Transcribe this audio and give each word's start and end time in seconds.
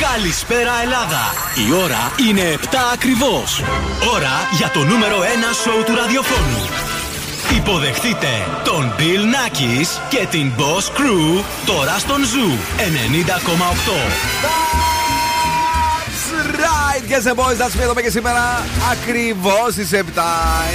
Καλησπέρα 0.00 0.72
Ελλάδα! 0.82 1.24
Η 1.68 1.72
ώρα 1.72 2.12
είναι 2.28 2.58
7 2.62 2.66
ακριβώς. 2.92 3.62
Ώρα 4.14 4.34
για 4.56 4.70
το 4.70 4.84
νούμερο 4.84 5.16
1 5.20 5.24
σοου 5.62 5.82
του 5.86 5.94
ραδιοφώνου. 5.94 6.68
Υποδεχτείτε 7.56 8.32
τον 8.64 8.92
Bill 8.98 9.24
Nackis 9.34 9.88
και 10.08 10.26
την 10.30 10.52
Boss 10.58 10.86
Crew 10.98 11.44
τώρα 11.66 11.98
στον 11.98 12.20
Zoo 12.22 12.50
90,8 12.80 14.50
right, 16.64 17.02
guess 17.10 17.24
the 17.24 17.34
boys, 17.34 17.58
that's 17.58 17.74
me 17.76 17.82
εδώ 17.82 17.94
και 17.94 18.10
σήμερα 18.10 18.64
ακριβώς 18.92 19.72
στις 19.72 19.90
7. 19.92 19.96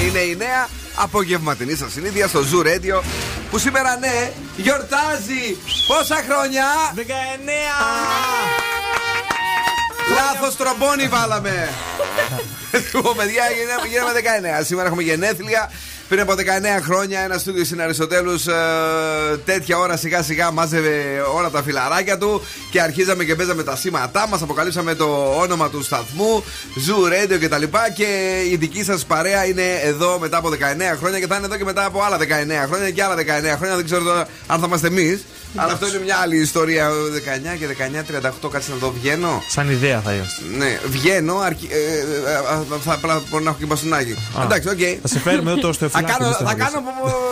Είναι 0.07 0.19
η 0.19 0.35
νέα 0.35 0.67
απογευματινή 0.95 1.75
σας 1.75 1.91
συνήθεια 1.91 2.27
στο 2.27 2.39
Zoo 2.39 2.65
Radio 2.65 3.03
που 3.51 3.57
σήμερα 3.57 3.97
ναι 3.97 4.31
γιορτάζει 4.57 5.57
πόσα 5.87 6.23
χρόνια! 6.27 6.65
19! 6.95 8.74
Λάθο 10.13 10.63
τρομπόνι 10.63 11.07
βάλαμε! 11.07 11.69
Λοιπόν, 12.93 13.15
παιδιά, 13.15 13.43
γίναμε 13.51 14.11
19. 14.61 14.65
Σήμερα 14.65 14.87
έχουμε 14.87 15.03
γενέθλια. 15.03 15.71
Πριν 16.09 16.21
από 16.21 16.33
19 16.33 16.81
χρόνια 16.81 17.19
ένα 17.19 17.37
στούντιο 17.37 17.65
στην 17.65 17.81
Αριστοτέλους 17.81 18.47
ε, 18.47 18.53
τέτοια 19.45 19.77
ώρα 19.77 19.97
σιγά 19.97 20.23
σιγά 20.23 20.51
μάζευε 20.51 21.23
όλα 21.35 21.49
τα 21.49 21.63
φιλαράκια 21.63 22.17
του 22.17 22.41
και 22.71 22.81
αρχίζαμε 22.81 23.23
και 23.23 23.35
παίζαμε 23.35 23.63
τα 23.63 23.75
σήματά 23.75 24.27
μας. 24.27 24.41
Αποκαλύψαμε 24.41 24.95
το 24.95 25.35
όνομα 25.39 25.69
του 25.69 25.83
σταθμού, 25.83 26.43
Zoo 26.75 27.13
Radio 27.13 27.37
κτλ. 27.41 27.61
Και, 27.61 27.69
και 27.95 28.41
η 28.51 28.55
δική 28.55 28.83
σας 28.83 29.05
παρέα 29.05 29.45
είναι 29.45 29.79
εδώ 29.83 30.19
μετά 30.19 30.37
από 30.37 30.49
19 30.49 30.53
χρόνια 30.99 31.19
και 31.19 31.27
θα 31.27 31.35
είναι 31.35 31.45
εδώ 31.45 31.57
και 31.57 31.63
μετά 31.63 31.85
από 31.85 32.01
άλλα 32.03 32.17
19 32.17 32.21
χρόνια 32.67 32.91
και 32.91 33.03
άλλα 33.03 33.15
19 33.15 33.19
χρόνια. 33.57 33.75
Δεν 33.75 33.85
ξέρω 33.85 34.03
τώρα 34.03 34.27
αν 34.47 34.59
θα 34.59 34.65
είμαστε 34.67 34.87
εμείς. 34.87 35.25
Αλλά 35.55 35.73
αυτό 35.73 35.87
είναι 35.87 35.99
μια 36.03 36.15
άλλη 36.15 36.37
ιστορία. 36.37 36.89
19 36.89 37.57
και 37.59 37.67
19, 38.43 38.45
38, 38.47 38.49
κάτσε 38.51 38.71
να 38.71 38.77
δω. 38.77 38.91
Βγαίνω; 38.91 39.43
Σαν 39.47 39.69
ιδέα 39.69 40.01
θα 40.01 40.13
είμαστε. 40.13 40.41
Ναι, 40.57 40.79
βγαίνω. 40.89 41.37
Αρκι... 41.37 41.67
Ε, 41.71 41.75
ε, 41.75 42.35
ε 42.75 42.79
θα 42.83 42.99
μπορεί 43.29 43.43
να 43.43 43.49
έχω 43.49 43.59
και 43.59 43.65
μπαστούνάκι. 43.65 44.15
Εντάξει, 44.43 44.69
οκ. 44.69 44.77
Θα 45.01 45.07
σε 45.07 45.19
φέρουμε 45.19 45.51
εδώ 45.51 45.73
στο 45.73 45.89
θα 45.95 46.01
κάνω, 46.01 46.31
θα 46.31 46.53
κάνω 46.53 46.77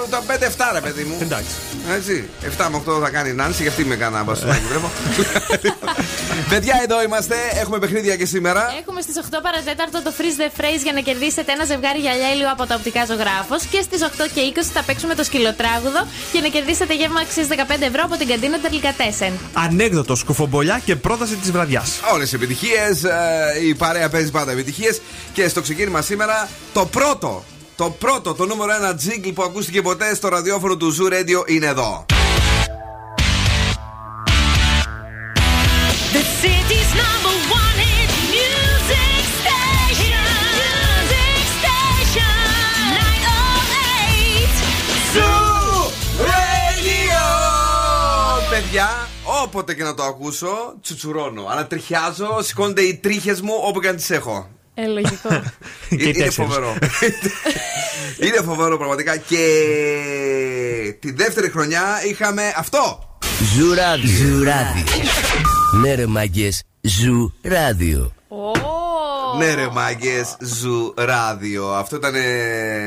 το 0.10 0.18
5-7 0.28 0.74
ρε 0.74 0.82
παιδί 0.82 1.04
μου. 1.04 1.18
Εντάξει. 1.22 1.54
Έτσι. 1.98 2.30
7 2.58 2.68
με 2.72 2.82
8 2.88 3.02
θα 3.02 3.10
κάνει 3.10 3.30
η 3.30 3.34
Νάνση, 3.34 3.62
γιατί 3.62 3.86
με 3.86 3.96
κάνα 3.96 4.24
μπαστούνάκι 4.24 4.66
βλέπω. 4.70 4.92
Παιδιά, 6.50 6.76
εδώ 6.84 7.04
είμαστε. 7.04 7.36
Έχουμε 7.62 7.80
παιχνίδια 7.80 8.16
και 8.16 8.26
σήμερα. 8.26 8.62
Έχουμε 8.82 9.02
στις 9.02 9.16
8 9.22 9.40
παρατέταρτο 9.42 10.02
το 10.02 10.12
Freeze 10.18 10.40
the 10.42 10.60
Phrase 10.60 10.82
για 10.84 10.94
να 10.94 11.00
κερδίσετε 11.00 11.52
ένα 11.52 11.66
ζευγάρι 11.66 12.00
γυαλιά 12.00 12.34
ήλιο 12.34 12.52
από 12.52 12.66
τα 12.66 12.76
οπτικά 12.76 13.06
ζωγράφος. 13.06 13.64
Και 13.72 13.82
στις 13.82 14.02
8 14.02 14.08
και 14.34 14.42
20 14.56 14.60
θα 14.74 14.84
παίξουμε 14.84 15.16
το 15.16 15.24
σκυλοτράγουδο 15.24 16.08
για 16.32 16.42
να 16.42 16.48
κερδίσετε 16.48 16.94
γεύμα 16.96 17.20
αξίας 17.20 17.48
15 17.48 17.82
ευρώ 17.82 18.02
από 18.04 18.16
την 18.18 18.28
καντίνα 18.28 18.60
Τερλικατέσεν. 18.60 19.34
Ανέκδοτο, 19.54 20.16
σκουφομπολιά 20.16 20.82
και 20.86 20.96
πρόταση 20.96 21.36
της 21.36 21.52
βραδιάς. 21.52 22.00
Όλες 22.14 22.32
οι 22.32 22.36
επιτυχίες. 22.36 23.04
Ε, 23.04 23.66
η 23.68 23.76
παρέα 23.76 24.10
παίζει 24.10 24.32
πάντα 24.32 24.52
επιτυχίες. 24.52 25.02
Και 25.34 25.48
στο 25.48 25.62
ξεκίνημα 25.62 26.02
σήμερα 26.02 26.50
το 26.74 26.86
πρώτο 26.86 27.44
το 27.76 27.90
πρώτο, 28.00 28.34
το 28.34 28.46
νούμερο 28.46 28.74
ένα 28.74 28.96
τζίγκλ 28.96 29.30
που 29.30 29.44
ακούστηκε 29.44 29.82
ποτέ 29.82 30.16
στο 30.16 30.28
ραδιόφωνο 30.28 30.78
του 30.78 30.96
Zoo 30.96 31.14
Radio 31.14 31.50
είναι 31.50 31.66
εδώ. 31.66 32.06
The 36.14 36.24
city's 36.42 36.92
number 37.04 37.36
one 37.62 37.78
hit 37.88 38.12
music 38.36 39.24
station. 39.42 40.26
Music 40.62 41.46
station. 41.62 42.36
908. 42.98 44.56
Zoo 45.14 45.90
Radio. 46.32 47.24
Παιδιά, 48.50 49.10
όποτε 49.44 49.74
και 49.74 49.84
να 49.84 49.94
το 49.94 50.04
ακούσω, 50.04 50.76
τσουτσουρώνω. 50.82 51.46
Ανατριχιάζω, 51.50 52.38
σηκώνονται 52.42 52.82
οι 52.82 52.96
τρίχες 52.96 53.42
μου 53.42 53.54
όπου 53.62 53.80
και 53.80 53.88
αν 53.88 53.96
τις 53.96 54.10
έχω. 54.10 54.48
Ε, 54.74 54.86
λογικό. 54.86 55.30
είναι 56.08 56.30
φοβερό. 56.30 56.78
είναι 58.20 58.42
φοβερό 58.46 58.78
πραγματικά. 58.78 59.18
Και 59.18 59.46
τη 61.00 61.12
δεύτερη 61.12 61.50
χρονιά 61.50 61.84
είχαμε 62.08 62.54
αυτό. 62.56 63.18
Zoo 63.56 63.74
Radio. 63.74 64.10
Zoo 64.10 64.35
Radio. 64.35 64.84
Ναι 65.82 65.96
ρε 65.96 66.06
μάγκες, 66.06 66.64
Zoo 66.82 67.34
Radio. 67.42 68.14
Ναι, 69.38 69.54
ρε 69.54 69.68
μάγκες, 69.72 70.36
Zoo 70.40 70.94
Radio. 70.98 71.74
Αυτό 71.74 71.96
ήταν 71.96 72.14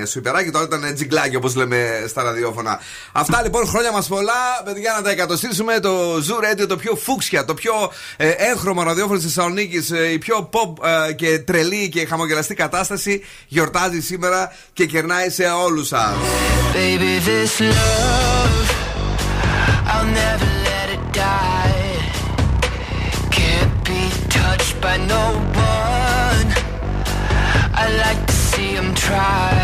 σουιπεράκι, 0.06 0.50
τώρα 0.50 0.64
ήταν 0.64 0.94
τζιγκλάκι 0.94 1.36
όπως 1.36 1.54
λέμε 1.54 2.04
στα 2.08 2.22
ραδιόφωνα. 2.22 2.80
Αυτά 3.12 3.42
λοιπόν, 3.42 3.66
χρόνια 3.66 3.92
μας 3.92 4.06
πολλά. 4.06 4.62
Παιδιά, 4.64 4.92
να 4.96 5.02
τα 5.02 5.10
εκατοστήσουμε. 5.10 5.80
Το 5.80 6.18
Zoo 6.22 6.40
Radio, 6.40 6.66
το 6.66 6.76
πιο 6.76 6.94
φούξια, 6.96 7.44
το 7.44 7.54
πιο 7.54 7.72
ε, 8.16 8.28
έγχρωμο 8.28 8.82
ραδιόφωνο 8.82 9.18
τη 9.18 9.24
Θεσσαλονίκη, 9.24 9.94
ε, 9.94 10.12
η 10.12 10.18
πιο 10.18 10.50
pop 10.52 10.86
ε, 11.08 11.12
και 11.12 11.38
τρελή 11.38 11.88
και 11.88 12.06
χαμογελαστή 12.06 12.54
κατάσταση 12.54 13.24
γιορτάζει 13.46 14.00
σήμερα 14.00 14.52
και 14.72 14.86
κερνάει 14.86 15.30
σε 15.30 15.44
όλους 15.44 15.86
σας. 15.86 16.14
Baby, 16.74 17.12
this 17.28 17.60
love, 17.60 18.66
I'll 19.92 20.10
never 20.24 20.50
let 20.70 20.88
it 20.96 21.04
die. 21.12 21.86
Can't 23.30 23.74
be 23.88 24.02
touched 24.38 24.74
by 24.80 24.96
no 25.12 25.45
try. 29.06 29.55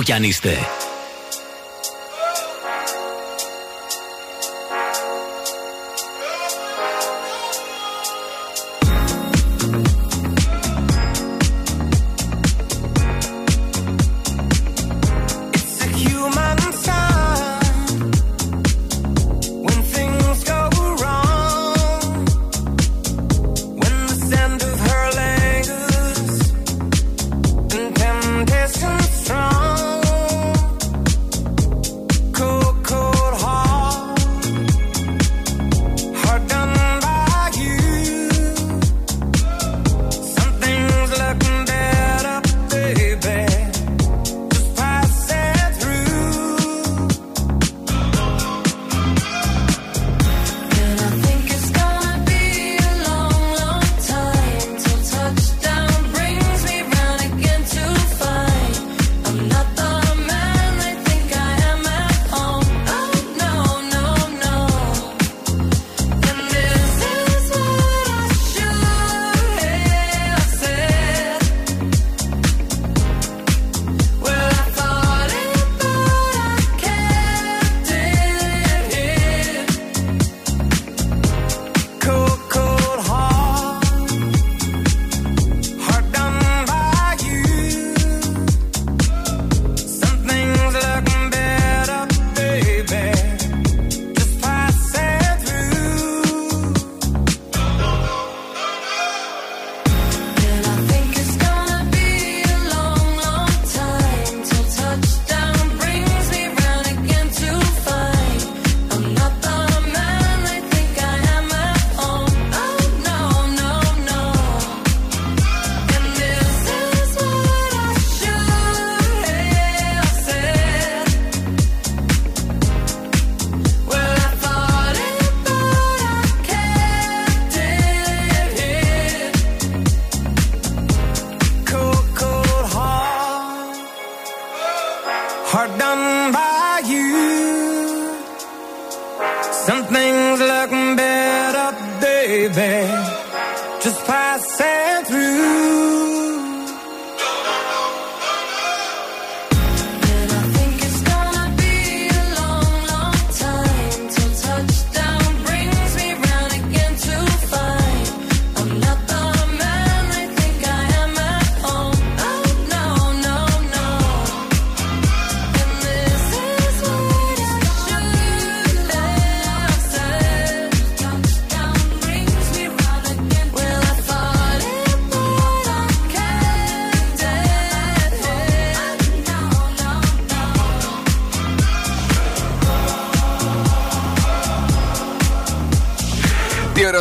Όπου 0.00 0.08
κι 0.08 0.12
αν 0.12 0.22
είστε. 0.22 0.69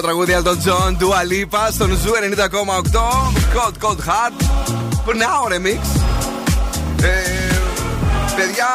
τραγούδια 0.10 0.38
από 0.38 0.50
τον 0.50 0.60
John 0.60 0.98
Dua 1.00 1.32
Lipa 1.32 1.68
στον 1.72 1.90
90,8 1.92 3.00
Cold 3.56 3.86
Cold 3.86 3.98
Heart. 3.98 4.44
Πριν 5.06 5.22
ένα 5.22 5.40
ώρα, 5.44 5.56
ε, 8.40 8.42
Παιδιά, 8.42 8.68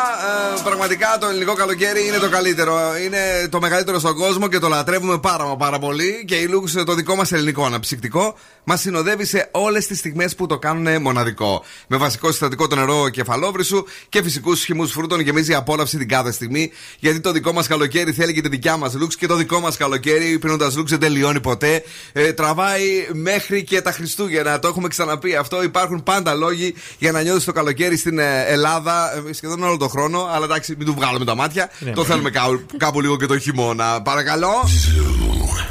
ε, 0.56 0.61
πραγματικά 0.64 1.16
το 1.21 1.26
ελληνικό 1.26 1.54
καλοκαίρι 1.54 2.06
είναι 2.06 2.18
το 2.18 2.28
καλύτερο. 2.28 2.78
Είναι 3.04 3.49
το 3.50 3.61
μεγαλύτερο 3.61 3.99
στον 3.99 4.16
κόσμο 4.16 4.49
και 4.49 4.59
το 4.59 4.68
λατρεύουμε 4.68 5.18
πάρα 5.18 5.44
μα 5.44 5.56
πάρα 5.56 5.78
πολύ. 5.78 6.25
Και 6.26 6.35
η 6.35 6.49
Lux, 6.52 6.85
το 6.87 6.94
δικό 6.94 7.14
μας 7.14 7.33
ελληνικό 7.33 7.64
αναψυκτικό, 7.64 8.35
μας 8.64 8.80
συνοδεύει 8.80 9.25
σε 9.25 9.49
όλες 9.50 9.87
τις 9.87 9.99
στιγμές 9.99 10.35
που 10.35 10.47
το 10.47 10.59
κάνουν 10.59 11.02
μοναδικό. 11.02 11.64
Με 11.87 11.97
βασικό 11.97 12.30
συστατικό 12.30 12.66
το 12.66 12.76
νερό 12.76 13.09
κεφαλόβρυσου 13.09 13.85
και 14.09 14.23
φυσικούς 14.23 14.64
χυμούς 14.64 14.92
φρούτων 14.92 15.21
γεμίζει 15.21 15.50
η 15.50 15.54
απόλαυση 15.54 15.99
την 15.99 16.09
κάθε 16.09 16.33
στιγμή. 16.33 16.71
Γιατί 16.99 17.21
το 17.21 17.33
δικό 17.33 17.52
μας 17.52 17.66
καλοκαίρι 17.66 18.12
θέλει 18.12 18.33
και 18.33 18.40
τη 18.40 18.49
δικιά 18.49 18.76
μας 18.76 18.92
Lux 18.94 19.14
και 19.18 19.26
το 19.26 19.35
δικό 19.35 19.61
μας 19.61 19.76
καλοκαίρι 19.76 20.38
πίνοντας 20.38 20.78
Lux 20.78 20.85
δεν 20.85 20.99
τελειώνει 20.99 21.40
ποτέ. 21.40 21.83
Ε, 22.12 22.33
τραβάει 22.33 23.09
μέχρι 23.12 23.64
και 23.64 23.80
τα 23.80 23.92
Χριστούγεννα. 23.92 24.59
Το 24.59 24.68
έχουμε 24.68 24.88
ξαναπεί 24.88 25.37
αυτό. 25.37 25.62
Υπάρχουν 25.62 26.02
πάντα 26.02 26.35
λόγοι 26.35 26.75
για 26.99 27.12
να 27.12 27.21
νιώθεις 27.21 27.44
το 27.44 27.52
καλοκαίρι 27.52 27.97
στην 27.97 28.18
ε, 28.18 28.44
Ελλάδα 28.47 29.23
ε, 29.28 29.33
σχεδόν 29.54 29.68
όλο 29.68 29.76
τον 29.76 29.88
χρόνο. 29.88 30.28
Αλλά 30.32 30.44
εντάξει, 30.44 30.75
μην 30.78 30.87
του 30.87 30.94
βγάλουμε 30.94 31.25
τα 31.25 31.34
μάτια. 31.34 31.70
το 31.94 32.04
θέλουμε 32.04 32.30
κάπου, 32.30 32.61
κάπου 32.76 33.00
λίγο 33.00 33.16
και 33.16 33.26
το 33.26 33.38
χειμώνα. 33.38 34.02
Παρακαλώ. 34.02 34.52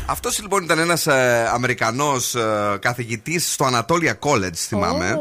Αυτός 0.06 0.42
λοιπόν 0.42 0.64
ήταν 0.64 0.80
ένας 0.80 1.08
ε, 1.08 1.50
Αμερικανός 1.54 2.36
ε, 2.36 2.78
καθηγητής 2.80 3.54
στο 3.54 3.70
Anatolia 3.72 4.14
College, 4.20 4.54
θυμάμαι. 4.56 5.20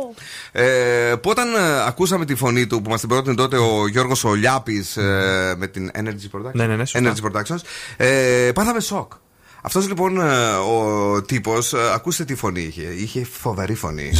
Ε, 0.52 1.14
που 1.23 1.31
όταν 1.31 1.54
ε, 1.54 1.83
ακούσαμε 1.87 2.25
τη 2.25 2.35
φωνή 2.35 2.66
του, 2.66 2.83
που 2.83 2.90
μας 2.90 3.00
την 3.00 3.09
πρότεινε 3.09 3.35
τότε 3.35 3.57
ο 3.57 3.88
Γιώργος 3.88 4.25
Ολιάπης 4.25 4.97
ε, 4.97 5.54
με 5.59 5.66
την 5.66 5.90
Energy 5.95 6.37
Productions. 6.37 6.52
Ναι, 6.52 6.66
ναι, 6.66 6.76
ναι, 6.76 6.85
σωστά. 6.85 7.14
Energy 7.14 7.26
Productions 7.26 7.61
ε, 7.97 8.50
πάθαμε 8.54 8.81
σοκ. 8.81 9.12
Αυτός 9.62 9.88
λοιπόν 9.88 10.21
ε, 10.21 10.52
ο 10.54 11.23
τύπος, 11.23 11.75
ακούστε 11.95 12.25
τι 12.25 12.35
φωνή 12.35 12.62
είχε. 12.62 12.83
Είχε 12.83 13.26
φοβερή 13.40 13.75
φωνή. 13.75 14.12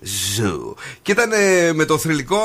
Ζου. 0.00 0.76
Και 1.08 1.14
ήταν 1.14 1.32
ε, 1.32 1.72
με 1.72 1.84
το 1.84 1.98
θρηλυκό. 1.98 2.40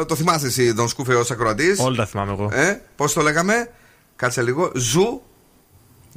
ε, 0.00 0.04
το 0.04 0.14
θυμάσαι 0.14 0.46
εσύ, 0.46 0.74
τον 0.74 0.88
Σκούφε 0.88 1.14
ως 1.14 1.30
ακροατής; 1.30 1.78
Όλα 1.80 1.96
τα 1.96 2.06
θυμάμαι 2.06 2.32
εγώ. 2.32 2.50
Ε, 2.52 2.80
Πώς 2.96 3.12
το 3.12 3.20
λέγαμε, 3.22 3.70
Κάτσε 4.16 4.42
λίγο. 4.42 4.72
Ζου. 4.74 5.22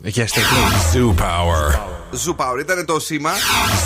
Έχει 0.04 0.22
αστερκλή. 0.22 0.58
Zoo 0.94 1.22
Power. 1.22 1.80
Ζου 2.12 2.36
Power. 2.39 2.60
Ήταν 2.60 2.86
το 2.86 3.00
σήμα 3.00 3.32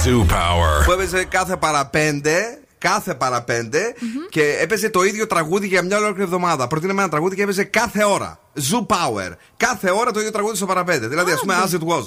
Zoo 0.05 0.19
Power. 0.31 0.85
που 0.85 0.91
έπαιζε 0.91 1.23
κάθε 1.23 1.55
παραπέντε. 1.57 2.59
Κάθε 2.77 3.15
παραπέντε 3.15 3.93
και 4.29 4.57
έπαιζε 4.61 4.89
το 4.89 5.03
ίδιο 5.03 5.27
τραγούδι 5.27 5.67
για 5.67 5.81
μια 5.81 5.97
ολόκληρη 5.97 6.23
εβδομάδα. 6.23 6.67
Προτείναμε 6.67 7.01
ένα 7.01 7.09
τραγούδι 7.09 7.35
και 7.35 7.41
έπαιζε 7.41 7.63
κάθε 7.63 8.03
ώρα. 8.03 8.39
Zoo 8.55 8.85
Power. 8.95 9.31
Κάθε 9.57 9.91
ώρα 9.91 10.11
το 10.11 10.19
ίδιο 10.19 10.31
τραγούδι 10.31 10.55
στο 10.55 10.65
παραπέντε. 10.65 11.07
Δηλαδή, 11.07 11.31
ας 11.31 11.39
πούμε, 11.39 11.55
as 11.65 11.69
it 11.73 11.87
was. 11.95 12.03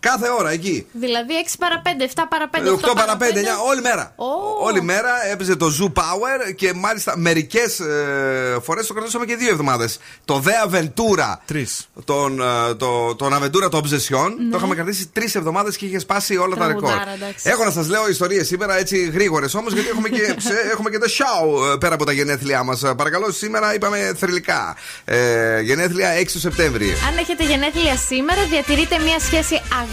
Κάθε 0.00 0.28
ώρα 0.38 0.50
εκεί. 0.50 0.86
Δηλαδή 0.92 1.32
6 1.46 1.54
παρα 1.58 1.82
5, 1.84 1.88
7 2.02 2.22
παρα 2.28 2.50
5, 2.50 2.90
8 2.90 2.94
παρα 2.96 3.16
5, 3.16 3.22
9, 3.22 3.26
όλη 3.68 3.80
μέρα. 3.80 4.12
Ω. 4.16 4.24
Όλη 4.64 4.82
μέρα 4.82 5.10
έπαιζε 5.32 5.56
το 5.56 5.66
Zoo 5.80 6.00
Power 6.00 6.54
και 6.56 6.72
μάλιστα 6.72 7.16
μερικές 7.18 7.80
ε, 7.80 8.58
φορές 8.62 8.86
το 8.86 8.92
κρατούσαμε 8.94 9.24
και 9.24 9.36
δύο 9.36 9.48
εβδομάδες. 9.50 9.98
Το 10.24 10.42
Dea 10.46 10.74
Ventura. 10.74 11.34
Τρεις. 11.46 11.88
Τον, 12.04 12.40
ε, 12.40 12.74
το, 12.74 13.14
τον 13.14 13.34
Aventura 13.34 13.70
το 13.70 13.80
Obsession. 13.84 14.30
Το 14.50 14.56
είχαμε 14.56 14.74
κρατήσει 14.74 15.08
τρεις 15.12 15.34
εβδομάδες 15.34 15.76
και 15.76 15.86
είχε 15.86 15.98
σπάσει 15.98 16.36
όλα 16.36 16.56
τα 16.56 16.64
Τραγουδάρα, 16.64 16.94
ρεκόρ. 17.04 17.12
εντάξει. 17.14 17.48
Έχω 17.50 17.64
να 17.64 17.70
σας 17.70 17.88
λέω 17.88 18.08
ιστορίες 18.08 18.46
σήμερα 18.46 18.76
έτσι 18.78 19.10
γρήγορες 19.14 19.54
όμως 19.54 19.72
γιατί 19.72 19.88
έχουμε 19.88 20.08
και, 20.08 20.20
ξε- 20.38 20.70
έχουμε 20.72 20.90
και 20.90 20.98
το 20.98 21.06
show 21.18 21.72
ε, 21.72 21.76
πέρα 21.76 21.94
από 21.94 22.04
τα 22.04 22.12
γενέθλιά 22.12 22.62
μας. 22.62 22.82
Παρακαλώ, 22.96 23.30
σήμερα 23.30 23.74
είπαμε 23.74 24.12
θρηλυκά. 24.18 24.76
Ε, 25.04 25.60
γενέθλια 25.60 26.10
6 26.20 26.26
του 26.32 26.38
Σεπτέμβρη. 26.38 26.90
Αν 27.08 27.16
έχετε 27.18 27.44
γενέθλια 27.44 27.96
σήμερα, 27.96 28.44
διατηρείτε 28.50 28.98
μια 28.98 29.18
σχέση 29.20 29.54
αγάπη 29.72 29.85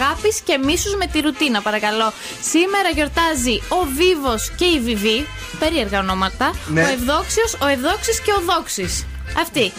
και 0.45 0.57
μίσους 0.57 0.95
με 0.95 1.07
τη 1.07 1.19
ρουτίνα, 1.19 1.61
παρακαλώ. 1.61 2.13
Σήμερα 2.41 2.89
γιορτάζει 2.93 3.61
ο 3.69 3.85
Βίβος 3.97 4.51
και 4.55 4.65
η 4.65 4.79
Βιβί. 4.79 5.27
Περίεργα 5.59 5.99
ονόματα. 5.99 6.53
Ναι. 6.67 6.83
Ο 6.83 6.87
Ευδόξιος, 6.87 7.57
ο 7.61 7.65
Ευδόξης 7.65 8.19
και 8.19 8.31
ο 8.31 8.41
Δόξης. 8.53 9.05
Αυτή. 9.37 9.71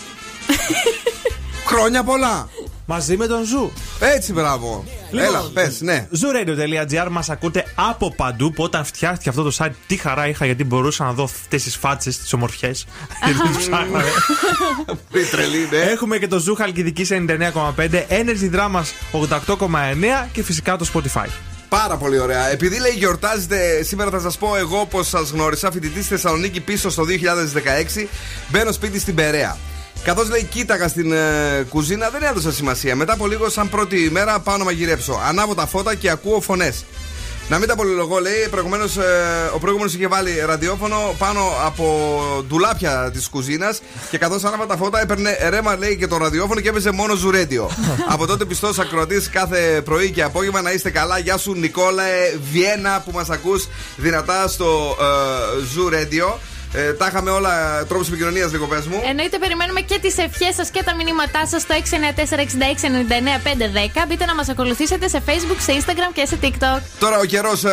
Χρόνια 1.66 2.04
πολλά! 2.04 2.48
Μαζί 2.86 3.16
με 3.16 3.26
τον 3.26 3.44
Zoo. 3.44 3.72
Έτσι, 4.00 4.32
μπράβο. 4.32 4.84
Έλα, 5.12 5.50
πες, 5.52 5.80
ναι. 5.80 6.08
Zooradio.gr 6.12 7.06
μας 7.10 7.30
ακούτε 7.30 7.64
από 7.74 8.14
παντού. 8.14 8.52
Που 8.52 8.62
όταν 8.62 8.84
φτιάχτηκε 8.84 9.28
αυτό 9.28 9.42
το 9.42 9.52
site, 9.58 9.70
τι 9.86 9.96
χαρά 9.96 10.28
είχα 10.28 10.44
γιατί 10.44 10.64
μπορούσα 10.64 11.04
να 11.04 11.12
δω 11.12 11.22
αυτές 11.24 11.62
τις 11.62 11.76
φάτσες, 11.76 12.18
τις 12.18 12.32
ομορφιές. 12.32 12.86
γιατί 13.24 13.48
τις 13.48 13.56
ψάχναμε. 13.56 14.04
Η 15.12 15.24
τρελή, 15.30 15.68
ναι. 15.70 15.76
Έχουμε 15.76 16.18
και 16.18 16.28
το 16.28 16.44
Zoo 16.48 16.54
Χαλκιδικής 16.56 17.10
99,5, 17.10 18.06
Energy 18.08 18.54
Dramas 18.54 18.84
88,9 19.12 20.28
και 20.32 20.42
φυσικά 20.42 20.76
το 20.76 20.86
Spotify. 20.94 21.28
Πάρα 21.68 21.96
πολύ 21.96 22.18
ωραία. 22.18 22.50
Επειδή 22.50 22.80
λέει 22.80 22.92
γιορτάζετε, 22.96 23.82
σήμερα 23.82 24.10
θα 24.10 24.20
σας 24.20 24.38
πω 24.38 24.56
εγώ 24.56 24.86
πώ 24.86 25.02
σας 25.02 25.30
γνώρισα. 25.30 25.70
Φοιτητής 25.70 26.04
στη 26.04 26.14
Θεσσαλονίκη 26.14 26.60
πίσω 26.60 26.90
στο 26.90 27.04
2016. 27.04 28.08
Μπαίνω 28.48 28.72
σπίτι 28.72 28.98
στην 28.98 29.14
Περαία. 29.14 29.56
Καθώς 30.04 30.28
λέει, 30.28 30.42
κοίταγα 30.42 30.88
στην 30.88 31.12
ε, 31.12 31.66
κουζίνα, 31.68 32.10
δεν 32.10 32.22
έδωσα 32.22 32.52
σημασία. 32.52 32.96
Μετά 32.96 33.12
από 33.12 33.26
λίγο, 33.26 33.48
σαν 33.48 33.68
πρώτη 33.68 34.04
ημέρα, 34.04 34.40
πάω 34.40 34.56
να 34.56 34.64
μαγειρέψω. 34.64 35.20
Ανάβω 35.28 35.54
τα 35.54 35.66
φώτα 35.66 35.94
και 35.94 36.10
ακούω 36.10 36.40
φωνές. 36.40 36.84
Να 37.48 37.58
μην 37.58 37.68
τα 37.68 37.76
πολυλογώ, 37.76 38.18
λέει. 38.18 38.48
Προηγουμένως, 38.50 38.96
ε, 38.96 39.02
ο 39.54 39.58
προηγούμενος 39.58 39.94
είχε 39.94 40.06
βάλει 40.06 40.42
ραδιόφωνο 40.46 41.14
πάνω 41.18 41.40
από 41.64 41.84
ντουλάπια 42.46 43.10
της 43.12 43.28
κουζίνας 43.28 43.80
και 44.10 44.18
καθώς 44.18 44.44
άναβα 44.44 44.66
τα 44.66 44.76
φώτα 44.76 45.00
έπαιρνε 45.00 45.38
ρέμα, 45.48 45.76
λέει, 45.76 45.96
και 45.96 46.06
το 46.06 46.16
ραδιόφωνο 46.16 46.60
και 46.60 46.68
έπαιζε 46.68 46.90
μόνο 46.90 47.14
ζουρέντιο. 47.14 47.70
από 48.08 48.26
τότε 48.26 48.44
πιστός 48.44 48.78
ακροατής 48.78 49.30
κάθε 49.30 49.80
πρωί 49.84 50.10
και 50.10 50.22
απόγευμα 50.22 50.62
να 50.62 50.72
είστε 50.72 50.90
καλά. 50.90 51.18
Γεια 51.18 51.36
σου, 51.36 51.52
Νικόλαε 51.54 52.36
Βιένα 52.52 53.02
που 53.04 53.10
μας 53.14 53.30
ακούς 53.30 53.68
δυνατά 53.96 54.48
στο 54.48 54.96
ε, 55.00 55.64
ζουρέντιο. 55.72 56.38
Ε, 56.76 56.92
τα 56.92 57.06
είχαμε 57.06 57.30
όλα 57.30 57.84
τρόπους 57.88 58.08
επικοινωνίας, 58.08 58.52
λίγο 58.52 58.66
πες 58.66 58.86
μου. 58.86 59.00
Εννοείται, 59.08 59.38
περιμένουμε 59.38 59.80
και 59.80 59.98
τις 60.02 60.18
ευχές 60.18 60.54
σας 60.54 60.70
και 60.70 60.82
τα 60.84 60.94
μηνύματά 60.94 61.46
σας 61.46 61.62
στο 61.62 61.74
694-6699-510. 61.74 64.04
Μπείτε 64.08 64.24
να 64.24 64.34
μας 64.34 64.48
ακολουθήσετε 64.48 65.08
σε 65.08 65.22
Facebook, 65.26 65.56
σε 65.58 65.72
Instagram 65.80 66.10
και 66.12 66.26
σε 66.26 66.38
TikTok. 66.42 66.80
Τώρα 66.98 67.18
ο 67.18 67.24
καιρός 67.24 67.64
ε, 67.64 67.70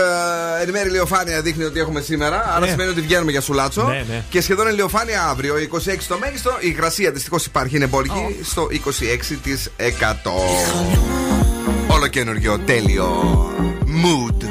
εν 0.62 0.70
μέρει 0.70 0.90
ηλιοφάνεια 0.90 1.42
δείχνει 1.42 1.64
ότι 1.64 1.80
έχουμε 1.80 2.02
σήμερα. 2.02 2.52
Άρα 2.56 2.66
Ναι. 2.66 2.72
σημαίνει 2.72 2.90
ότι 2.90 3.02
βγαίνουμε 3.02 3.32
για 3.32 3.42
σουλάτσο. 3.42 3.84
Ναι, 3.84 4.06
ναι. 4.10 4.24
Και 4.30 4.42
σχεδόν 4.42 4.68
ηλιοφάνεια 4.68 5.24
αύριο. 5.24 5.58
26 5.58 6.08
το 6.08 6.18
μέγιστο. 6.18 6.50
Η 6.60 6.68
υγρασία 6.76 7.12
δυστυχώς 7.12 7.46
υπάρχει, 7.46 7.76
είναι 7.76 7.86
εμπορική. 7.86 8.40
Στο 8.44 8.68
26%. 8.72 10.32
Όλο 11.88 12.08
καινούριο, 12.08 12.60
τέλειο. 12.66 13.08
Mood. 14.04 14.46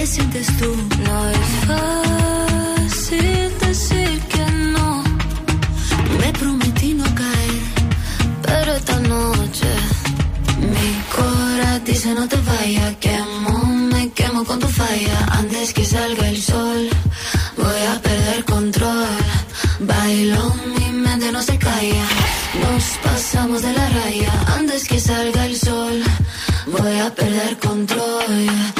¿Qué 0.00 0.06
sientes 0.06 0.46
tú? 0.56 0.74
No 1.04 1.28
es 1.28 1.48
fácil 1.68 3.52
decir 3.60 4.18
que 4.32 4.44
no. 4.74 5.04
Me 6.18 6.32
prometí 6.32 6.94
no 6.94 7.04
caer, 7.14 7.64
pero 8.40 8.72
esta 8.76 8.98
noche 9.00 9.68
mi 10.72 10.90
cora 11.14 11.80
dice 11.80 12.14
no 12.14 12.26
te 12.26 12.36
vaya. 12.36 12.98
Quemo, 12.98 13.66
me 13.92 14.10
quemo 14.12 14.42
con 14.46 14.58
tu 14.58 14.68
falla. 14.68 15.18
Antes 15.32 15.74
que 15.74 15.84
salga 15.84 16.30
el 16.30 16.40
sol, 16.40 16.88
voy 17.58 17.82
a 17.92 18.00
perder 18.00 18.44
control. 18.46 19.18
Bailo, 19.80 20.54
mi 20.78 20.92
mente 20.92 21.30
no 21.30 21.42
se 21.42 21.58
calla. 21.58 22.06
Nos 22.62 22.84
pasamos 23.04 23.60
de 23.60 23.72
la 23.74 23.86
raya. 23.90 24.32
Antes 24.56 24.88
que 24.88 24.98
salga 24.98 25.44
el 25.44 25.58
sol, 25.58 26.02
voy 26.68 26.98
a 27.00 27.14
perder 27.14 27.58
control. 27.58 28.79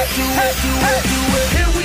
it, 0.00 0.08
do 0.16 0.22
it, 0.22 0.54
do 0.62 0.72
it, 0.90 1.02
do 1.04 1.20
it. 1.38 1.48
Here 1.54 1.70
we 1.78 1.83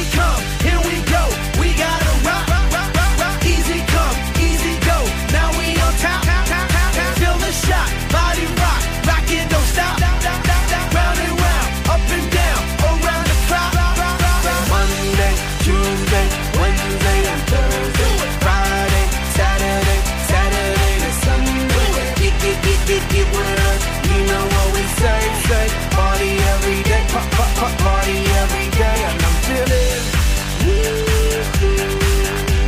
pop, 27.69 27.69
pop, 27.69 27.71
pop, 27.71 27.79
party 27.79 28.19
every 28.43 28.69
day. 28.81 28.99
And 29.09 29.21
I'm 29.27 29.37
feeling 29.47 30.03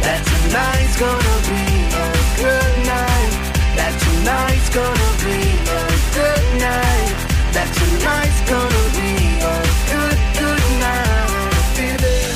that 0.05 0.21
tonight's 0.31 0.97
gonna 1.05 1.37
be 1.51 1.65
a 2.03 2.07
good 2.43 2.75
night. 2.95 3.33
That 3.79 3.95
tonight's 4.05 4.69
gonna 4.79 5.11
be 5.25 5.41
a 5.79 5.83
good 6.19 6.47
night. 6.69 7.15
That 7.57 7.69
tonight's 7.81 8.41
gonna 8.53 8.85
be 8.99 9.13
a 9.53 9.57
good, 9.93 10.19
good 10.41 10.67
night. 10.85 11.31
Feeling 11.77 12.35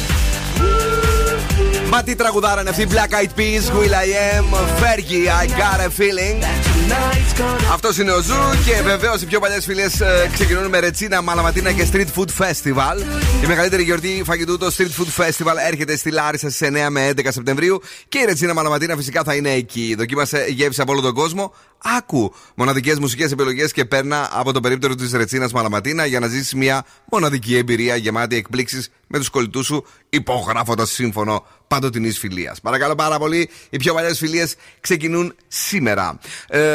Μα 1.90 2.02
τι 2.02 2.14
τραγουδάρα 2.14 2.60
είναι 2.60 2.70
αυτή, 2.70 2.86
Black 2.86 3.12
Eyed 3.18 3.32
Peas, 3.38 3.64
Will 3.76 3.94
I 4.04 4.08
Am, 4.36 4.46
Fergie, 4.80 5.26
I 5.42 5.46
Got 5.46 5.80
a 5.86 5.90
Feeling. 5.90 6.73
Tonight's 6.89 7.39
gonna 7.39 7.55
Αυτός 7.71 7.97
είναι 7.97 8.11
ο 8.11 8.21
Ζου 8.21 8.33
και 8.65 8.81
βεβαίως 8.81 9.21
οι 9.21 9.25
πιο 9.25 9.39
παλιές 9.39 9.65
φιλίε 9.65 9.87
ξεκινούν 10.33 10.67
με 10.67 10.79
ρετσίνα, 10.79 11.21
μαλαματίνα 11.21 11.71
και 11.71 11.87
street 11.91 12.07
food 12.15 12.27
festival. 12.37 12.97
Η 13.43 13.47
μεγαλύτερη 13.47 13.83
γιορτή 13.83 14.21
φαγητού, 14.25 14.57
το 14.57 14.71
street 14.77 15.01
food 15.01 15.23
festival, 15.23 15.55
έρχεται 15.67 15.95
στη 15.95 16.11
Λάρισα 16.11 16.49
στις 16.49 16.69
9 16.69 16.89
με 16.89 17.13
11 17.15 17.27
Σεπτεμβρίου 17.29 17.81
και 18.09 18.19
η 18.19 18.25
ρετσίνα 18.25 18.53
μαλαματίνα 18.53 18.95
φυσικά 18.95 19.23
θα 19.23 19.35
είναι 19.35 19.51
εκεί. 19.51 19.95
Δοκίμασε 19.97 20.45
γεύση 20.49 20.81
από 20.81 20.91
όλο 20.91 21.01
τον 21.01 21.13
κόσμο. 21.13 21.53
Άκου 21.97 22.33
μοναδικές 22.55 22.99
μουσικές 22.99 23.31
επιλογές 23.31 23.71
και 23.71 23.85
παίρνα 23.85 24.29
από 24.33 24.51
το 24.51 24.59
περίπτερο 24.59 24.95
της 24.95 25.11
ρετσίνας 25.11 25.51
μαλαματίνα 25.51 26.05
για 26.05 26.19
να 26.19 26.27
ζήσεις 26.27 26.53
μια 26.53 26.85
μοναδική 27.11 27.57
εμπειρία 27.57 27.95
γεμάτη 27.95 28.35
εκπλήξεις 28.35 28.89
με 29.07 29.17
τους 29.17 29.29
κολλητούς 29.29 29.65
σου, 29.65 29.85
υπογράφοντας 30.09 30.91
σύμφωνο 30.91 31.45
παντοτινής 31.67 32.19
φιλίας. 32.19 32.61
Παρακαλώ 32.61 32.95
πάρα 32.95 33.17
πολύ, 33.17 33.49
οι 33.69 33.77
πιο 33.77 33.93
παλιές 33.93 34.17
φιλίες 34.17 34.55
ξεκινούν 34.79 35.35
σήμερα. 35.47 36.19
Ε, 36.47 36.74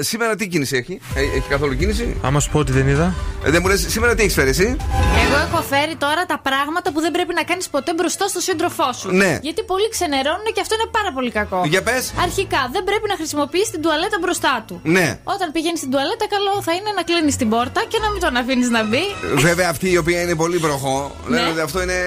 σήμερα 0.00 0.34
τι 0.36 0.48
κίνηση 0.48 0.76
έχει, 0.76 1.00
Ε, 1.14 1.20
έχει 1.20 1.48
καθόλου 1.48 1.76
κίνηση; 1.76 2.16
Άμα 2.22 2.40
σου 2.40 2.50
πω 2.50 2.58
ότι 2.58 2.72
δεν 2.72 2.88
είδα. 2.88 3.14
Ε, 3.44 3.50
δεν 3.50 3.60
μου 3.62 3.68
λες, 3.68 3.84
σήμερα 3.88 4.14
τι 4.14 4.22
έχεις 4.22 4.34
φέρει 4.34 4.48
εσύ; 4.48 4.76
Εγώ 5.24 5.36
έχω 5.46 5.62
φέρει 5.62 5.94
τώρα 5.96 6.22
τα 6.26 6.38
πράγματα 6.48 6.92
που 6.92 7.00
δεν 7.00 7.10
πρέπει 7.10 7.34
να 7.34 7.42
κάνεις 7.42 7.68
ποτέ 7.68 7.94
μπροστά 7.94 8.28
στο 8.28 8.40
σύντροφό 8.40 8.92
σου. 8.92 9.08
Ναι. 9.22 9.38
Γιατί 9.42 9.62
πολλοί 9.62 9.88
ξενερώνουν 9.88 10.46
και 10.54 10.60
αυτό 10.60 10.74
είναι 10.74 10.88
πάρα 10.98 11.10
πολύ 11.16 11.30
κακό. 11.30 11.60
Για 11.66 11.82
πες. 11.82 12.12
Αρχικά, 12.26 12.60
δεν 12.74 12.84
πρέπει 12.84 13.06
να 13.08 13.16
χρησιμοποιείς 13.20 13.70
την 13.70 13.80
τουαλέτα 13.82 14.16
μπροστά 14.20 14.64
του. 14.66 14.80
Ναι. 14.96 15.18
Όταν 15.24 15.52
πηγαίνεις 15.52 15.78
στην 15.78 15.90
τουαλέτα, 15.90 16.26
καλό 16.34 16.62
θα 16.62 16.72
είναι 16.72 16.90
να 16.98 17.02
κλείνεις 17.02 17.36
την 17.36 17.48
πόρτα 17.48 17.80
και 17.88 17.98
να 18.04 18.08
μην 18.12 18.20
τον 18.20 18.36
αφήνεις 18.36 18.68
να 18.76 18.82
μπει. 18.84 19.04
Βέβαια 19.48 19.68
αυτή 19.68 19.90
η 19.90 19.96
οποία 19.96 20.20
είναι 20.22 20.34
πολύ 20.34 20.56
βροχό, 20.56 21.16
λένε 21.28 21.42
Ναι. 21.42 21.50
ότι 21.50 21.60
αυτό 21.60 21.82
είναι 21.82 21.98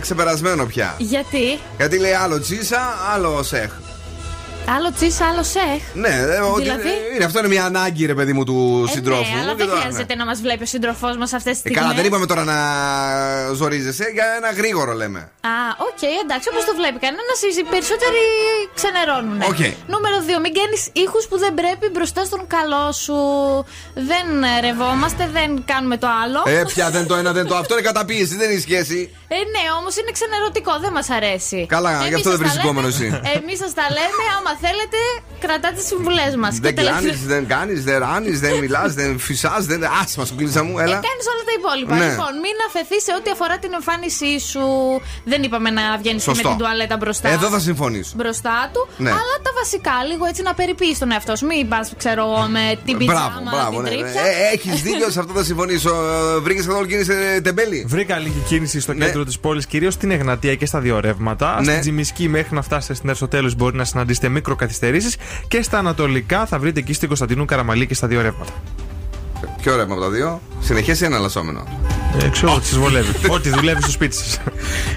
ξεπερασμένο 0.00 0.64
πια. 0.66 0.94
Γιατί; 0.98 1.58
Γιατί 1.76 1.98
λέει 1.98 2.12
άλλο 2.12 2.40
τσίσα, 2.40 2.80
άλλο 3.14 3.42
σεξ. 3.42 3.70
Άλλο 4.76 4.92
τσίσα, 4.96 5.24
άλλο 5.26 5.42
σεξ. 5.42 5.82
Ναι, 5.94 6.08
ε, 6.08 6.38
ότι 6.40 6.62
Δηλαδή; 6.62 6.88
είναι, 7.14 7.24
αυτό 7.24 7.38
είναι 7.38 7.48
μια 7.48 7.64
ανάγκη, 7.64 8.06
ρε 8.06 8.14
παιδί 8.14 8.32
μου, 8.32 8.44
του 8.44 8.84
Ε, 8.88 8.90
συντρόφου. 8.90 9.22
ναι, 9.34 9.40
αλλά 9.40 9.50
Και 9.50 9.56
δεν 9.56 9.66
τώρα, 9.68 9.80
χρειάζεται 9.80 10.14
να 10.14 10.24
μας 10.24 10.40
βλέπει 10.40 10.62
ο 10.62 10.66
σύντροφό 10.66 11.06
μας 11.18 11.32
αυτές 11.32 11.52
τις 11.52 11.56
Ε, 11.56 11.58
στιγμές. 11.60 11.80
καλά, 11.82 11.94
δεν 11.94 12.04
είπαμε 12.04 12.26
τώρα 12.26 12.44
να 12.44 12.58
ζορίζεσαι 13.60 14.06
για 14.16 14.24
ένα 14.36 14.50
γρήγορο 14.52 14.92
λέμε. 14.92 15.18
Α, 15.52 15.54
οκ, 15.88 16.02
εντάξει, 16.24 16.48
όπως 16.52 16.64
το 16.64 16.72
βλέπει 16.80 16.98
κανένας, 17.06 17.38
οι 17.60 17.64
περισσότεροι 17.74 18.22
ξενερώνουν. 18.78 19.40
Οκ. 19.50 19.60
Νούμερο 19.94 20.16
2. 20.26 20.40
Μην 20.44 20.52
κάνεις 20.60 20.82
ήχους 21.04 21.24
που 21.28 21.36
δεν 21.44 21.52
πρέπει 21.60 21.86
μπροστά 21.94 22.24
στον 22.24 22.42
καλό 22.56 22.84
σου. 23.04 23.16
Δεν 24.10 24.26
ε, 24.42 24.60
ρευόμαστε, 24.66 25.22
δεν 25.32 25.50
κάνουμε 25.72 25.96
το 25.96 26.08
άλλο. 26.22 26.40
Ε, 26.58 26.62
πια 26.72 26.90
δεν 26.90 27.06
το 27.06 27.14
ένα, 27.14 27.32
δεν 27.32 27.46
το 27.46 27.54
αυτό 27.56 27.72
είναι 27.74 27.82
καταπίεση, 27.90 28.34
δεν 28.36 28.50
έχει 28.50 28.60
σχέση. 28.60 28.98
Ε, 29.34 29.40
ναι, 29.54 29.64
όμως 29.78 29.92
είναι 29.98 30.10
ξενερωτικό, 30.18 30.72
δεν 30.84 30.92
μας 30.96 31.08
αρέσει. 31.18 31.58
Καλά, 31.76 31.90
γι' 32.10 32.14
αυτό 32.18 32.28
δεν 32.34 32.38
βρίσκομενο 32.44 32.86
εσύ. 32.94 33.06
Εμείς 33.36 33.56
σας 33.62 33.72
τα 33.78 33.86
λέμε, 33.98 34.24
άμα 34.38 34.52
θέλετε, 34.64 34.98
κρατάτε 35.44 35.74
τις 35.80 35.86
συμβουλές 35.92 36.32
μας. 36.42 36.52
Δεν 36.66 36.74
κλάνει, 36.80 37.10
δεν 37.34 37.42
κάνεις, 37.54 37.78
δεν 37.88 37.96
ράνεις, 38.04 38.36
δεν 38.44 38.52
μιλάς, 38.62 38.90
δεν 39.00 39.10
φυσάς, 39.28 39.62
δεν. 39.70 39.80
Άσμα 40.02 40.24
σου 40.28 40.34
κλείσσα 40.38 40.62
μου, 40.66 40.74
έλα. 40.84 40.96
Κάνεις 41.08 41.26
όλα 41.32 41.42
τα 41.48 41.54
υπόλοιπα. 41.60 41.94
Ναι. 42.00 42.08
Λοιπόν, 42.10 42.32
μην 42.44 42.56
αφαιθεί 42.68 42.98
σε 43.06 43.12
ό,τι 43.18 43.28
αφορά 43.36 43.56
την 43.62 43.72
εμφάνισή 43.78 44.34
σου. 44.50 44.64
Δεν 45.30 45.40
είπαμε 45.46 45.70
να 45.78 45.82
βγαίνεις 46.02 46.22
με 46.26 46.32
Σωστό. 46.34 46.48
την 46.48 46.58
τουαλέτα 46.60 46.96
μπροστά. 47.00 47.28
Εδώ 47.36 47.46
θα 47.54 47.60
συμφωνήσω. 47.68 48.12
Μπροστά 48.20 48.56
του. 48.72 48.80
Ναι. 49.04 49.10
Αλλά 49.10 49.34
τα 49.46 49.50
βασικά, 49.60 49.94
λίγο 50.10 50.24
έτσι 50.30 50.42
να 50.48 50.52
περιποιείς 50.60 50.98
τον 51.02 51.10
εαυτό 51.14 51.32
σου. 51.36 51.46
Μην 51.46 51.68
πας, 51.72 51.86
ξέρω 52.02 52.22
εγώ, 52.28 52.42
με 52.56 52.64
την 52.86 52.96
πιτζάμα, 53.00 53.40
Μπράβο, 53.44 53.56
μπράβο. 53.56 53.70
την 53.76 53.82
Ναι. 53.82 53.88
τρίπια. 53.90 54.22
Έχεις 54.54 54.76
δίκιο, 54.86 55.08
σε 55.14 55.18
αυτό 55.22 55.32
θα 55.38 55.44
συμφωνήσω. 55.50 55.92
Βρήκες 56.44 56.66
καθόλου 56.66 56.86
κίνηση 56.86 57.12
ε, 57.36 57.40
τεμπέλη. 57.40 57.84
Βρήκα 57.88 58.18
λίγη 58.18 58.42
κίνηση 58.48 58.80
στο 58.80 58.92
Ναι. 58.92 59.10
Κέντρο 59.22 59.24
της 59.24 59.38
πόλης, 59.38 59.66
κυρίως 59.66 59.94
στην 59.94 60.10
Εγνατία 60.10 60.54
και 60.54 60.66
στα 60.66 60.80
δύο 60.80 61.00
ρεύματα. 61.00 61.56
Ναι. 61.58 61.64
Στην 61.64 61.80
Τζιμισκή 61.80 62.28
μέχρι 62.28 62.54
να 62.54 62.62
φτάσετε 62.62 62.94
στην 62.94 63.08
Ερσοτέλου 63.08 63.50
μπορεί 63.56 63.76
να 63.76 63.84
συναντήσετε 63.84 64.28
μικροκαθυστερήσεις. 64.28 65.16
Και 65.48 65.62
στα 65.62 65.78
Ανατολικά 65.78 66.46
θα 66.46 66.58
βρείτε 66.58 66.80
εκεί 66.80 66.92
στην 66.92 67.08
Κωνσταντινού 67.08 67.44
Καραμαλή 67.44 67.86
και 67.86 67.94
στα 67.94 68.06
δύο 68.06 68.20
ρεύματα. 68.22 68.52
Ποιο 69.62 69.76
ρεύμα 69.76 69.94
από 69.94 70.02
τα 70.02 70.10
δύο; 70.10 70.40
Συνεχίσει 70.60 71.04
ένα 71.04 71.18
λασόμενο. 71.18 71.64
Ε, 72.22 72.28
ξέρω 72.28 72.54
ότι 72.54 72.66
σας 72.66 72.78
βολεύει. 72.78 73.12
Ό,τι 73.34 73.48
δουλεύει 73.50 73.82
στο 73.82 73.90
σπίτι 73.90 74.16
σας. 74.16 74.40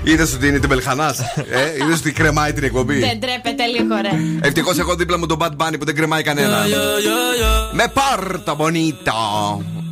Είδε 0.04 0.24
ότι 0.24 0.48
είναι 0.48 0.60
τεμπελχανά. 0.60 1.16
ε, 1.52 1.84
Είδες 1.84 2.00
ότι 2.00 2.12
κρεμάει 2.12 2.54
την 2.54 2.64
εκπομπή; 2.64 3.00
Δεν 3.00 3.20
τρέπεται 3.20 3.66
λίγο, 3.66 3.96
ρε. 4.02 4.48
Ευτυχώς 4.48 4.78
έχω 4.78 4.96
δίπλα 4.96 5.18
μου 5.18 5.26
τον 5.26 5.38
Bad 5.42 5.50
Bunny 5.58 5.76
που 5.80 5.86
δεν 5.86 5.96
κρεμάει 5.96 6.22
κανένα. 6.24 6.58
Με 7.74 7.84
πάρτα 7.94 8.56
bonita. 8.58 9.14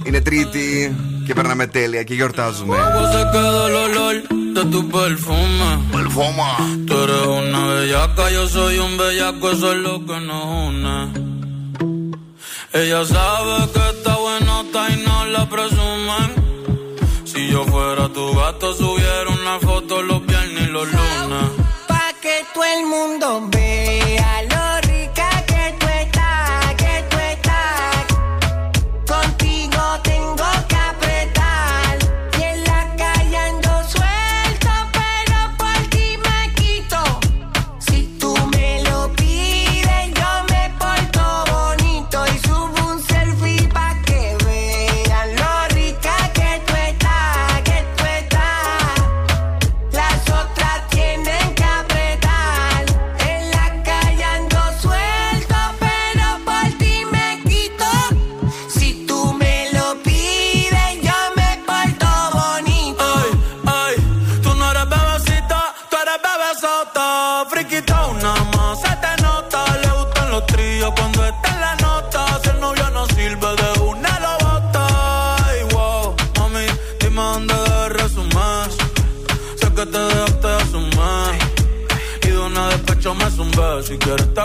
Είναι 0.04 0.20
Τρίτη 0.20 0.96
και 1.26 1.34
περνάμε 1.34 1.66
τέλεια 1.66 2.02
και 2.02 2.14
γιορτάζουμε. 2.14 2.76
Se 3.12 3.22
quedó 3.32 3.66
el 3.68 3.74
olor 3.84 4.14
de 4.56 4.62
tu 4.72 4.80
perfume. 4.96 5.68
Perfume. 5.98 6.50
Tú 6.86 6.94
eres 7.04 7.26
una 7.40 7.62
bellaca, 7.72 8.24
yo 8.36 8.44
soy 8.56 8.74
un 8.86 8.92
bellaco, 9.00 9.44
eso 9.54 9.72
es 9.72 9.78
lo 9.86 9.94
que 10.06 10.18
nos 10.28 10.44
une. 10.66 10.96
Ella 12.80 13.02
sabe 13.14 13.54
que 13.74 13.84
está 13.94 14.14
buenota 14.24 14.80
y 14.92 14.96
no 15.06 15.16
la 15.34 15.42
presumen. 15.54 16.28
Si 17.30 17.40
yo 17.52 17.60
fuera 17.72 18.04
tu 18.16 18.24
gato, 18.40 18.66
subiera 18.80 19.28
una 19.40 19.56
foto 19.66 19.92
los 20.10 20.20
viernes 20.26 20.62
y 20.68 20.70
los 20.76 20.86
lunes. 20.98 21.46
Pa' 21.90 22.12
que 22.22 22.36
todo 22.52 22.68
el 22.76 22.82
mundo 22.94 23.26
vea 23.54 24.32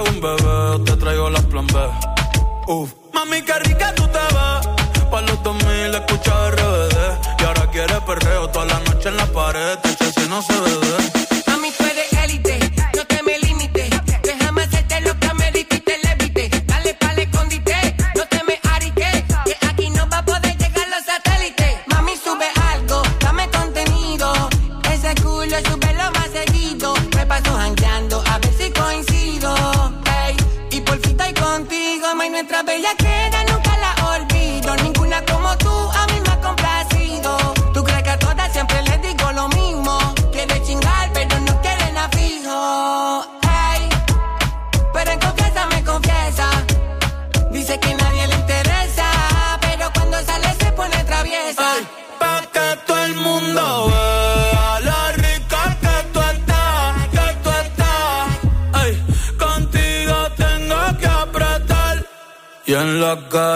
Un 0.00 0.20
bebé, 0.20 0.84
te 0.84 0.96
traigo 0.96 1.28
las 1.28 1.44
plan 1.46 1.66
B. 1.66 1.74
Uf. 2.68 2.92
Mami, 3.12 3.42
qué 3.42 3.58
rica 3.58 3.92
tú 3.94 4.04
te 4.06 4.18
ves. 4.18 5.08
Pa' 5.11 5.22
los 5.22 5.42
2000 5.42 5.94
escucha 5.94 6.50
RBD. 6.50 7.40
Y 7.40 7.44
ahora 7.44 7.70
quieres 7.70 8.00
perreo 8.06 8.48
toda 8.48 8.66
la 8.66 8.80
noche 8.80 9.08
en 9.08 9.16
la 9.16 9.26
pared. 9.26 9.78
Te 9.78 10.12
si 10.12 10.28
no 10.28 10.40
se 10.42 10.52
ve. 10.52 11.17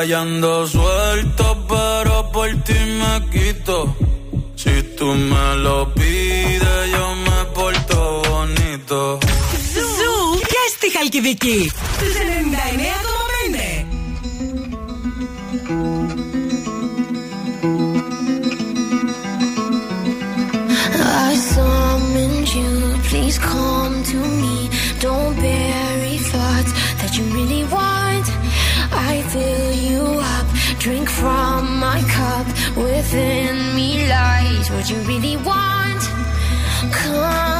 y 0.04 0.12
ando 0.12 0.66
suelto, 0.66 1.64
pero 1.68 2.30
por 2.32 2.48
ti 2.64 2.78
me 3.00 3.14
quito. 3.30 3.94
Si 4.56 4.82
tú 4.96 5.06
me 5.06 5.56
lo 5.56 5.92
pides, 5.94 6.90
yo 6.94 7.14
me 7.26 7.38
porto 7.54 8.22
bonito. 8.28 9.18
Ζου 9.96 10.38
και 10.38 10.62
στη 10.74 10.90
Χαλκιδική. 10.96 11.70
would 34.74 34.88
you 34.88 34.98
really 35.02 35.36
want? 35.36 36.02
Come 36.92 37.51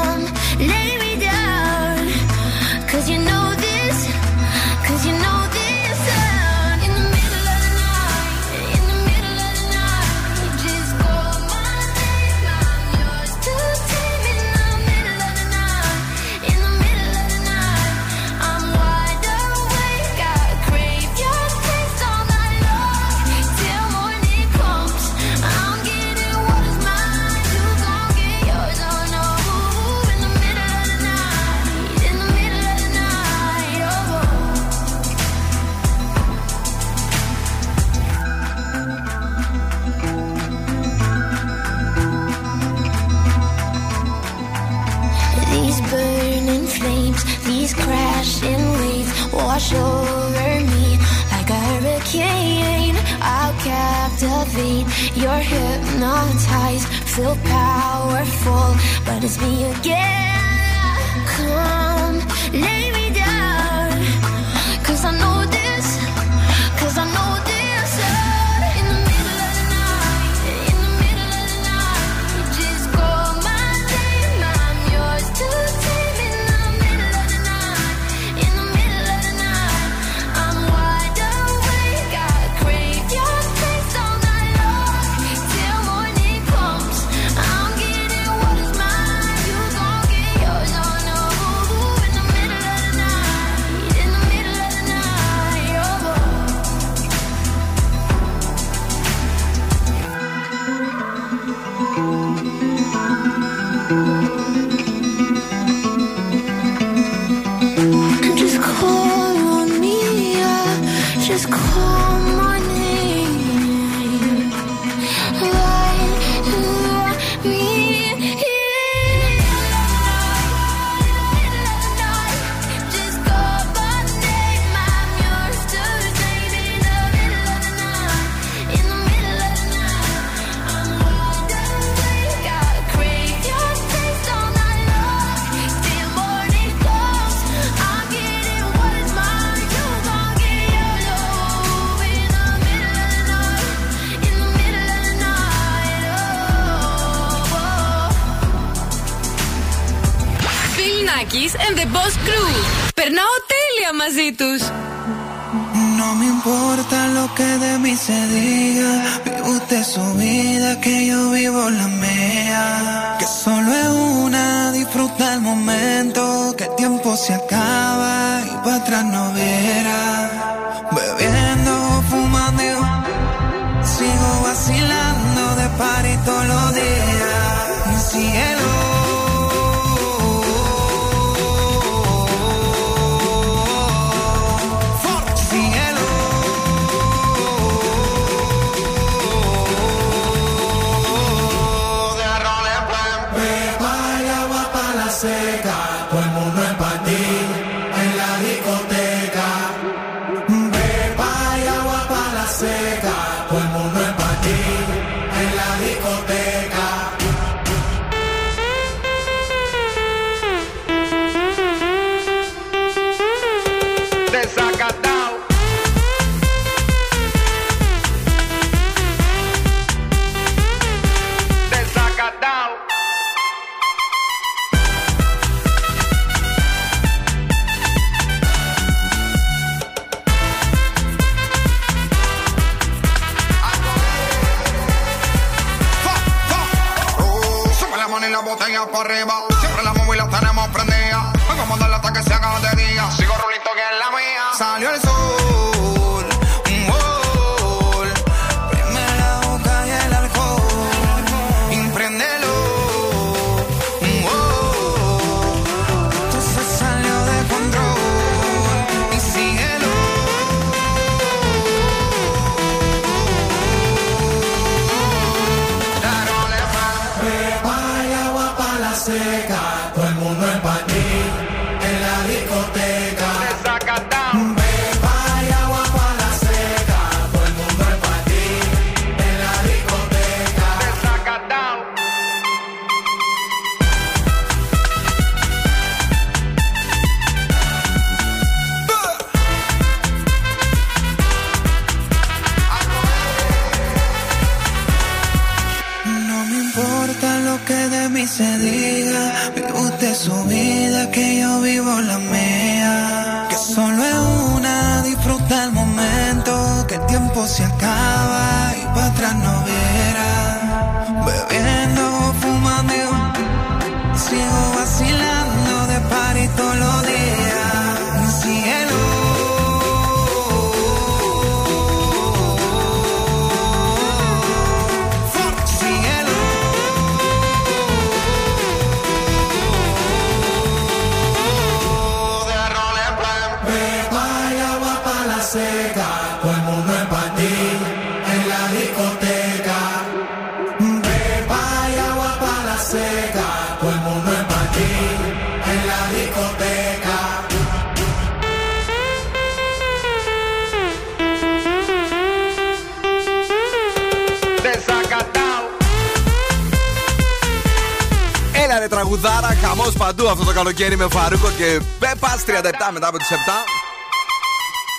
παντού 360.17 360.29
αυτό 360.31 360.45
το 360.45 360.53
καλοκαίρι 360.53 360.97
με 360.97 361.07
Farruko 361.11 361.51
και 361.59 361.81
Pepas 361.99 362.41
37 362.47 362.93
μετά 362.93 363.09
από 363.09 363.19
τις 363.19 363.29
7. 363.31 363.35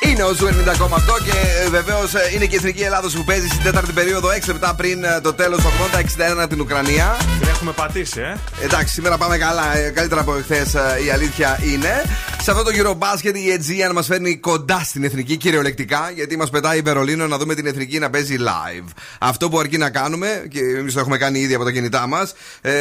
Είναι 0.10 0.24
ο 0.24 0.34
Zoo 0.34 0.48
90,8 0.48 0.52
και 1.24 1.70
βεβαίως 1.70 2.12
είναι 2.36 2.46
και 2.46 2.56
η 2.56 2.58
Εθνική 2.58 2.82
Ελλάδα 2.82 3.10
που 3.16 3.24
παίζει 3.24 3.48
στην 3.48 3.64
τέταρτη 3.64 3.92
περίοδο 3.92 4.30
6 4.30 4.32
λεπτά 4.48 4.74
πριν 4.76 5.04
ε, 5.04 5.20
το 5.24 5.34
τέλος 5.34 5.60
80-61 6.44 6.50
την 6.50 6.62
Ουκρανία. 6.62 7.18
Την 7.40 7.48
έχουμε 7.50 7.72
πατήσει, 7.72 8.20
ε. 8.22 8.38
Εντάξει, 8.64 8.94
σήμερα 8.94 9.18
πάμε 9.18 9.38
καλά. 9.38 9.78
ε, 9.78 9.90
Καλύτερα 9.90 10.22
από 10.22 10.36
εχθέ 10.36 10.66
η 11.06 11.10
αλήθεια 11.10 11.60
είναι. 11.74 12.04
Σε 12.42 12.52
αυτό 12.52 12.64
το 12.64 12.70
γύρο 12.70 12.94
μπάσκετ 12.94 13.36
η 13.36 13.58
Aegean 13.58 13.94
μας 13.94 14.06
φέρνει 14.06 14.38
κοντά 14.38 14.82
στην 14.86 15.04
εθνική 15.04 15.38
κυριολεκτικά 15.38 16.12
γιατί 16.16 16.38
μας 16.38 16.50
πετάει 16.50 16.78
η 16.78 16.82
Βερολίνο 16.82 17.28
να 17.28 17.38
δούμε 17.38 17.56
την 17.56 17.66
εθνική 17.66 18.00
να 18.00 18.10
παίζει 18.10 18.36
live. 18.40 18.88
Αυτό 19.26 19.50
που 19.50 19.60
αρκεί 19.60 19.78
να 19.78 19.90
κάνουμε 19.90 20.46
και 20.50 20.60
εμείς 20.60 20.94
το 20.94 21.00
έχουμε 21.00 21.18
κάνει 21.18 21.40
ήδη 21.40 21.54
από 21.54 21.64
τα 21.64 21.72
κινητά 21.72 22.08
μας. 22.08 22.34
Ε, 22.62 22.72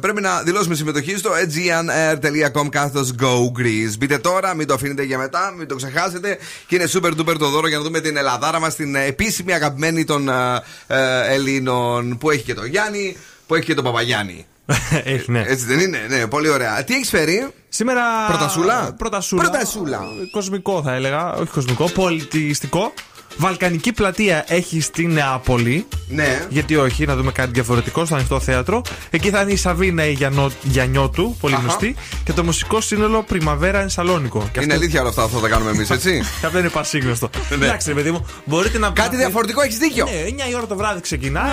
πρέπει 0.00 0.20
να 0.20 0.42
δηλώσουμε 0.42 0.74
συμμετοχή 0.74 1.16
στο 1.16 1.30
aegeanair.com 1.30 2.68
κάθετο 2.68 3.06
Go 3.20 3.60
Greece. 3.60 3.98
Μπείτε 3.98 4.18
τώρα, 4.18 4.54
μην 4.54 4.66
το 4.66 4.74
αφήνετε 4.74 5.02
για 5.02 5.18
μετά, 5.18 5.54
μην 5.56 5.68
το 5.68 5.74
ξεχάσετε. 5.74 6.38
Και 6.66 6.74
είναι 6.74 6.88
super 6.92 7.10
duper 7.10 7.36
το 7.38 7.48
δώρο 7.48 7.68
για 7.68 7.76
να 7.76 7.82
δούμε 7.82 8.00
την 8.00 8.16
Ελλαδάρα 8.16 8.60
μας, 8.60 8.74
την 8.74 8.94
επίσημη 8.94 9.52
αγαπημένη 9.52 10.04
των 10.04 10.28
ε, 10.28 10.62
ε, 10.86 11.34
Ελλήνων 11.34 12.18
που 12.18 12.30
έχει 12.30 12.42
και 12.42 12.54
τον 12.54 12.66
Γιάννη, 12.66 13.16
που 13.46 13.54
έχει 13.54 13.64
και 13.64 13.74
τον 13.74 13.84
Παπαγιάννη. 13.84 14.46
Έχει, 15.04 15.30
ναι. 15.30 15.44
Έτσι 15.46 15.64
δεν 15.64 15.80
είναι, 15.80 16.06
ναι, 16.08 16.26
πολύ 16.26 16.48
ωραία. 16.48 16.84
Τι 16.84 16.94
έχεις 16.94 17.08
φέρει, 17.08 17.48
Σήμερα. 17.68 18.02
Πρωτασούλα; 18.28 18.94
Πρωτασούλα. 18.98 19.42
Πρωτασούλα. 19.42 20.00
Κοσμικό 20.30 20.82
θα 20.82 20.94
έλεγα. 20.94 21.32
Όχι 21.32 21.50
κοσμικό, 21.50 21.90
πολιτιστικό. 21.90 22.92
Βαλκανική 23.36 23.92
πλατεία 23.92 24.44
έχει 24.48 24.80
στην 24.80 25.12
Νεάπολη. 25.12 25.86
Ναι. 26.08 26.46
Γιατί 26.48 26.76
όχι, 26.76 27.04
να 27.06 27.16
δούμε 27.16 27.32
κάτι 27.32 27.50
διαφορετικό 27.52 28.04
στο 28.04 28.14
ανοιχτό 28.14 28.40
θέατρο. 28.40 28.82
Εκεί 29.10 29.30
θα 29.30 29.40
είναι 29.40 29.52
η 29.52 29.56
Σαβίνα 29.56 30.04
η 30.06 30.12
Γιαννό, 30.12 30.50
Γιαννιώτου, 30.62 31.36
πολύ 31.40 31.54
Αχα. 31.54 31.62
γνωστή. 31.62 31.94
Και 32.24 32.32
το 32.32 32.44
μουσικό 32.44 32.80
σύνολο 32.80 33.22
Πριμαβέρα 33.22 33.80
εν 33.80 33.88
Σαλόνικο. 33.88 34.48
Και 34.52 34.60
Είναι 34.62 34.74
αλήθεια 34.74 35.00
όλα 35.00 35.08
αυτά 35.08 35.22
αυτό 35.22 35.38
θα 35.38 35.48
κάνουμε 35.48 35.70
εμείς, 35.70 35.90
έτσι; 35.90 36.22
Και 36.40 36.46
αυτό 36.46 36.58
είναι 36.58 36.68
πασίγνωστο. 36.68 37.30
Ναι. 37.58 37.64
Εντάξει, 37.66 37.88
ρε 37.88 37.94
παιδί 37.94 38.10
μου, 38.10 38.26
μπορείτε 38.44 38.78
να. 38.78 38.90
Κάτι 38.90 39.16
διαφορετικό, 39.16 39.62
έχεις 39.62 39.78
δίκιο. 39.78 40.04
Ναι, 40.04 40.44
9 40.46 40.50
η 40.50 40.54
ώρα 40.54 40.66
το 40.66 40.76
βράδυ 40.76 41.00
ξεκινάει. 41.00 41.50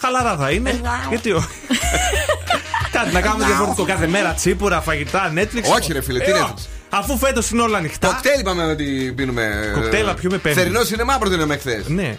Χαλαρά 0.00 0.36
θα 0.36 0.50
είναι. 0.50 0.80
Γιατί 1.08 1.32
όχι. 1.32 1.46
Κάτι 2.92 3.12
να 3.12 3.20
κάνουμε 3.20 3.44
διαφορετικό. 3.44 3.84
Κάθε 3.84 4.06
μέρα 4.06 4.32
τσίπουρα, 4.32 4.80
φαγητά, 4.80 5.32
Netflix. 5.36 5.62
Όχι, 5.76 5.92
ρε 5.92 6.02
φίλε, 6.02 6.18
τι 6.18 6.30
Ε, 6.30 6.34
Netflix? 6.34 6.58
Αφού 6.94 7.18
φέτος 7.18 7.50
είναι 7.50 7.62
όλα 7.62 7.78
ανοιχτά. 7.78 8.06
Κοκτέιλ 8.08 8.40
είπαμε 8.40 8.64
ότι 8.64 9.12
πίνουμε. 9.16 9.72
Κοκτέιλ 9.74 10.06
να 10.06 10.14
πιούμε 10.14 10.38
πέμπτη. 10.38 10.58
Θερινό 10.58 10.84
σινεμά 10.84 11.18
προτείναμε 11.18 11.56
χθε. 11.56 11.84
Ναι. 11.86 12.18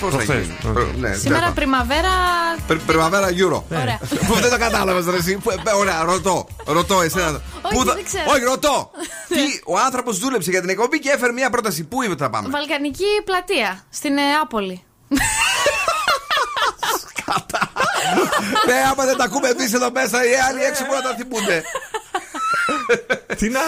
Πώς 0.00 0.10
θα 0.10 0.16
Προχθές. 0.16 0.36
γίνει; 0.44 0.56
Οκ. 0.66 0.72
Προ- 0.72 0.94
ναι, 0.98 1.12
Σήμερα 1.14 1.40
τέλος 1.40 1.54
πριμαβέρα. 1.54 2.00
πάντων. 2.00 2.66
Πρι- 2.66 2.80
Πριμαβέρα 2.80 3.28
Euro. 3.28 3.62
Ωραία. 3.80 3.98
Πού 4.26 4.34
δεν 4.34 4.50
το 4.50 4.58
κατάλαβες, 4.58 5.06
ρε 5.06 5.16
εσύ. 5.16 5.36
Πού- 5.36 5.50
ε, 5.50 5.72
Ωραία, 5.76 6.02
ρωτώ. 6.02 6.48
Ρωτώ 6.66 7.00
εσένα. 7.00 7.40
Όχι, 7.62 7.74
Πού 7.74 7.84
θα- 7.84 7.94
δεν 7.94 8.04
ξέρω. 8.04 8.24
Όχι, 8.28 8.42
ρωτώ. 8.44 8.90
Τι, 9.34 9.40
ο 9.64 9.78
άνθρωπος 9.78 10.18
δούλεψε 10.18 10.50
για 10.50 10.60
την 10.60 10.68
εκπομπή 10.70 10.98
και 10.98 11.10
έφερε 11.10 11.32
μια 11.32 11.50
πρόταση. 11.50 11.84
Πού 11.84 12.02
είπε 12.02 12.12
ότι 12.12 12.22
θα 12.22 12.30
πάμε; 12.30 12.48
Βαλκανική 12.50 13.04
πλατεία 13.24 13.84
στην 13.90 14.12
Νεάπολη. 14.12 14.82
Ναι, 18.66 18.74
άμα 18.92 19.04
δεν 19.04 19.16
τα 19.16 19.24
ακούμε 19.24 19.48
εμείς 19.48 19.72
εδώ 19.72 19.90
μέσα, 19.90 20.18
οι 20.24 20.34
άλλοι 20.48 20.60
έξω 20.62 20.84
μπορούν 20.86 21.02
να 21.02 21.08
τα 21.10 21.16
θυμούνται. 21.16 21.62
Τι 23.36 23.48
να. 23.48 23.60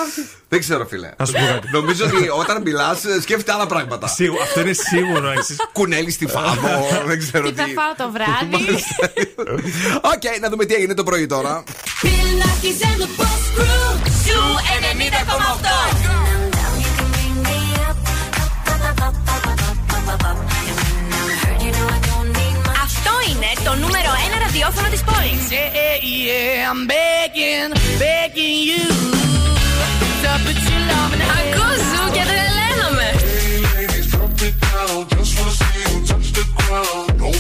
Δεν 0.49 0.61
ξέρω, 0.61 0.87
φίλε. 0.87 1.11
Να 1.17 1.25
σου 1.25 1.33
πω 1.33 1.39
κάτι. 1.39 1.69
Νομίζω 1.73 2.05
ότι 2.05 2.29
όταν 2.39 2.63
μιλάς, 2.63 2.99
σκέφτεται 3.23 3.53
άλλα 3.53 3.67
πράγματα. 3.67 4.07
Σίγουρα, 4.09 4.43
αυτό 4.43 4.61
είναι 4.61 4.73
σίγουρο. 4.73 5.29
εξής. 5.31 5.57
Κουνέλι 5.73 6.11
στη 6.11 6.27
φάβο, 6.27 6.69
δεν 7.07 7.19
ξέρω 7.19 7.47
Τι 7.47 7.53
τι. 7.53 7.61
θα 7.61 7.67
φάω 7.67 7.95
το 8.07 8.13
βράδυ; 8.13 8.75
Οκ, 10.15 10.41
να 10.41 10.49
δούμε 10.49 10.65
τι 10.65 10.75
έγινε 10.75 10.95
το 10.95 11.03
πρωί 11.05 11.27
τώρα. 11.27 11.63
Bill 12.03 12.43
Nakis 12.43 12.85
and 12.87 13.01
the 13.03 13.21
Boss 13.21 13.61
Crew. 13.61 13.97
Zoo 14.25 14.43
90,8. 16.37 16.40
Το 23.65 23.75
νούμερο 23.75 24.11
1 24.37 24.39
ραδιόφωνο 24.45 24.89
της 24.89 25.03
πόλης. 25.03 25.43
Yeah, 25.51 25.97
yeah, 26.27 26.71
I'm 26.71 26.83
begging, 26.93 27.71
begging 28.03 28.59
you 28.69 28.85
to 30.23 30.31
put 30.45 30.59
your 30.71 30.83
love 30.91 31.13
in 31.15 31.21
Ακούς 31.37 31.81
Zoo 31.91 32.05
και 32.15 32.23
τρελαίνομαι. 32.29 33.09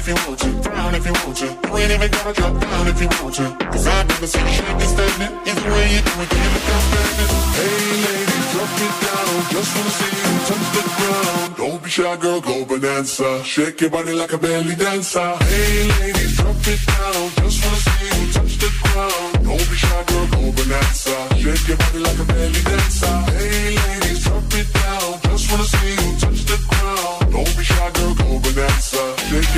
If 0.00 0.08
you 0.08 0.14
want 0.26 0.38
to, 0.40 0.50
down 0.70 0.94
if 0.94 1.04
you 1.04 1.12
want 1.12 1.36
to. 1.36 1.46
You 1.46 1.76
ain't 1.76 1.92
even 1.92 2.10
gotta 2.10 2.32
drop 2.32 2.54
down 2.58 2.86
if 2.88 3.00
you 3.02 3.08
want 3.20 3.34
to. 3.36 3.46
Cause 3.72 3.86
I've 3.86 4.08
never 4.08 4.26
seen 4.26 4.46
shake 4.56 4.80
and 4.84 4.90
standing. 4.94 5.32
Either 5.48 5.70
way 5.76 5.86
you 5.94 6.00
do 6.08 6.12
it, 6.24 6.30
give 6.32 6.56
it 6.58 6.64
down 6.68 6.82
standing. 6.88 7.30
Hey 7.58 7.84
ladies, 8.06 8.46
drop 8.52 8.72
it 8.86 8.94
down. 9.04 9.32
Just 9.52 9.70
wanna 9.76 9.92
see 9.98 10.12
you 10.20 10.32
touch 10.48 10.68
the 10.74 10.82
ground. 10.96 11.56
Don't 11.60 11.82
be 11.84 11.90
shy, 11.90 12.16
girl, 12.16 12.40
go 12.40 12.64
bonanza. 12.64 13.44
Shake 13.44 13.80
your 13.82 13.90
body 13.90 14.12
like 14.12 14.32
a 14.32 14.38
belly 14.38 14.74
dancer. 14.74 15.30
Hey 15.44 15.88
ladies, 16.00 16.36
drop 16.36 16.66
it 16.72 16.80
down. 16.86 17.22
Just 17.40 17.58
wanna 17.64 17.80
see 17.84 18.08
you 18.16 18.32
touch 18.32 18.54
the 18.62 18.70
ground. 18.80 19.32
Don't 19.44 19.66
be 19.68 19.76
shy, 19.84 20.04
girl, 20.08 20.26
go 20.32 20.40
bonanza. 20.56 21.16
Shake 21.36 21.68
your 21.68 21.76
body 21.76 21.98
like 21.98 22.18
a 22.18 22.24
belly 22.24 22.62
dancer. 22.64 23.29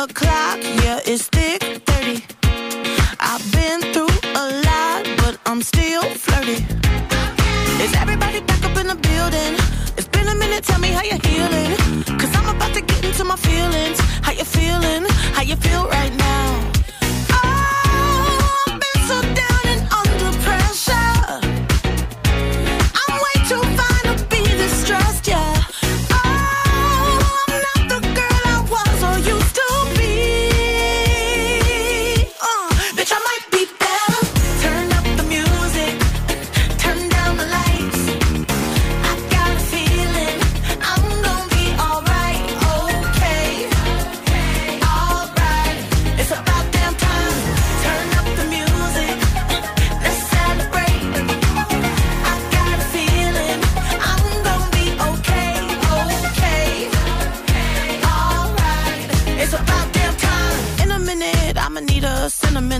O'clock, 0.00 0.58
yeah, 0.82 0.98
it's 1.04 1.28
thick 1.28 1.60
30. 1.62 2.24
I've 3.20 3.44
been 3.52 3.80
through 3.92 4.16
a 4.34 4.44
lot, 4.64 5.04
but 5.18 5.38
I'm 5.44 5.60
still 5.60 6.02
flirty. 6.02 6.64
Is 7.84 7.92
everybody 7.96 8.40
back 8.40 8.64
up 8.64 8.76
in 8.78 8.86
the 8.86 8.94
building? 8.94 9.54
It's 9.98 10.08
been 10.08 10.26
a 10.28 10.34
minute, 10.34 10.64
tell 10.64 10.80
me 10.80 10.88
how 10.88 11.02
you're 11.02 11.24
healing. 11.28 11.76
Cause 12.18 12.34
I'm 12.34 12.48
about 12.56 12.72
to 12.74 12.80
get 12.80 13.04
into 13.04 13.24
my 13.24 13.36
feelings. 13.36 14.00
How 14.22 14.32
you 14.32 14.44
feeling? 14.44 15.04
How 15.36 15.42
you 15.42 15.56
feel 15.56 15.86
right 15.88 16.14
now? 16.16 16.70
Oh, 17.32 18.64
I've 18.68 18.80
been 18.80 19.00
so 19.10 19.20
down 19.20 19.64
and 19.72 19.82
under 19.92 20.38
pressure. 20.44 21.09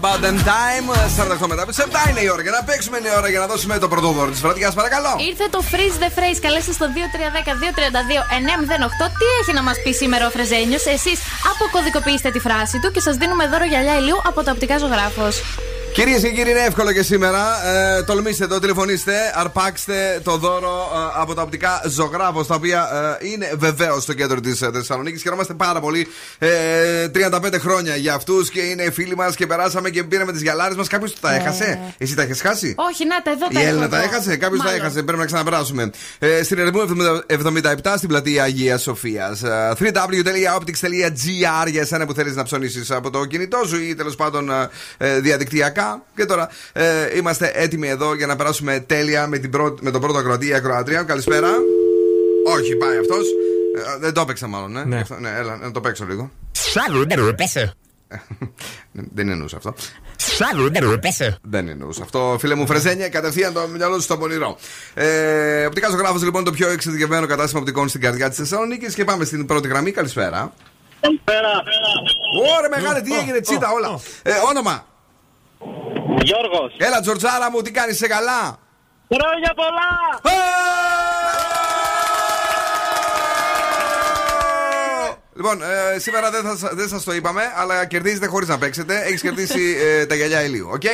About 0.00 0.20
them 0.26 0.38
time. 0.54 0.86
48 1.42 1.46
μετά 1.48 1.62
από 1.62 1.72
7 1.76 2.10
είναι 2.10 2.20
η 2.20 2.28
ώρα 2.34 2.42
για 2.42 2.50
να 2.50 2.62
παίξουμε. 2.68 2.96
Είναι 2.98 3.08
η 3.08 3.16
ώρα 3.16 3.28
για 3.28 3.40
να 3.40 3.46
δώσουμε 3.46 3.78
το 3.78 3.88
πρώτο 3.88 4.08
δώρο 4.10 4.30
της 4.30 4.40
βραδιάς, 4.40 4.74
παρακαλώ. 4.74 5.12
Ήρθε 5.30 5.46
το 5.50 5.60
Freeze 5.70 5.98
the 6.02 6.10
Phrase. 6.16 6.38
Καλέστε 6.40 6.72
στο 6.72 6.86
2310-232-908. 6.94 6.94
Τι 9.18 9.26
έχει 9.40 9.52
να 9.52 9.62
μας 9.62 9.76
πει 9.84 9.92
σήμερα 9.92 10.26
ο 10.26 10.30
Φρεζένιος; 10.30 10.84
Εσείς 10.84 11.18
αποκωδικοποιήστε 11.52 12.30
τη 12.30 12.38
φράση 12.38 12.78
του 12.80 12.90
και 12.90 13.00
σας 13.00 13.16
δίνουμε 13.16 13.48
δώρο 13.48 13.64
γυαλιά 13.64 13.96
ηλίου 13.98 14.20
από 14.26 14.44
το 14.44 14.50
οπτικά 14.50 14.78
ζωγράφος. 14.78 15.42
Κυρίες 15.98 16.22
και 16.22 16.28
κύριοι, 16.30 16.50
είναι 16.50 16.60
εύκολο 16.60 16.92
και 16.92 17.02
σήμερα. 17.02 17.66
Ε, 17.66 18.02
τολμήστε 18.02 18.46
το, 18.46 18.58
τηλεφωνήστε, 18.58 19.32
αρπάξτε 19.34 20.20
το 20.24 20.36
δώρο 20.36 20.90
ε, 20.94 21.20
από 21.20 21.34
τα 21.34 21.42
οπτικά 21.42 21.82
ζωγράφος, 21.86 22.46
τα 22.46 22.54
οποία 22.54 22.88
ε, 23.22 23.26
είναι 23.28 23.52
βεβαίως 23.56 24.02
στο 24.02 24.12
κέντρο 24.12 24.40
της 24.40 24.58
Θεσσαλονίκης. 24.72 25.22
Χαιρόμαστε 25.22 25.54
πάρα 25.54 25.80
πολύ. 25.80 26.06
Ε, 26.38 26.48
35 27.14 27.54
χρόνια 27.58 27.96
για 27.96 28.14
αυτούς 28.14 28.50
και 28.50 28.60
είναι 28.60 28.90
φίλοι 28.90 29.16
μας 29.16 29.34
και 29.36 29.46
περάσαμε 29.46 29.90
και 29.90 30.02
πήραμε 30.04 30.32
τις 30.32 30.42
γυαλάρες 30.42 30.76
μας. 30.76 30.88
Κάποιος 30.88 31.20
τα 31.20 31.34
έχασε; 31.34 31.80
Εσύ 31.98 32.14
τα 32.14 32.22
έχεις 32.22 32.40
χάσει; 32.40 32.74
Όχι, 32.90 33.06
να 33.06 33.22
τα 33.22 33.30
εδώ 33.30 33.46
τα 33.52 33.60
Η 33.60 33.62
έχω 33.62 33.68
Έλληνα 33.68 33.88
τα 33.88 33.96
εγώ. 33.96 34.04
έχασε, 34.04 34.36
κάποιος 34.36 34.58
τα 34.58 34.64
Μάλλον. 34.64 34.80
έχασε. 34.80 35.02
Πρέπει 35.02 35.18
να 35.18 35.26
ξαναπεράσουμε. 35.26 35.90
Ε, 36.18 36.42
στην 36.42 36.58
Ερεμού 36.58 36.80
77 37.26 37.94
στην 37.96 38.08
πλατεία 38.08 38.42
Αγία 38.42 38.78
Σοφίας. 38.78 39.40
www.optics.gr 39.78 41.68
για 41.70 41.80
εσένα 41.80 42.06
που 42.06 42.14
θέλεις 42.14 42.34
να 42.34 42.42
ψωνίσεις 42.42 42.90
από 42.90 43.10
το 43.10 43.24
κινητό 43.24 43.62
σου 43.66 43.80
ή 43.80 43.94
τέλος 43.94 44.14
πάντων 44.14 44.50
ε, 44.98 45.20
ε, 45.88 45.94
διαδικτυακά. 45.94 46.02
Και 46.16 46.24
τώρα 46.24 46.48
ε, 46.72 47.16
είμαστε 47.16 47.50
έτοιμοι 47.54 47.88
εδώ 47.88 48.14
για 48.14 48.26
να 48.26 48.36
περάσουμε 48.36 48.80
τέλεια 48.80 49.26
με, 49.26 49.38
την 49.38 49.50
πρώτη- 49.50 49.82
με 49.82 49.90
τον 49.90 50.00
πρώτο 50.00 50.18
ακροατή 50.18 50.46
ή 50.46 50.54
ακροατρία. 50.54 51.02
Καλησπέρα. 51.02 51.48
Όχι, 52.56 52.76
πάει 52.76 52.98
αυτός. 52.98 53.24
δεν 54.00 54.12
το 54.12 54.20
έπαιξα 54.20 54.46
μάλλον, 54.46 54.76
ε. 54.76 54.84
Ναι. 54.84 55.00
Αυτό- 55.00 55.18
ναι, 55.20 55.30
έλα, 55.38 55.56
να 55.56 55.70
το 55.70 55.80
παίξω 55.80 56.04
λίγο. 56.04 56.30
Δεν 59.14 59.28
εννοούσα 59.28 59.56
αυτό. 59.56 59.74
Δεν 61.42 61.68
εννοούσα 61.68 62.02
αυτό, 62.02 62.36
φίλε 62.40 62.54
μου 62.54 62.66
Φρεζένια, 62.66 63.08
κατευθείαν 63.08 63.52
το 63.52 63.68
μυαλό 63.76 63.94
σου 63.94 64.00
στο 64.00 64.16
πονηρό. 64.18 64.56
Ε, 64.94 65.66
οπτικά 65.66 65.90
ζωγράφος 65.90 66.22
λοιπόν 66.22 66.44
το 66.44 66.50
πιο 66.50 66.68
εξειδικευμένο 66.68 67.26
κατάστημα 67.26 67.60
οπτικών 67.60 67.88
στην 67.88 68.00
καρδιά 68.00 68.28
της 68.28 68.38
Θεσσαλονίκης 68.38 68.94
και 68.94 69.04
πάμε 69.04 69.24
στην 69.24 69.46
πρώτη 69.46 69.68
γραμμή. 69.68 69.90
Καλησπέρα. 69.90 70.52
Καλησπέρα. 71.00 71.48
Ωραία, 72.58 72.80
μεγάλη, 72.80 73.02
τι 73.02 73.16
έγινε, 73.18 73.40
τσίτα 73.40 73.70
όλα. 73.70 74.00
Ε, 74.22 74.32
όνομα. 74.48 74.86
Γιώργος. 76.22 76.76
Έλα, 76.76 77.00
Τζορτζάρα 77.00 77.50
μου, 77.50 77.62
τι 77.62 77.70
κάνεις, 77.70 77.96
σε 77.96 78.06
καλά; 78.06 78.58
Χρόνια 79.14 79.52
πολλά! 79.54 80.20
Λοιπόν, 85.34 85.62
ε, 85.62 85.98
σήμερα 85.98 86.30
δεν, 86.30 86.56
θα, 86.56 86.70
δεν 86.74 86.88
σας 86.88 87.04
το 87.04 87.12
είπαμε, 87.12 87.42
αλλά 87.56 87.86
κερδίζετε 87.86 88.26
χωρίς 88.26 88.48
να 88.48 88.58
παίξετε. 88.58 89.02
Έχεις 89.04 89.20
κερδίσει 89.20 89.76
ε, 89.80 90.06
τα 90.06 90.14
γυαλιά 90.14 90.42
ηλίου, 90.44 90.68
οκ; 90.72 90.84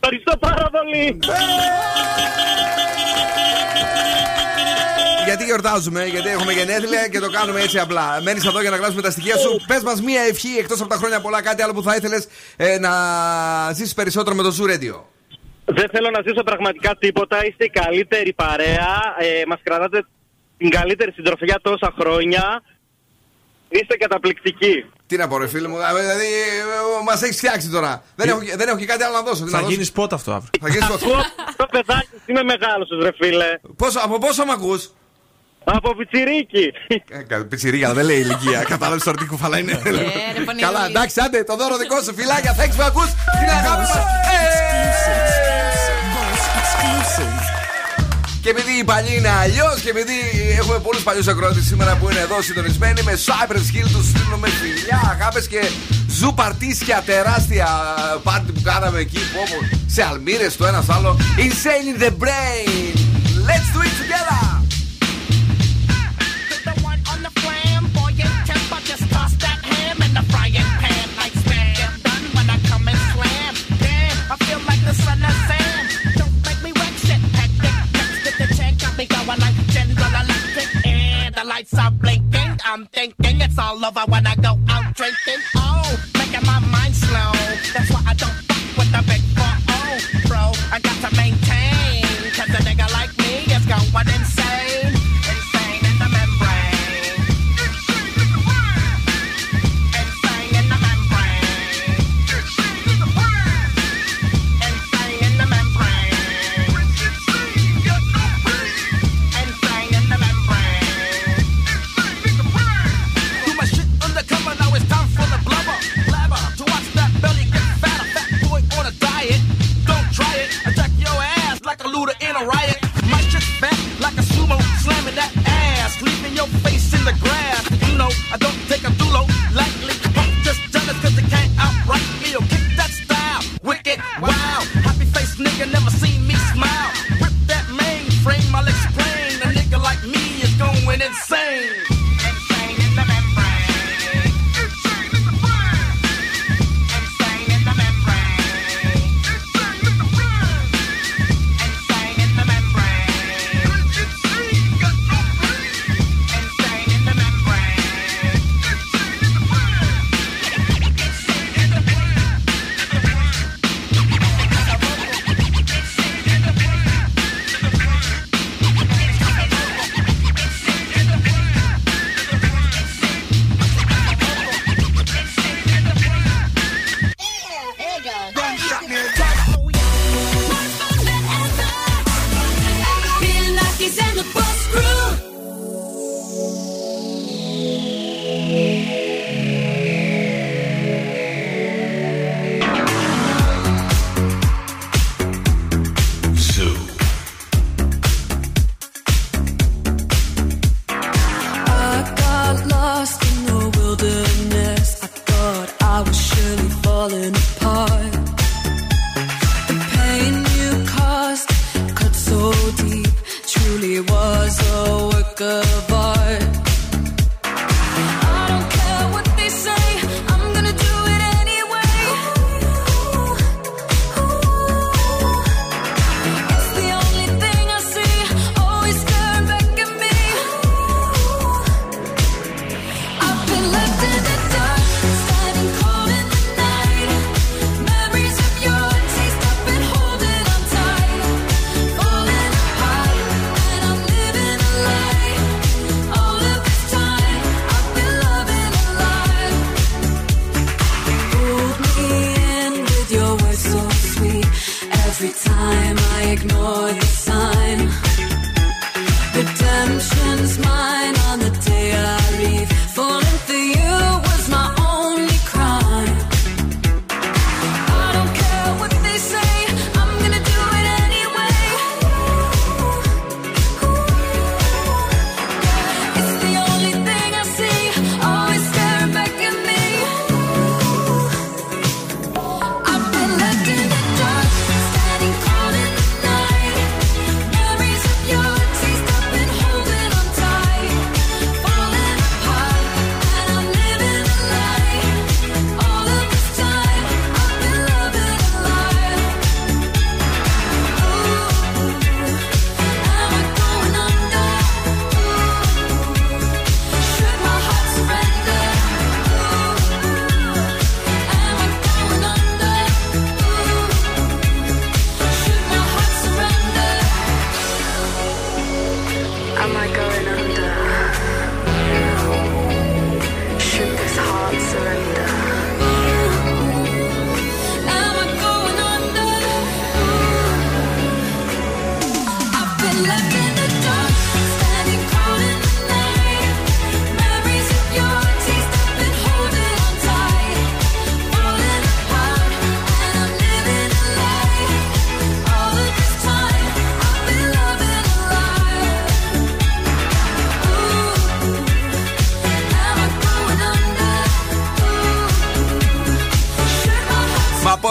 Ευχαριστώ 0.00 0.36
πάρα 0.36 0.70
πολύ! 0.70 1.18
Γιατί 5.26 5.44
γιορτάζουμε, 5.44 6.06
γιατί 6.06 6.28
έχουμε 6.28 6.52
γενέθλια 6.52 7.08
και 7.08 7.18
το 7.18 7.30
κάνουμε 7.30 7.60
έτσι 7.60 7.78
απλά. 7.78 8.20
Μένεις 8.22 8.44
εδώ 8.44 8.60
για 8.60 8.70
να 8.70 8.76
γράψουμε 8.76 9.02
τα 9.02 9.10
στοιχεία 9.10 9.36
σου. 9.36 9.60
Πες 9.66 9.82
μας 9.82 10.02
μία 10.02 10.20
ευχή 10.20 10.56
εκτός 10.58 10.80
από 10.80 10.88
τα 10.88 10.96
χρόνια 10.96 11.20
πολλά, 11.20 11.42
κάτι 11.42 11.62
άλλο 11.62 11.72
που 11.72 11.82
θα 11.82 11.94
ήθελες 11.94 12.28
να 12.80 12.92
ζήσεις 13.72 13.94
περισσότερο 13.94 14.36
με 14.36 14.42
το 14.42 14.56
Zoo 14.58 14.64
Radio. 14.72 15.00
Δεν 15.64 15.88
θέλω 15.92 16.10
να 16.10 16.20
ζήσω 16.26 16.42
πραγματικά 16.42 16.96
τίποτα. 16.98 17.46
Είστε 17.46 17.64
η 17.64 17.68
καλύτερη 17.68 18.32
παρέα. 18.32 19.14
Ε, 19.18 19.42
Μας 19.46 19.60
κρατάτε 19.62 20.06
την 20.58 20.70
καλύτερη 20.70 21.12
συντροφιά 21.12 21.58
τόσα 21.62 21.94
χρόνια. 22.00 22.62
Είστε 23.68 23.96
καταπληκτικοί. 23.96 24.84
Τι 25.06 25.16
να 25.16 25.28
πω, 25.28 25.38
ρε 25.38 25.46
φίλε 25.48 25.68
μου, 25.68 25.78
ε, 25.78 26.00
δηλαδή 26.00 26.28
μας 27.04 27.22
έχεις 27.22 27.36
φτιάξει 27.36 27.70
τώρα. 27.70 28.02
Δεν 28.16 28.28
έχω, 28.28 28.38
δεν 28.56 28.68
έχω 28.68 28.78
και 28.78 28.86
κάτι 28.86 29.02
άλλο 29.02 29.14
να 29.14 29.22
δώσω. 29.22 29.44
Τι 29.44 29.50
Θα 29.50 29.56
να 29.56 29.62
δώσω; 29.62 29.72
γίνει 29.72 29.84
σποτ 29.84 30.12
αυτό 30.12 30.32
αύριο; 30.32 30.50
Θα 30.60 30.68
γίνεις 30.68 30.84
σποτ. 30.84 31.00
Το 31.56 31.66
παιδάκι 31.70 32.06
σου, 32.10 32.22
είμαι 32.26 32.42
μεγάλος, 32.42 32.88
ρε 33.02 33.12
φίλε. 33.20 33.46
Πόσο, 33.76 33.98
από 34.02 34.18
πόσο 34.18 34.44
μ' 34.44 34.50
ακούς; 34.50 34.90
Από 35.68 35.94
πιτσιρίκι. 35.96 36.72
Ε, 37.30 37.36
Πιτσιρίκια, 37.48 37.92
δεν 37.94 38.04
λέει 38.04 38.18
ηλικία. 38.18 38.64
Κατάλαβες 38.72 39.02
τώρα 39.02 39.16
τι 39.16 39.26
κουφαλά 39.26 39.58
είναι. 39.58 39.72
Καλά, 40.66 40.86
εντάξει, 40.86 41.20
άντε, 41.24 41.44
το 41.44 41.56
δώρο 41.56 41.76
δικό 41.76 42.02
σου, 42.02 42.14
φιλάκια, 42.14 42.56
thanks 42.58 42.74
που 42.76 42.82
ακούς 42.82 43.10
την 43.40 43.50
αγάπη 43.58 43.80
μας. 43.80 44.04
Και 48.42 48.52
επειδή 48.52 48.78
η 48.78 48.84
παλιά 48.84 49.14
είναι 49.14 49.28
αλλιώς 49.28 49.80
και 49.80 49.90
επειδή 49.90 50.16
έχουμε 50.58 50.78
πολλούς 50.78 51.02
παλιούς 51.02 51.26
ακροάτε 51.26 51.60
σήμερα 51.60 51.96
που 51.96 52.10
είναι 52.10 52.20
εδώ 52.20 52.42
συντονισμένοι 52.42 53.02
με 53.02 53.12
Cypress 53.26 53.66
Hill 53.74 53.88
τους 53.92 54.06
στείλουμε 54.06 54.48
φιλιά, 54.48 55.00
αγάπες 55.18 55.46
και 55.48 55.60
ζου 56.08 56.34
παρτίσια 56.34 57.02
τεράστια 57.06 57.68
πάρτι 58.22 58.52
που 58.52 58.60
κάναμε 58.64 58.98
εκεί 58.98 59.18
που 59.18 59.38
όπου 59.44 59.76
σε 59.86 60.02
αλμύρες 60.02 60.56
το 60.56 60.66
ένα 60.66 60.82
στο 60.82 60.92
άλλο. 60.92 61.18
Insane 61.36 61.96
in 61.96 62.02
the 62.02 62.10
brain. 62.22 62.94
Let's 63.48 63.68
do 63.74 63.80
it 63.86 63.94
together. 64.02 64.65
The 70.16 70.22
frying 70.32 70.70
pan 70.80 71.08
like 71.20 71.34
spam. 71.44 71.76
Get 71.76 71.92
done 72.02 72.24
when 72.36 72.46
I 72.48 72.58
come 72.70 72.88
and 72.88 73.00
slam. 73.12 73.52
Damn, 73.82 74.16
I 74.32 74.36
feel 74.46 74.60
like 74.70 74.82
the 74.88 74.94
son 75.04 75.20
of 75.28 75.36
Sam. 75.48 75.82
Don't 76.18 76.36
make 76.46 76.60
me 76.64 76.70
wreck 76.78 76.94
shit. 77.04 77.20
Hectic, 77.36 77.76
next 77.98 78.18
to 78.24 78.30
the 78.40 78.46
check, 78.56 78.72
got 78.78 78.96
me 78.96 79.04
going 79.06 79.40
like 79.44 79.56
General 79.74 80.12
Electric. 80.22 80.68
And 80.86 81.34
the 81.34 81.44
lights 81.44 81.74
are 81.78 81.90
blinking. 81.90 82.52
I'm 82.64 82.86
thinking 82.86 83.40
it's 83.42 83.58
all 83.58 83.84
over 83.84 84.04
when 84.08 84.26
I 84.26 84.34
go 84.36 84.52
out 84.68 84.94
drinking. 84.94 85.40
Oh, 85.56 85.84
making 86.18 86.46
my 86.46 86.60
mind 86.60 86.94
slow. 86.96 87.32
That's 87.74 87.90
why 87.92 88.05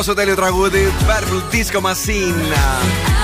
Μα 0.07 0.13
πόσο 0.13 0.23
τέλειο 0.23 0.35
τραγούδι. 0.35 0.93
Purple 1.07 1.55
Disco 1.55 1.81
Machine. 1.81 3.14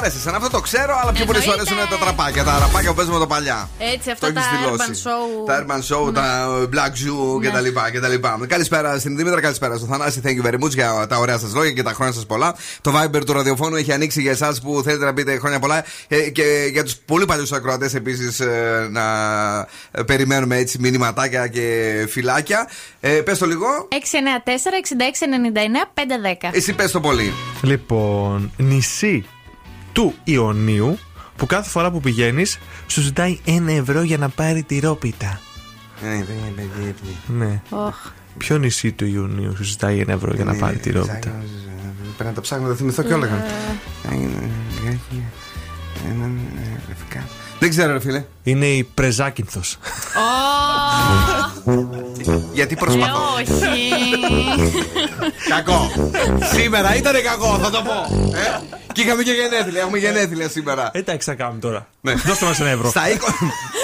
Αρέσει 0.00 0.16
εσένα, 0.16 0.36
αυτό 0.36 0.50
το 0.50 0.60
ξέρω, 0.60 0.98
αλλά 1.02 1.12
πιο 1.12 1.24
πολύ 1.24 1.38
σου 1.42 1.50
Εννοείται. 1.50 1.72
αρέσουν 1.74 1.90
τα 1.98 2.04
τραπάκια. 2.04 2.44
Τα 2.44 2.54
τραπάκια 2.56 2.88
που 2.90 2.96
παίζουμε 2.96 3.18
το 3.18 3.26
παλιά. 3.26 3.68
Έτσι, 3.94 4.10
αυτά 4.10 4.26
Το 4.26 4.32
τα 4.32 4.40
έχεις 4.40 4.50
urban 4.52 4.70
δηλώσει. 4.72 5.02
show. 5.04 5.46
Τα 5.46 5.54
Urban 5.66 5.80
Show, 6.08 6.14
τα 6.14 6.48
Black 6.72 6.92
Zoo 7.02 7.40
Ναι. 7.40 7.48
κτλ. 7.48 7.68
κτλ. 7.98 8.46
Καλησπέρα 8.46 8.98
στην 8.98 9.16
Δήμητρα, 9.16 9.40
καλησπέρα 9.40 9.76
στο 9.76 9.86
Θανάση. 9.86 10.20
Thank 10.24 10.36
you 10.42 10.46
very 10.48 10.58
much 10.64 10.70
για 10.70 11.06
τα 11.08 11.16
ωραία 11.18 11.38
σας 11.38 11.54
λόγια 11.54 11.72
και 11.72 11.82
τα 11.82 11.92
χρόνια 11.92 12.14
σας 12.14 12.26
πολλά. 12.26 12.54
Το 12.80 12.92
Viber 12.96 13.22
του 13.26 13.32
ραδιοφώνου 13.32 13.76
έχει 13.76 13.92
ανοίξει 13.92 14.20
για 14.20 14.30
εσάς 14.30 14.60
που 14.60 14.80
θέλετε 14.84 15.04
να 15.04 15.14
πείτε 15.14 15.38
χρόνια 15.38 15.58
πολλά 15.58 15.84
ε, 16.08 16.16
και 16.30 16.68
για 16.72 16.84
τους 16.84 16.96
πολύ 16.96 17.24
παλιούς 17.24 17.52
ακροατές 17.52 17.94
επίσης 17.94 18.40
να 18.90 19.04
ε, 19.90 20.02
περιμένουμε 20.02 20.56
έτσι 20.56 20.78
μηνυματάκια 20.80 21.46
και 21.48 22.06
φυλάκια. 22.08 22.68
Ε, 23.00 23.08
Πες 23.10 23.38
το 23.38 23.46
λίγο. 23.46 23.66
694-6699-510. 26.44 26.48
Εσύ 26.52 26.72
πες 26.72 26.90
το 26.90 27.00
πολύ. 27.00 27.32
Λοιπόν, 27.62 28.52
νησί 28.56 29.24
του 29.92 30.14
Ιωνίου 30.24 30.98
που 31.36 31.46
κάθε 31.46 31.70
φορά 31.70 31.90
που 31.90 32.00
πηγαίνεις 32.00 32.58
σου 32.86 33.00
ζητάει 33.00 33.38
ένα 33.44 33.72
ευρώ 33.72 34.02
για 34.02 34.18
να 34.18 34.28
πάρει 34.28 34.62
τη 34.62 34.78
ρόπιτα. 34.78 35.40
Ναι. 37.26 37.62
Οχ. 37.70 37.96
Ποιο 38.38 38.58
νησί 38.58 38.92
του 38.92 39.06
Ιωνίου 39.06 39.56
σου 39.56 39.64
ζητάει 39.64 39.98
ένα 39.98 40.12
ευρώ 40.12 40.34
για 40.34 40.44
να 40.44 40.54
πάρει 40.54 40.76
τη 40.76 40.90
ρόπιτα; 40.90 41.42
Πρέπει 42.16 42.24
να 42.24 42.32
τα 42.32 42.40
ψάχνω, 42.40 42.66
δεν 42.66 42.76
θυμηθώ 42.76 43.02
και 43.02 43.14
όλα. 43.14 43.44
Δεν 47.60 47.70
ξέρω, 47.70 47.92
ρε 47.92 48.00
φίλε. 48.00 48.24
Είναι 48.42 48.66
η 48.66 48.84
Πρεζάκυνθος. 48.84 49.76
Γιατί 52.52 52.74
προσπαθώ. 52.76 53.18
Ε, 53.38 53.42
όχι. 53.42 53.88
Κακό. 55.48 55.90
Σήμερα 56.54 56.94
ήταν 56.96 57.14
κακό, 57.22 57.58
θα 57.62 57.70
το 57.70 57.82
πω. 57.82 58.14
Ε; 58.36 58.60
Και 58.92 59.00
είχαμε 59.00 59.22
και 59.22 59.30
γενέθλια. 59.30 59.80
Έχουμε 59.80 59.98
γενέθλια 59.98 60.48
σήμερα. 60.48 60.90
Εντάξει, 60.92 61.28
θα 61.30 61.34
κάνουμε 61.36 61.60
τώρα. 61.60 61.86
Ναι. 62.00 62.12
Δώστε 62.14 62.44
μας 62.44 62.60
ένα 62.60 62.70
ευρώ. 62.70 62.88
Στα 62.88 63.02
20, 63.08 63.12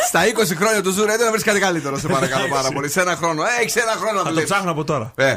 στα 0.08 0.20
20 0.24 0.56
χρόνια 0.56 0.82
του 0.82 0.90
Ζουρέντε 0.90 1.24
να 1.24 1.30
βρεις 1.30 1.42
κάτι 1.42 1.60
καλύτερο, 1.60 1.98
σε 1.98 2.08
παρακαλώ 2.08 2.48
πάρα 2.48 2.68
πολύ. 2.70 2.88
Σε 2.90 3.00
ένα 3.00 3.16
χρόνο. 3.16 3.42
Ε, 3.42 3.46
έχει 3.64 3.78
ένα 3.78 3.92
χρόνο 3.96 4.12
να 4.12 4.18
Θα 4.18 4.22
το 4.24 4.28
δουλεύει. 4.28 4.46
ψάχνω 4.50 4.70
από 4.70 4.84
τώρα. 4.84 5.12
Ε. 5.16 5.36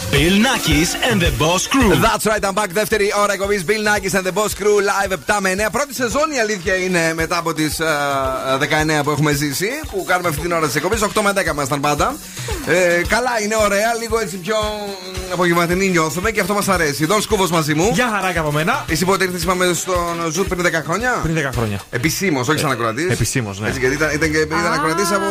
Bill 0.11 0.35
Nakis 0.47 0.89
and 1.09 1.17
the 1.25 1.31
Boss 1.41 1.63
Crew. 1.73 1.89
That's 2.07 2.25
right, 2.31 2.43
I'm 2.45 2.53
back. 2.53 2.69
Δεύτερη 2.71 3.13
ώρα 3.21 3.33
εκπομπής 3.33 3.63
Bill 3.67 3.71
Nackis 3.87 4.17
and 4.19 4.23
the 4.27 4.31
Boss 4.33 4.51
Crew 4.59 4.77
live 4.89 5.11
7 5.13 5.37
με 5.41 5.55
9. 5.67 5.71
Πρώτη 5.71 5.93
σεζόν 5.93 6.31
η 6.35 6.39
αλήθεια 6.39 6.75
είναι 6.75 7.13
μετά 7.15 7.37
από 7.37 7.53
τις 7.53 7.79
19 7.79 9.03
που 9.03 9.11
έχουμε 9.11 9.33
ζήσει. 9.33 9.69
Που 9.91 10.03
κάνουμε 10.07 10.29
αυτή 10.29 10.41
την 10.41 10.51
ώρα 10.51 10.65
της 10.65 10.75
εκπομπής. 10.75 11.01
8 11.01 11.21
με 11.21 11.31
10 11.35 11.45
ήμασταν 11.51 11.79
πάντα. 11.79 12.15
Ε, 12.67 13.01
καλά, 13.07 13.31
είναι 13.43 13.55
ωραία. 13.61 13.93
Λίγο 14.01 14.19
έτσι 14.19 14.37
πιο 14.37 14.55
μ, 15.29 15.31
απογευματινή 15.33 15.87
νιώθουμε 15.89 16.31
και 16.31 16.39
αυτό 16.41 16.53
μας 16.53 16.67
αρέσει. 16.69 17.05
Δον 17.05 17.21
Σκούφος 17.21 17.49
μαζί 17.51 17.73
μου. 17.73 17.89
Γεια 17.93 18.09
χαρά 18.13 18.31
και 18.31 18.39
από 18.39 18.51
μένα. 18.51 18.85
Εσύ 18.89 19.05
πότε 19.05 19.23
ήρθες, 19.23 19.43
είπαμε 19.43 19.73
στον 19.73 20.31
Ζουτ 20.31 20.47
πριν 20.47 20.61
10 20.65 20.83
χρόνια; 20.83 21.19
Πριν 21.23 21.35
10 21.35 21.49
χρόνια. 21.55 21.79
Επισήμως, 21.89 22.47
όχι 22.47 22.59
σαν 22.59 22.71
ακροατή. 22.71 23.07
Επισήμως, 23.11 23.59
ναι. 23.59 23.67
Έτσι, 23.67 23.79
γιατί 23.79 23.95
ήταν, 23.95 24.09
ήταν, 24.13 24.31
και- 24.31 24.37
ήταν 24.37 24.73
ακροατής 24.73 25.11
από 25.11 25.27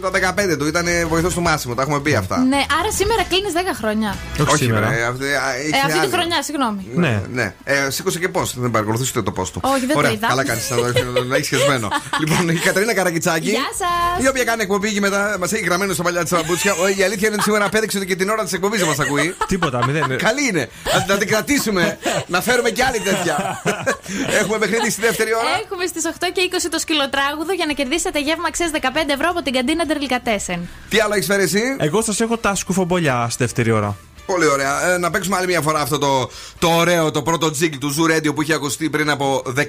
τα 0.00 0.10
15 0.10 0.56
του. 0.58 0.66
Ήταν 0.66 0.86
βοηθός 1.08 1.34
του 1.34 1.42
Μάσιμου. 1.42 1.74
Τα 1.74 1.82
έχουμε 1.82 2.00
πει 2.00 2.14
αυτά. 2.14 2.38
Ναι, 2.38 2.62
άρα 2.80 2.90
σήμερα 2.92 3.22
κλείνεις 3.28 3.52
10 3.52 3.74
χρόνια. 3.80 4.03
Όχι 4.48 4.56
σήμερα. 4.64 4.88
ρε, 4.90 5.02
αυτή, 5.04 5.24
α, 5.24 5.54
Ε, 5.54 5.66
είχε 5.66 5.80
αυτή 5.84 5.98
άλλη. 5.98 6.08
τη 6.08 6.16
χρονιά, 6.16 6.42
συγγνώμη. 6.42 6.86
Ναι. 6.94 7.22
Ναι. 7.32 7.54
Ε, 7.64 7.90
σήκωσε 7.90 8.18
και 8.18 8.28
πώ. 8.28 8.42
Δεν 8.54 8.70
παρακολουθούσε 8.70 9.10
ούτε 9.14 9.22
το 9.22 9.30
πώ 9.32 9.42
του. 9.50 9.60
Όχι, 9.64 9.80
δεν 9.80 9.88
το 9.88 9.98
Ωραία, 9.98 10.10
είδα. 10.10 10.26
Καλά 10.28 10.44
κάνεις 10.44 10.70
να 10.70 10.76
το 10.76 11.34
έχεις 11.34 11.46
σχεσμένο. 11.46 11.88
λοιπόν, 12.20 12.48
η 12.48 12.54
Κατερίνα 12.54 12.94
Καρακιτσάκη. 12.94 13.50
Γεια 13.50 13.68
σας. 13.78 14.24
Η 14.24 14.28
οποία 14.28 14.44
κάνει 14.44 14.62
εκπομπή 14.62 14.92
και 14.92 15.00
μετά 15.00 15.36
μας 15.40 15.52
έχει 15.52 15.64
γραμμένο 15.64 15.92
στα 15.92 16.02
παλιά 16.02 16.22
της 16.22 16.32
μπουτσιά. 16.46 16.72
Ο, 16.72 16.88
Η 16.88 17.02
αλήθεια 17.02 17.26
είναι 17.26 17.34
ότι 17.34 17.42
σήμερα 17.42 17.64
απέδειξε 17.64 17.96
ότι 17.96 18.06
και 18.06 18.16
την 18.16 18.28
ώρα 18.30 18.42
της 18.42 18.52
εκπομπής 18.52 18.82
μας 18.84 18.98
ακούει. 18.98 19.34
Τίποτα, 19.52 19.86
μηδέν. 19.86 20.18
Καλή 20.18 20.46
είναι. 20.48 20.68
Να, 20.94 21.04
να 21.14 21.16
την 21.20 21.28
κρατήσουμε. 21.28 21.98
να 22.26 22.40
φέρουμε 22.40 22.70
κι 22.70 22.82
άλλη 22.82 22.98
τέτοια. 22.98 23.62
Έχουμε 24.40 24.58
παιχνίδι 24.58 24.90
στη 24.90 25.00
δεύτερη 25.00 25.34
ώρα. 25.34 25.48
Έχουμε 25.64 25.86
στις 25.86 26.02
8 26.18 26.24
και 26.32 26.40
20 26.52 26.68
το 26.70 26.78
σκυλοτράγουδο 26.78 27.52
για 27.52 27.66
να 27.66 27.72
κερδίσετε 27.72 28.20
γεύμα 28.20 28.44
αξία 28.48 28.70
15 28.72 28.78
ευρώ 29.06 29.28
από 29.30 29.42
την 29.42 29.52
καντίνα 29.52 29.84
Ντερλικατέσεν. 29.86 30.68
Τι 30.88 30.98
άλλο 31.00 31.14
έχεις 31.14 31.26
φέρει 31.26 31.42
εσύ; 31.42 31.62
Εγώ 31.78 32.02
σας 32.02 32.20
έχω 32.20 32.36
τα 32.36 32.54
σκουφομπολιά 32.54 33.26
στη 33.30 33.42
δεύτερη 33.42 33.70
ώρα. 33.70 33.93
Πολύ 34.26 34.46
ωραία. 34.46 34.92
Ε, 34.92 34.98
να 34.98 35.10
παίξουμε 35.10 35.36
άλλη 35.36 35.46
μια 35.46 35.60
φορά 35.60 35.80
αυτό 35.80 35.98
το, 35.98 36.30
το 36.58 36.68
ωραίο, 36.68 37.10
το 37.10 37.22
πρώτο 37.22 37.50
τζίκλ 37.50 37.78
του 37.78 37.94
Zoo 37.94 38.16
Radio 38.16 38.34
που 38.34 38.42
είχε 38.42 38.54
ακουστεί 38.54 38.90
πριν 38.90 39.10
από 39.10 39.42
19 39.56 39.60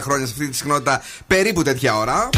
χρόνια 0.00 0.26
σε 0.26 0.32
αυτή 0.32 0.48
τη 0.48 0.56
συχνότητα 0.56 1.02
περίπου 1.26 1.62
τέτοια 1.62 1.96
ώρα. 1.96 2.28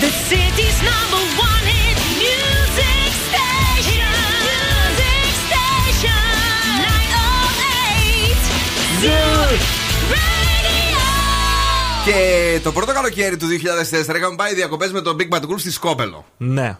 The 0.00 0.10
city's 0.30 0.78
number 0.90 1.22
one 1.48 1.64
hit 1.72 1.98
music 2.22 3.10
station. 3.30 4.12
Music 4.48 5.28
station. 5.48 6.24
908 6.84 8.44
Zoo 9.02 9.48
Radio. 10.14 11.02
Και 12.04 12.60
το 12.62 12.72
πρώτο 12.72 12.92
καλοκαίρι 12.92 13.36
του 13.36 13.46
2004 13.46 14.16
είχαμε 14.16 14.34
πάει 14.36 14.54
διακοπές 14.54 14.92
με 14.92 15.00
τον 15.00 15.16
Big 15.20 15.36
Bad 15.36 15.42
Group 15.42 15.58
στη 15.58 15.70
Σκόπελο. 15.70 16.24
Ναι. 16.36 16.76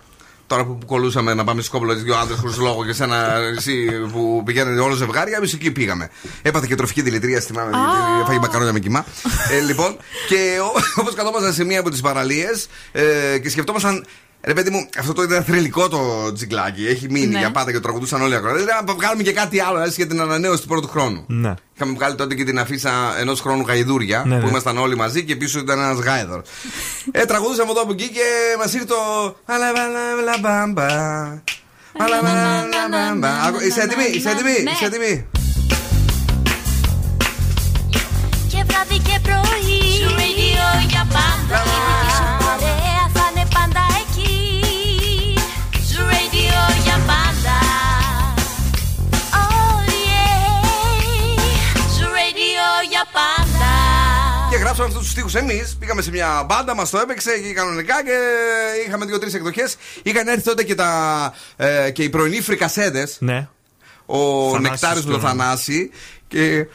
Τώρα 0.46 0.64
που, 0.64 0.78
που 0.78 0.86
κολούσαμε 0.86 1.34
να 1.34 1.44
πάμε 1.44 1.60
στη 1.60 1.68
Σκόπελο, 1.70 1.94
δύο 1.94 2.16
άντρε 2.16 2.34
χωρίς 2.36 2.56
λόγο 2.58 2.84
και 2.84 2.92
σε 2.92 3.04
ένα 3.04 3.50
νησί 3.50 3.88
που 4.12 4.42
πηγαίνανε 4.44 4.80
όλο 4.80 4.94
ζευγάρια, 4.94 5.36
εμείς 5.36 5.52
εκεί 5.52 5.70
πήγαμε. 5.70 6.10
Έπαθε 6.42 6.66
και 6.66 6.74
τροφική 6.74 7.02
δηλητρία, 7.02 7.40
θυμάμαι. 7.40 7.70
γιατί 7.70 8.20
Έφαγε 8.22 8.38
μακαρόνια 8.38 8.72
με 8.72 8.78
κοιμά. 8.78 9.04
ε, 9.52 9.60
λοιπόν, 9.60 9.96
και 10.28 10.58
όπως 11.00 11.14
καθόμασταν 11.14 11.52
σε 11.52 11.64
μία 11.64 11.80
από 11.80 11.90
τις 11.90 12.00
παραλίες 12.00 12.66
ε, 12.92 13.38
και 13.38 13.48
σκεφτόμασταν 13.50 14.06
Ρε 14.46 14.52
παιδί 14.52 14.70
μου, 14.70 14.88
αυτό 14.98 15.12
το 15.12 15.22
ήταν 15.22 15.44
θρηλυκό 15.44 15.88
το 15.88 16.32
τζιγκλάκι. 16.32 16.86
Έχει 16.86 17.06
μείνει 17.10 17.26
Ναι. 17.26 17.38
για 17.38 17.50
πάντα 17.50 17.70
και 17.70 17.76
το 17.76 17.82
τραγουδούσαν 17.82 18.22
όλοι 18.22 18.34
ακραία. 18.34 18.52
Δηλαδή, 18.54 18.70
να 18.86 18.94
βγάλουμε 18.94 19.22
και 19.22 19.32
κάτι 19.32 19.60
άλλο, 19.60 19.78
έτσι 19.78 19.94
για 19.96 20.06
την 20.06 20.20
ανανέωση 20.20 20.62
του 20.62 20.68
πρώτου 20.68 20.88
χρόνου. 20.88 21.24
Ναι. 21.26 21.54
Είχαμε 21.74 21.92
βγάλει 21.92 22.14
τότε 22.14 22.34
και 22.34 22.44
την 22.44 22.58
αφίσα 22.58 22.90
ενός 23.18 23.40
χρόνου 23.40 23.64
γαϊδούρια 23.66 24.22
Ναι, 24.26 24.36
που 24.36 24.42
ναι. 24.44 24.48
ήμασταν 24.48 24.78
όλοι 24.78 24.96
μαζί 24.96 25.24
και 25.24 25.36
πίσω 25.36 25.58
ήταν 25.58 25.78
ένας 25.78 25.98
γάιδρο. 25.98 26.42
ε, 27.10 27.24
τραγουδούσαμε 27.24 27.70
εδώ 27.70 27.80
από 27.82 27.92
εκεί 27.92 28.08
και 28.08 28.20
μας 28.58 28.72
ήρθε 28.74 28.86
το. 28.86 28.96
Αλαβαλαβαλαμπάμπα. 29.44 30.86
Αλαβαλαβαλαμπάμπα. 31.98 33.42
Άκου, 33.46 33.60
Είσαι 33.60 33.80
έτοιμη, 33.80 34.04
είσαι 34.04 34.30
έτοιμη, 34.30 34.62
Ναι. 34.62 34.70
είσαι 34.70 34.84
έτοιμη. 34.84 35.26
Και 38.48 38.64
βράδυ 38.66 38.98
και 38.98 39.18
πρωί 39.22 39.80
Σου 40.00 40.14
radio 40.16 40.88
για 40.88 41.06
πάντα 41.12 41.62
γράψαμε 54.74 54.98
αυτούς 54.98 55.02
τους 55.02 55.10
στίχους 55.10 55.34
εμείς. 55.34 55.76
Πήγαμε 55.80 56.02
σε 56.02 56.10
μια 56.10 56.44
μπάντα, 56.46 56.74
μας 56.74 56.90
το 56.90 56.98
έπαιξε 56.98 57.38
και 57.38 57.52
κανονικά 57.52 58.04
και 58.04 58.18
είχαμε 58.86 59.04
δύο-τρεις 59.04 59.34
εκδοχές. 59.34 59.76
Είχαν 60.02 60.28
έρθει 60.28 60.42
τότε 60.42 60.62
και, 60.64 60.74
τα, 60.74 61.32
ε, 61.56 61.90
και 61.90 62.02
οι 62.02 62.08
πρωινοί 62.08 62.40
φρικασέδε. 62.40 63.08
Ναι. 63.18 63.48
Ο 64.06 64.50
Θανάσης 64.50 64.70
Νεκτάρης 64.70 65.04
με 65.04 65.10
τον 65.10 65.20
τώρα. 65.20 65.32
Θανάση. 65.32 65.90
Και. 66.28 66.66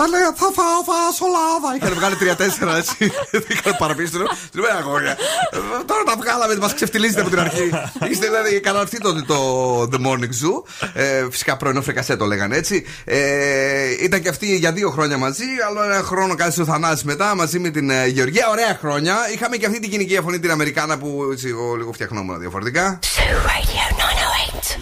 Θα 0.00 0.06
λέει, 0.08 0.20
θα 0.42 0.48
φάω 0.58 0.80
φασολάδα. 0.90 1.70
Είχαν 1.76 1.94
βγάλει 1.94 2.16
τρία-τέσσερα 2.16 2.76
έτσι. 2.76 2.96
Είχαν 3.52 3.76
παραπίστρο. 3.78 4.24
Τους 4.52 4.60
λέω, 4.62 4.76
αγόρια. 4.76 5.10
ε, 5.10 5.56
Τώρα 5.86 6.02
τα 6.06 6.14
βγάλαμε, 6.20 6.56
μας 6.56 6.74
ξεφτυλίζετε 6.74 7.20
από 7.20 7.30
την 7.30 7.38
αρχή. 7.38 7.70
Είστε 8.10 8.26
δηλαδή 8.26 8.60
καταρθεί 8.60 8.98
τότε 8.98 9.20
το 9.22 9.38
The 9.82 10.06
Morning 10.06 10.32
Zoo. 10.40 10.56
Ε, 10.94 11.26
φυσικά 11.30 11.56
πρωινό 11.56 11.82
φρικασέ 11.82 12.16
το 12.16 12.24
λέγανε 12.24 12.56
έτσι. 12.56 12.86
Ε, 13.04 14.04
ήταν 14.04 14.22
και 14.22 14.28
αυτοί 14.28 14.56
για 14.56 14.72
δύο 14.72 14.90
χρόνια 14.90 15.16
μαζί. 15.18 15.44
Άλλο 15.68 15.82
ένα 15.82 16.02
χρόνο 16.02 16.34
κάτι 16.34 16.60
ο 16.60 16.64
Θανάση 16.64 17.06
μετά 17.06 17.34
μαζί 17.34 17.58
με 17.58 17.68
την 17.70 17.90
ε, 17.90 18.06
Γεωργία. 18.06 18.48
Ωραία 18.50 18.76
χρόνια. 18.80 19.16
Είχαμε 19.32 19.56
και 19.56 19.66
αυτή 19.66 19.80
την 19.80 19.90
κοινική 19.90 20.20
φωνή 20.22 20.38
την 20.38 20.50
Αμερικάνα 20.50 20.98
που 20.98 21.28
έτσι, 21.32 21.48
εγώ 21.48 21.74
λίγο 21.74 21.92
φτιαχνόμουν 21.92 22.38
διαφορετικά. 22.40 22.98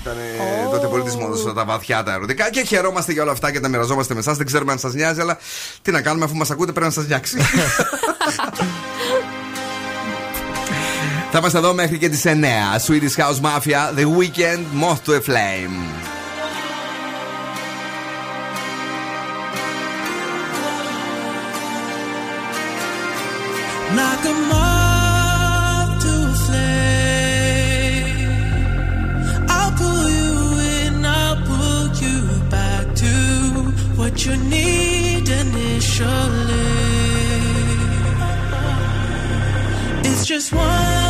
Ήταν 0.01 0.17
τότε 0.71 0.87
πολύ 0.87 1.03
τη 1.03 1.17
μόδα 1.17 1.53
τα 1.53 1.65
βαθιά 1.65 2.03
τα 2.03 2.13
ερωτικά 2.13 2.51
και 2.51 2.63
χαιρόμαστε 2.63 3.13
για 3.13 3.23
όλα 3.23 3.33
αυτά 3.33 3.53
και 3.53 3.61
τα 3.61 3.69
μοιραζόμαστε 3.69 4.15
με 4.15 4.21
εσάς. 4.21 4.37
Δεν 4.37 4.47
ξέρουμε 4.47 4.73
αν 4.73 4.79
σας 4.79 4.95
νοιάζει, 4.95 5.21
αλλά 5.21 5.39
τι 5.83 5.91
να 5.91 6.01
κάνουμε 6.01 6.25
αφού 6.25 6.37
μας 6.37 6.51
ακούτε 6.51 6.73
πρέπει 6.73 6.87
να 6.87 6.93
σας 6.93 7.07
νοιάξει. 7.07 7.37
Θα 11.31 11.39
είμαστε 11.39 11.59
εδώ 11.59 11.75
μέχρι 11.75 11.99
και 11.99 12.09
τις 12.09 12.23
9. 12.25 12.31
Swedish 12.87 13.17
House 13.17 13.41
Mafia, 13.41 13.93
The 13.99 14.07
Weekend, 14.19 14.65
Moth 14.83 15.05
to 15.05 15.13
a 15.13 15.21
Flame. 15.21 16.07
Like 23.97 24.56
what 34.17 34.25
you 34.25 34.37
need 34.49 35.29
initially. 35.29 36.09
It's 40.05 40.25
just 40.25 40.55
one 40.55 41.06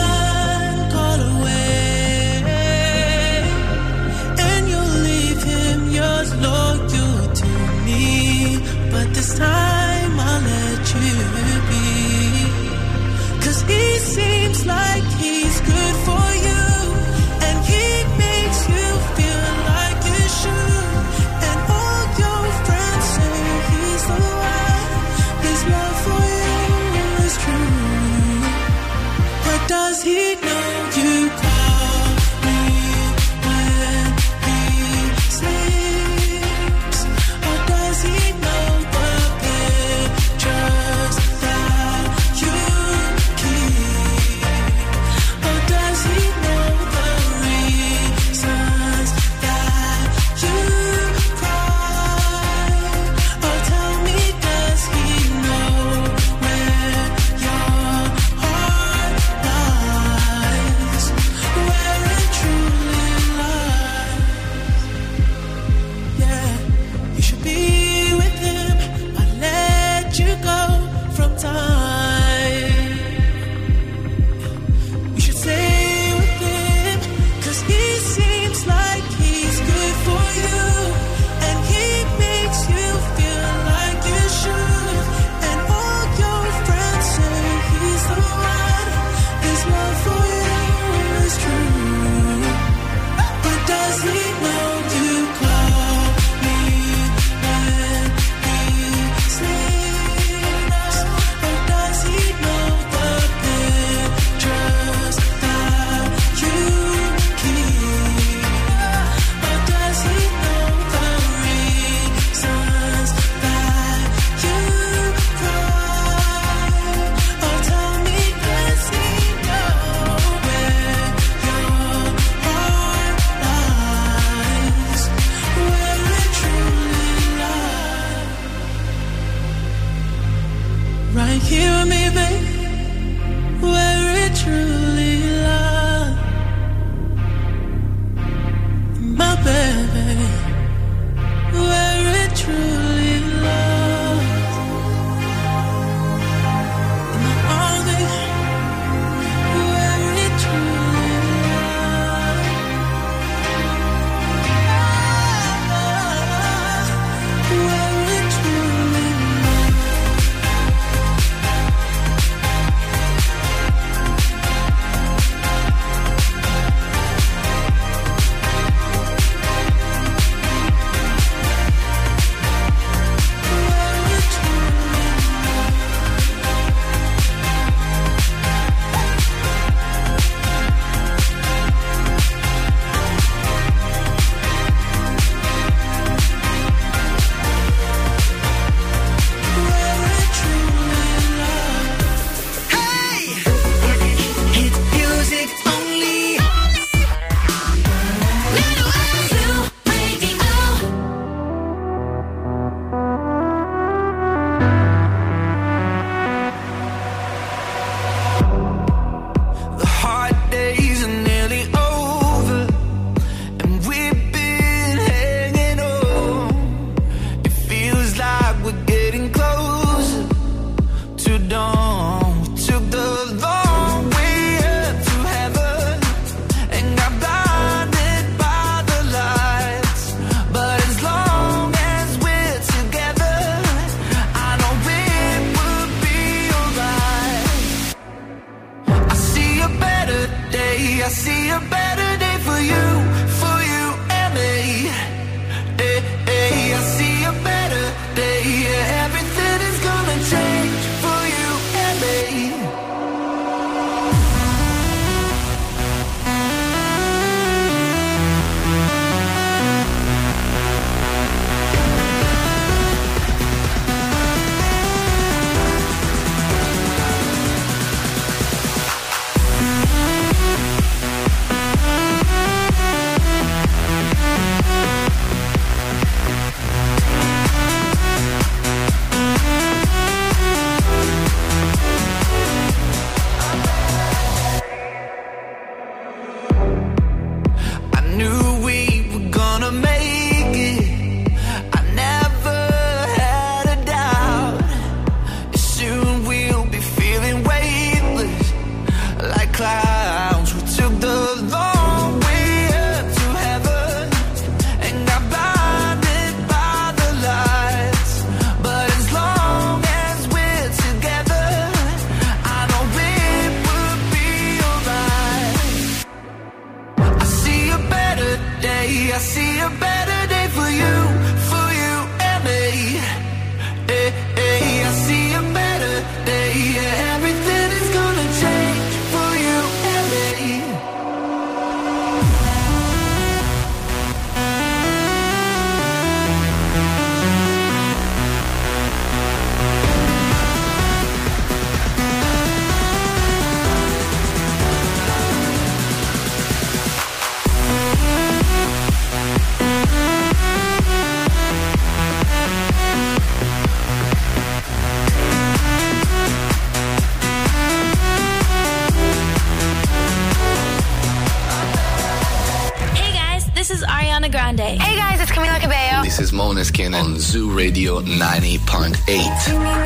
Zoo 367.27 367.51
Radio 367.51 368.01
90.8. 368.03 369.86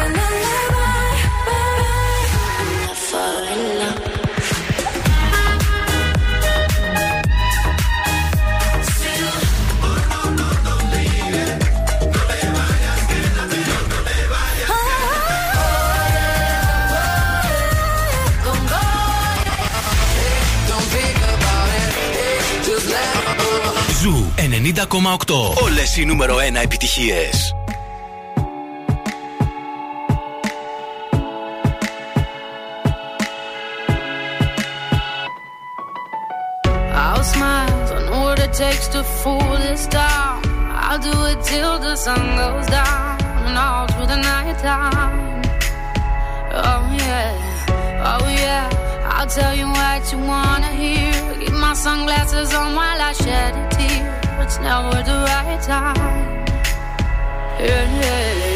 Όλε 25.65 25.83
οι 25.97 26.05
νούμερο 26.05 26.37
1 26.37 26.55
επιτυχίε. 26.63 27.29
Takes 38.69 38.89
to 38.89 39.03
fool 39.21 39.53
this 39.67 39.87
town. 39.87 40.37
I'll 40.87 41.03
do 41.11 41.17
it 41.31 41.39
till 41.51 41.75
the 41.87 41.95
sun 42.05 42.25
goes 42.43 42.67
down 42.67 43.13
and 43.47 43.57
all 43.65 43.87
through 43.93 44.09
the 44.15 44.21
night 44.31 44.59
time. 44.59 45.41
Oh 46.67 46.83
yeah, 47.05 48.11
oh 48.11 48.27
yeah. 48.43 48.69
I'll 49.15 49.31
tell 49.39 49.55
you 49.61 49.69
what 49.79 50.03
you 50.13 50.19
wanna 50.33 50.73
hear. 50.83 51.15
Keep 51.41 51.55
my 51.67 51.75
sunglasses 51.87 52.53
on 52.61 52.75
while 52.79 53.01
I 53.11 53.13
shed 53.23 53.53
a 53.63 53.65
tear 53.77 54.20
it's 54.43 54.59
now 54.59 54.89
or 54.89 55.03
the 55.03 55.13
right 55.13 55.61
time. 55.63 55.97
yeah. 57.61 58.01
yeah. 58.01 58.50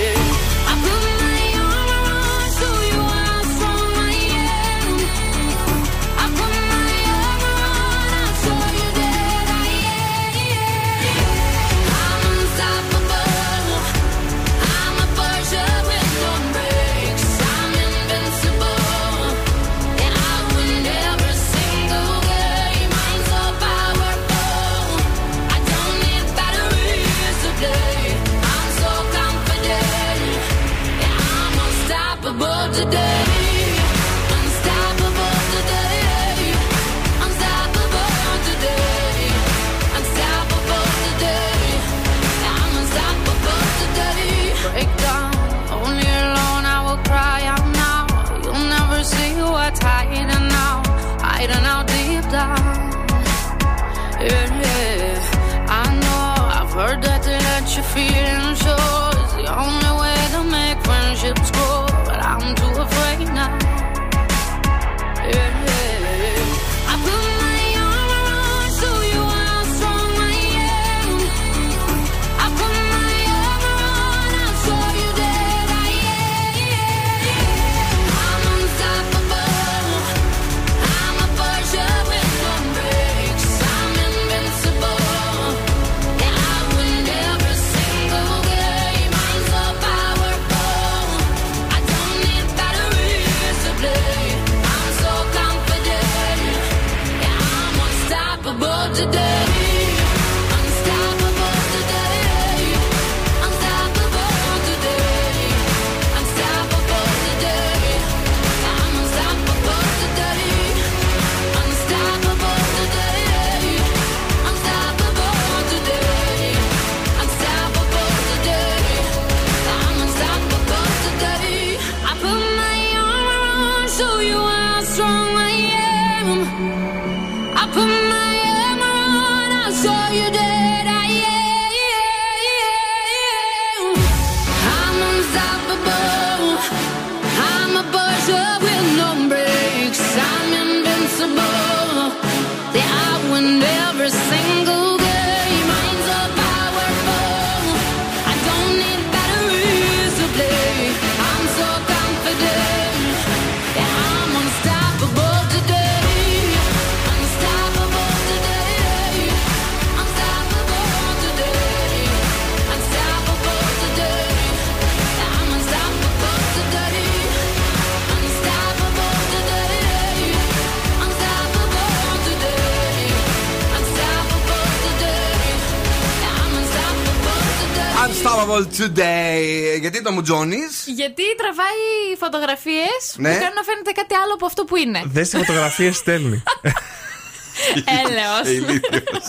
Unstoppable 178.44 178.80
today. 178.80 179.80
Γιατί 179.80 180.02
το 180.02 180.12
μου 180.12 180.22
τζόνει. 180.22 180.58
Γιατί 180.96 181.22
τραβάει 181.36 181.82
φωτογραφίες 182.18 183.02
Ναι. 183.16 183.32
που 183.32 183.38
κάνουν 183.40 183.54
να 183.54 183.62
φαίνεται 183.62 183.92
κάτι 183.94 184.14
άλλο 184.14 184.32
από 184.34 184.46
αυτό 184.46 184.64
που 184.64 184.76
είναι. 184.76 185.02
Δες 185.06 185.28
τι 185.28 185.36
φωτογραφίες 185.36 185.96
στέλνει. 185.96 186.42
Έλεος. 188.04 188.46
Ηλίθιος. 188.56 189.26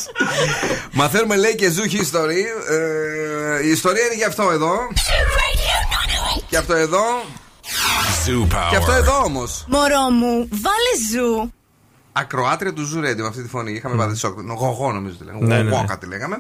Μαθαίνουμε 0.92 1.36
λέει 1.36 1.56
και 1.56 1.70
ζούχη 1.70 2.00
history. 2.02 2.44
Ε, 2.70 3.66
η 3.66 3.70
ιστορία 3.70 4.06
είναι 4.06 4.16
για 4.16 4.28
αυτό 4.28 4.50
εδώ. 4.52 4.74
Και 6.50 6.58
αυτό 6.58 6.74
εδώ. 6.74 7.04
Zoo 8.26 8.48
Και 8.70 8.76
αυτό 8.76 8.92
Power. 8.94 8.96
εδώ 8.98 9.24
όμως. 9.24 9.66
Μωρό 9.68 10.10
μου, 10.12 10.48
βάλε 10.52 10.94
ζου. 11.12 11.54
Ακροάτρια 12.12 12.74
του 12.74 12.92
Zoo 12.94 12.98
Radio 13.10 13.16
με 13.18 13.28
αυτή 13.28 13.42
τη 13.42 13.48
φωνή. 13.50 13.72
Είχαμε 13.72 13.96
βάλει 13.96 14.16
σοκ. 14.18 14.40
Γογό 14.40 14.92
νομίζω 14.92 15.16
τη 15.16 15.24
λέγαμε. 15.24 15.46
Ναι, 15.48 15.56
ναι, 15.64 15.70
Γογό 15.70 15.82
ναι. 15.82 15.88
κάτι 15.88 16.06
λέγαμε. 16.08 16.40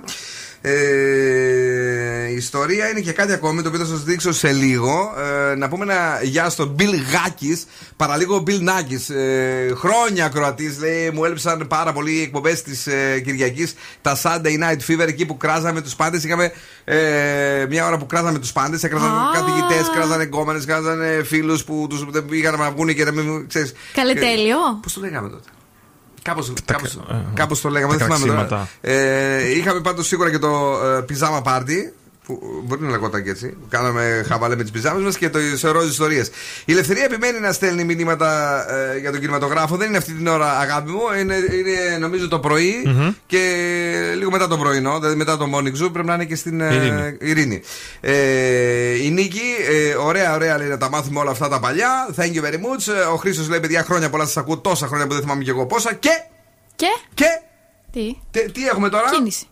Ε, 0.67 2.29
η 2.29 2.35
ιστορία 2.35 2.89
είναι 2.89 2.99
και 2.99 3.11
κάτι 3.11 3.31
ακόμη 3.33 3.61
το 3.61 3.67
οποίο 3.67 3.79
θα 3.79 3.85
σας 3.85 4.03
δείξω 4.03 4.33
σε 4.33 4.51
λίγο. 4.51 5.13
Ε, 5.51 5.55
να 5.55 5.67
πούμε 5.67 5.83
ένα 5.83 6.19
γεια 6.23 6.49
στον 6.49 6.75
Bill 6.79 6.93
Γάκης, 7.11 7.65
παραλίγο 7.95 8.43
Bill 8.47 8.59
Νάκης. 8.59 9.09
Ε, 9.09 9.73
χρόνια 9.75 10.25
ακροατής, 10.25 10.79
λέει, 10.79 11.09
μου 11.09 11.25
έλειψαν 11.25 11.67
πάρα 11.67 11.93
πολύ 11.93 12.11
οι 12.11 12.21
εκπομπές 12.21 12.61
της 12.61 12.87
ε, 12.87 13.19
Κυριακής, 13.19 13.73
τα 14.01 14.17
Sunday 14.23 14.59
Night 14.63 14.79
Fever, 14.87 15.07
εκεί 15.07 15.25
που 15.25 15.37
κράζαμε 15.37 15.81
τους 15.81 15.95
πάντες. 15.95 16.23
Είχαμε 16.23 16.51
ε, 16.83 17.65
μια 17.69 17.87
ώρα 17.87 17.97
που 17.97 18.05
κράζαμε 18.05 18.39
τους 18.39 18.51
πάντες, 18.51 18.83
έκραζαν 18.83 19.09
Α. 19.09 19.31
καθηγητές, 19.33 19.89
κράζανε 19.93 20.23
γκόμενες, 20.23 20.65
κράζανε 20.65 21.23
φίλους 21.23 21.63
που 21.63 21.87
τους 21.89 22.05
πήγαν 22.29 22.59
να 22.59 22.71
βγουν 22.71 22.95
και 22.95 23.03
να 23.03 23.11
μην 23.11 23.47
ξέρεις. 23.47 23.73
Καλετέλειο. 23.93 24.57
Πώς 24.81 24.93
το 24.93 24.99
λέγαμε 24.99 25.29
τότε; 25.29 25.49
Κάπως, 26.25 26.53
κάπως, 26.65 26.93
ε, 26.93 27.25
κάπως 27.33 27.61
το 27.61 27.69
λέγαμε, 27.69 27.97
τα 27.97 28.05
δεν 28.05 28.17
θυμάμαι 28.17 28.25
τώρα. 28.25 28.45
κραξίματα. 28.47 28.69
Ε, 28.81 29.57
είχαμε 29.57 29.81
πάντως 29.81 30.07
σίγουρα 30.07 30.29
και 30.29 30.39
το 30.39 30.79
ε, 30.85 31.01
πιζάμα 31.01 31.41
πάρτι. 31.41 31.93
Που 32.25 32.61
μπορεί 32.65 32.81
να 32.81 32.89
λεγόταν 32.89 33.23
και 33.23 33.29
έτσι. 33.29 33.47
Που 33.49 33.67
κάναμε 33.69 34.25
χαβαλέ 34.27 34.55
με 34.55 34.61
τις 34.61 34.71
πιζάμες 34.71 35.03
μας 35.03 35.17
και 35.17 35.29
το 35.29 35.39
σε 35.55 35.69
ροζ 35.69 35.87
ιστορίες. 35.89 36.29
Η 36.65 36.71
ελευθερία 36.71 37.03
επιμένει 37.03 37.39
να 37.39 37.51
στέλνει 37.51 37.83
μηνύματα 37.83 38.65
ε, 38.93 38.97
για 38.99 39.11
τον 39.11 39.19
κινηματογράφο. 39.19 39.75
Δεν 39.75 39.87
είναι 39.87 39.97
αυτή 39.97 40.13
την 40.13 40.27
ώρα, 40.27 40.57
αγάπη 40.59 40.91
μου. 40.91 40.99
Είναι, 41.19 41.35
είναι 41.35 41.97
νομίζω 41.99 42.27
το 42.27 42.39
πρωί 42.39 42.73
και 43.27 43.39
λίγο 44.17 44.31
μετά 44.31 44.47
το 44.47 44.57
πρωινό, 44.57 44.99
δηλαδή 44.99 45.15
μετά 45.15 45.37
το 45.37 45.45
morning 45.55 45.83
zoo. 45.83 45.89
Πρέπει 45.93 46.07
να 46.07 46.13
είναι 46.13 46.25
και 46.25 46.35
στην 46.35 46.61
ε, 46.61 46.73
Ειρήνη. 46.75 47.17
Ειρήνη. 47.19 47.61
Ε, 48.01 49.03
η 49.03 49.09
Νίκη, 49.11 49.41
ε, 49.69 49.95
ωραία, 49.95 50.33
ωραία 50.33 50.57
λέει 50.57 50.67
να 50.67 50.77
τα 50.77 50.89
μάθουμε 50.89 51.19
όλα 51.19 51.31
αυτά 51.31 51.47
τα 51.49 51.59
παλιά. 51.59 52.09
Thank 52.15 52.33
you 52.33 52.43
very 52.45 52.55
much. 52.57 52.93
Ε, 52.93 52.99
Ο 53.13 53.15
Χρήσο 53.15 53.45
λέει: 53.49 53.59
Παιδιά, 53.59 53.83
χρόνια 53.83 54.09
πολλά 54.09 54.23
σας 54.25 54.37
ακούω. 54.37 54.57
Τόσα 54.57 54.87
χρόνια 54.87 55.07
που 55.07 55.13
δεν 55.13 55.21
θυμάμαι 55.21 55.43
και 55.43 55.49
εγώ 55.49 55.65
πόσα. 55.65 55.93
Και. 55.93 56.09
Και; 56.75 56.87
Και. 57.13 57.25
Τι; 57.91 58.15
τε- 58.31 58.51
τι 58.51 58.67
έχουμε 58.67 58.89
τώρα; 58.89 59.09
Κίνηση. 59.09 59.45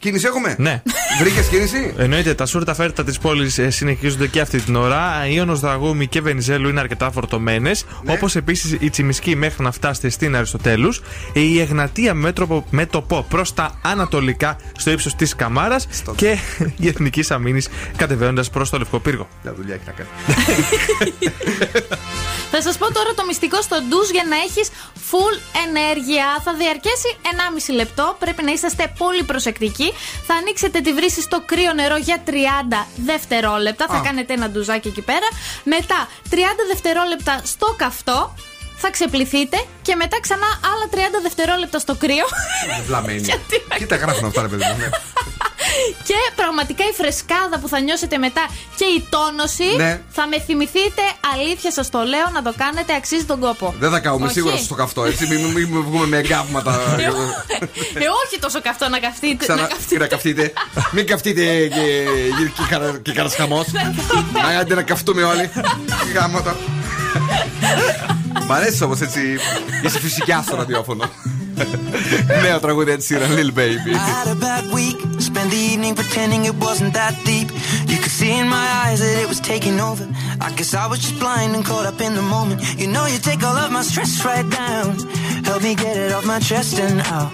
Τε- 0.00 0.08
κίνηση 0.08 0.26
έχουμε; 0.26 0.54
Ναι. 0.58 0.82
Βρήκες 1.20 1.46
κίνηση; 1.46 1.94
Εννοείται, 1.98 2.34
τα 2.34 2.46
σούρτα 2.46 2.74
φέρτα 2.74 3.04
της 3.04 3.18
πόλης 3.18 3.60
συνεχίζονται 3.68 4.26
και 4.26 4.40
αυτή 4.40 4.60
την 4.60 4.76
ώρα. 4.76 5.26
Ιωνο 5.28 5.54
Δραγούμη 5.54 6.06
και 6.06 6.20
Βενιζέλου 6.20 6.68
είναι 6.68 6.80
αρκετά 6.80 7.10
φορτωμένες. 7.10 7.84
Ναι. 8.02 8.12
Όπως 8.12 8.36
επίσης 8.36 8.76
η 8.80 8.90
Τσιμισκή 8.90 9.36
μέχρι 9.36 9.62
να 9.62 9.70
φτάσετε 9.70 10.08
στην 10.08 10.36
Αριστοτέλους. 10.36 11.00
Η 11.32 11.60
Εγνατία 11.60 12.14
μέτροπο, 12.14 12.66
μέτωπο 12.70 13.26
προς 13.28 13.54
τα 13.54 13.78
ανατολικά 13.82 14.56
στο 14.78 14.90
ύψος 14.90 15.14
της 15.14 15.36
Καμάρας. 15.36 15.86
Και 16.16 16.38
η 16.84 16.88
Εθνική 16.88 17.24
Αμήνη 17.28 17.62
κατεβαίνοντας 17.96 18.50
προς 18.50 18.70
το 18.70 18.78
Λευκό 18.78 18.98
Πύργο. 18.98 19.28
Για 19.42 19.54
δουλειά 19.54 19.74
έχει 19.74 19.84
να 19.86 19.92
κάνει. 19.92 20.08
Θα 22.50 22.62
σας 22.62 22.78
πω 22.78 22.92
τώρα 22.92 23.14
το 23.14 23.24
μυστικό 23.26 23.62
στο 23.62 23.76
ντουζ 23.88 24.10
για 24.10 24.24
να 24.28 24.36
έχεις 24.36 24.68
full 25.10 25.34
ενέργεια. 25.66 26.24
Θα 26.44 26.54
διαρκέσει 26.54 27.08
1,5 27.22 27.72
λεπτό. 27.74 28.16
Πρέπει 28.18 28.42
να 28.42 28.52
είσαστε 28.52 28.92
πολύ 28.98 29.22
προσεκτικοί. 29.24 29.89
Θα 30.26 30.34
ανοίξετε 30.34 30.80
τη 30.80 30.92
βρύση 30.92 31.20
στο 31.20 31.42
κρύο 31.46 31.72
νερό 31.72 31.96
για 31.96 32.22
30 32.26 32.30
δευτερόλεπτα. 32.96 33.86
Θα 33.86 33.96
Α. 33.96 34.00
κάνετε 34.00 34.32
ένα 34.32 34.50
ντουζάκι 34.50 34.88
εκεί 34.88 35.02
πέρα. 35.02 35.28
Μετά 35.64 36.08
30 36.30 36.34
δευτερόλεπτα 36.68 37.40
στο 37.44 37.74
καυτό. 37.76 38.34
Θα 38.82 38.90
ξεπληθείτε 38.90 39.64
και 39.82 39.94
μετά 39.94 40.20
ξανά 40.20 40.46
άλλα 40.46 41.08
30 41.18 41.22
δευτερόλεπτα 41.22 41.78
στο 41.78 41.94
κρύο. 41.94 42.24
Βλαμμένη. 42.86 43.20
Γιατί 43.30 43.56
να 43.70 43.76
Τι 43.76 43.86
τα 43.86 43.96
γράφουν 43.96 44.26
αυτά, 44.26 44.42
ρε 44.42 44.48
παιδί 44.48 44.64
μου. 44.64 44.76
ναι. 44.78 44.88
Και 46.08 46.14
πραγματικά 46.36 46.84
η 46.84 46.92
φρεσκάδα 46.92 47.58
που 47.60 47.68
θα 47.68 47.80
νιώσετε 47.80 48.16
μετά 48.18 48.46
και 48.76 48.84
η 48.84 49.06
τόνωση 49.10 49.64
Ναι. 49.76 50.00
θα 50.10 50.26
με 50.26 50.40
θυμηθείτε. 50.40 51.02
Αλήθεια 51.34 51.72
σας 51.72 51.88
το 51.90 51.98
λέω 51.98 52.26
να 52.32 52.42
το 52.42 52.52
κάνετε, 52.56 52.94
αξίζει 52.94 53.24
τον 53.24 53.40
κόπο. 53.40 53.74
Δεν 53.78 53.90
θα 53.90 53.98
καούμε 54.00 54.24
Όχι. 54.24 54.34
σίγουρα 54.34 54.56
στο 54.56 54.74
καυτό, 54.74 55.04
έτσι. 55.04 55.26
Μην, 55.26 55.40
μην, 55.44 55.66
μην 55.68 55.82
βγούμε 55.82 56.06
με 56.06 56.16
εγκάβματα. 56.16 56.80
Ε, 57.94 58.04
όχι 58.24 58.38
τόσο 58.40 58.60
καυτό 58.60 58.88
να 58.88 58.98
καυτείτε. 58.98 59.44
Ξανά, 59.44 59.60
να 59.60 59.66
τι 59.68 59.72
καυτείτε. 59.74 59.98
να 60.00 60.06
καυτείτε. 60.06 60.52
Μην 60.90 61.06
καυτείτε 61.06 61.44
και, 61.44 61.66
και, 61.68 62.48
και, 62.56 62.62
καρα- 62.68 62.98
και 63.02 63.12
κανένα 63.12 63.34
χαμό. 63.34 63.64
Άντε 64.60 64.74
να 64.74 64.82
καυτούμε 64.82 65.22
όλοι. 65.22 65.50
Γάμματα. 66.14 66.56
Μ' 68.46 68.52
αρέσει 68.69 68.83
όμω 68.83 68.93
έτσι. 69.01 69.19
Είσαι 69.85 69.99
φυσικά 69.99 70.41
στο 70.41 70.55
ραδιόφωνο. 70.55 71.09
Νέο 72.41 72.59
τραγούδι 72.59 72.91
έτσι 72.91 73.15
είναι, 73.15 73.27
Lil 73.35 73.57
Baby. 73.59 73.93
I 73.93 74.07
had 74.17 74.27
a 74.27 74.37
bad 74.47 74.65
week. 74.77 74.97
Spent 75.29 75.49
the 75.55 75.61
evening 75.71 75.93
pretending 76.01 76.41
it 76.51 76.55
wasn't 76.65 76.93
that 76.99 77.15
deep. 77.29 77.49
You 77.91 77.97
could 78.03 78.15
see 78.19 78.33
in 78.41 78.47
my 78.57 78.67
eyes 78.83 78.99
that 79.03 79.15
it 79.23 79.27
was 79.33 79.39
taking 79.53 79.77
over. 79.89 80.05
I 80.47 80.49
guess 80.57 80.71
I 80.83 80.85
was 80.91 80.99
just 81.05 81.17
blind 81.23 81.51
and 81.55 81.63
caught 81.69 81.87
up 81.91 81.99
in 82.07 82.13
the 82.19 82.25
moment. 82.35 82.57
You 82.81 82.87
know, 82.93 83.05
you 83.13 83.19
take 83.29 83.41
all 83.47 83.57
of 83.63 83.69
my 83.77 83.83
stress 83.91 84.13
right 84.29 84.47
down. 84.63 84.87
Help 85.49 85.61
me 85.67 85.73
get 85.83 85.95
it 86.03 86.11
off 86.15 86.25
my 86.33 86.39
chest 86.49 86.73
and 86.85 86.99
out. 87.17 87.33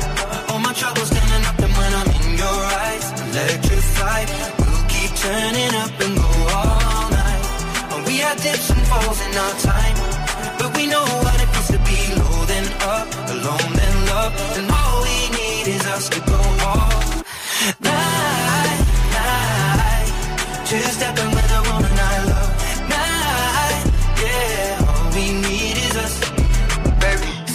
Electrified. 3.31 4.27
We'll 4.59 4.85
keep 4.91 5.11
turning 5.15 5.73
up 5.83 5.93
and 6.03 6.13
go 6.17 6.31
all 6.57 7.09
night. 7.09 7.43
We 8.07 8.17
had 8.17 8.37
dips 8.37 8.69
and 8.69 8.83
falls 8.91 9.19
in 9.27 9.33
our 9.43 9.55
time, 9.71 9.97
but 10.59 10.69
we 10.75 10.87
know 10.87 11.05
what 11.23 11.37
it 11.43 11.49
feels 11.53 11.69
to 11.75 11.79
be 11.89 11.99
low 12.19 12.45
then 12.51 12.67
up, 12.95 13.07
alone 13.35 13.71
then 13.79 13.95
love, 14.13 14.33
and 14.57 14.67
all 14.69 14.97
we 15.07 15.19
need 15.37 15.65
is 15.75 15.85
us 15.95 16.09
to 16.09 16.19
go 16.31 16.39
all 16.71 16.91
night, 17.79 18.81
night. 19.15 20.09
Two 20.67 20.83
stepping 20.97 21.30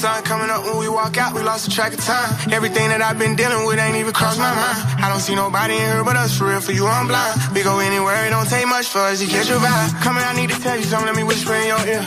sun 0.07 0.23
coming 0.23 0.51
up 0.55 0.63
when 0.63 0.79
we 0.79 0.89
walk 0.89 1.19
out, 1.19 1.35
we 1.35 1.43
lost 1.43 1.67
the 1.67 1.73
track 1.75 1.93
of 1.93 1.99
time. 1.99 2.31
Everything 2.53 2.87
that 2.95 3.03
I've 3.03 3.19
been 3.19 3.35
dealing 3.35 3.67
with 3.67 3.79
ain't 3.83 3.99
even 3.99 4.15
crossed 4.15 4.39
my 4.39 4.55
mind. 4.55 4.79
I 5.03 5.11
don't 5.11 5.19
see 5.19 5.35
nobody 5.35 5.75
in 5.75 5.83
here 5.83 6.05
but 6.07 6.15
us, 6.15 6.39
for 6.39 6.47
real, 6.47 6.63
for 6.63 6.71
you, 6.71 6.87
I'm 6.87 7.11
blind. 7.11 7.35
We 7.51 7.67
go 7.67 7.83
anywhere, 7.83 8.15
it 8.27 8.31
don't 8.31 8.47
take 8.47 8.69
much 8.71 8.87
for 8.87 9.03
us 9.03 9.19
to 9.19 9.27
catch 9.27 9.51
your 9.51 9.59
vibe. 9.59 9.91
Here, 9.99 10.29
I 10.31 10.35
need 10.39 10.51
to 10.55 10.59
tell 10.63 10.79
you 10.79 10.87
something, 10.87 11.11
let 11.11 11.19
me 11.19 11.27
whisper 11.27 11.55
in 11.59 11.67
your 11.75 11.83
ear. 11.91 12.07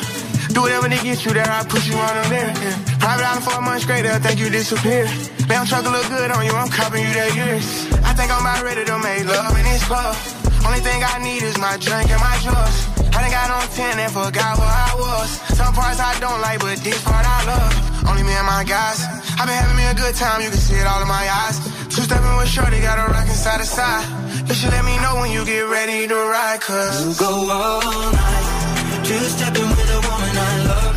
Do 0.56 0.64
whatever 0.64 0.88
to 0.88 1.00
get 1.04 1.28
you 1.28 1.32
there, 1.36 1.52
I 1.52 1.68
put 1.68 1.84
you 1.84 1.96
on 2.00 2.14
them 2.16 2.30
there. 2.32 2.52
Yeah. 2.56 3.04
Private 3.04 3.26
island 3.28 3.44
for 3.44 3.56
a 3.60 3.62
month 3.62 3.84
straight, 3.84 4.04
they'll 4.08 4.24
think 4.24 4.40
you 4.40 4.50
disappear. 4.50 5.04
Damn 5.52 5.68
truck 5.68 5.84
look 5.84 6.08
good 6.08 6.32
on 6.32 6.48
you, 6.48 6.56
I'm 6.56 6.72
copping 6.72 7.04
you 7.04 7.14
that 7.20 7.36
years. 7.36 7.68
I 8.08 8.16
think 8.16 8.32
I'm 8.32 8.48
about 8.48 8.64
ready 8.64 8.88
to 8.88 8.96
make 9.04 9.28
love 9.28 9.60
in 9.60 9.66
this 9.68 9.84
club. 9.84 10.16
Only 10.64 10.80
thing 10.80 11.04
I 11.04 11.20
need 11.20 11.44
is 11.44 11.58
my 11.60 11.76
drink 11.84 12.08
and 12.08 12.22
my 12.24 12.36
drugs. 12.48 12.80
I 13.12 13.28
done 13.28 13.32
got 13.36 13.52
on 13.52 13.68
10 13.76 14.00
and 14.00 14.12
forgot 14.12 14.56
where 14.56 14.76
I 14.88 14.92
was. 14.96 15.30
Some 15.60 15.74
parts 15.74 16.00
I 16.00 16.16
don't 16.24 16.40
like, 16.40 16.60
but 16.64 16.80
this 16.80 17.02
part 17.04 17.26
I 17.28 17.40
love. 17.44 17.89
Only 18.10 18.24
me 18.24 18.34
and 18.34 18.48
my 18.48 18.64
guys. 18.64 19.06
i 19.38 19.46
been 19.46 19.54
having 19.54 19.78
me 19.78 19.86
a 19.86 19.94
good 19.94 20.16
time, 20.16 20.42
you 20.42 20.50
can 20.50 20.58
see 20.58 20.76
it 20.76 20.88
all 20.88 21.02
in 21.02 21.08
my 21.08 21.26
eyes. 21.42 21.58
Two 21.94 22.02
stepping 22.02 22.36
with 22.38 22.50
Shorty, 22.50 22.82
got 22.82 22.98
a 22.98 23.06
rockin' 23.14 23.38
side 23.38 23.60
to 23.62 23.66
side. 23.66 24.06
You 24.48 24.56
should 24.58 24.72
let 24.72 24.84
me 24.84 24.98
know 24.98 25.22
when 25.22 25.32
you 25.32 25.46
get 25.46 25.62
ready 25.70 26.08
to 26.08 26.16
ride, 26.16 26.60
cause 26.60 27.06
You 27.06 27.14
go 27.26 27.34
all 27.54 28.12
night. 28.12 28.60
Two 29.06 29.24
stepping 29.38 29.70
with 29.78 29.98
a 29.98 30.02
woman 30.10 30.34
I 30.50 30.54
love. 30.70 30.94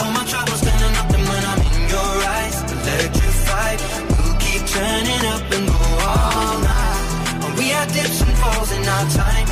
All 0.00 0.12
my 0.16 0.24
troubles 0.24 0.62
up 0.64 1.10
and 1.16 1.24
when 1.30 1.42
I'm 1.52 1.60
in 1.68 1.82
your 1.92 2.12
eyes. 2.36 2.56
Electrified. 2.72 3.78
We'll 4.16 4.38
keep 4.40 4.62
turning 4.72 5.24
up 5.34 5.44
and 5.56 5.64
go 5.68 5.84
all 6.08 6.56
night. 6.64 7.58
We 7.58 7.66
had 7.76 7.88
dips 7.92 8.20
and 8.24 8.36
falls 8.40 8.70
in 8.72 8.84
our 8.96 9.06
time. 9.22 9.48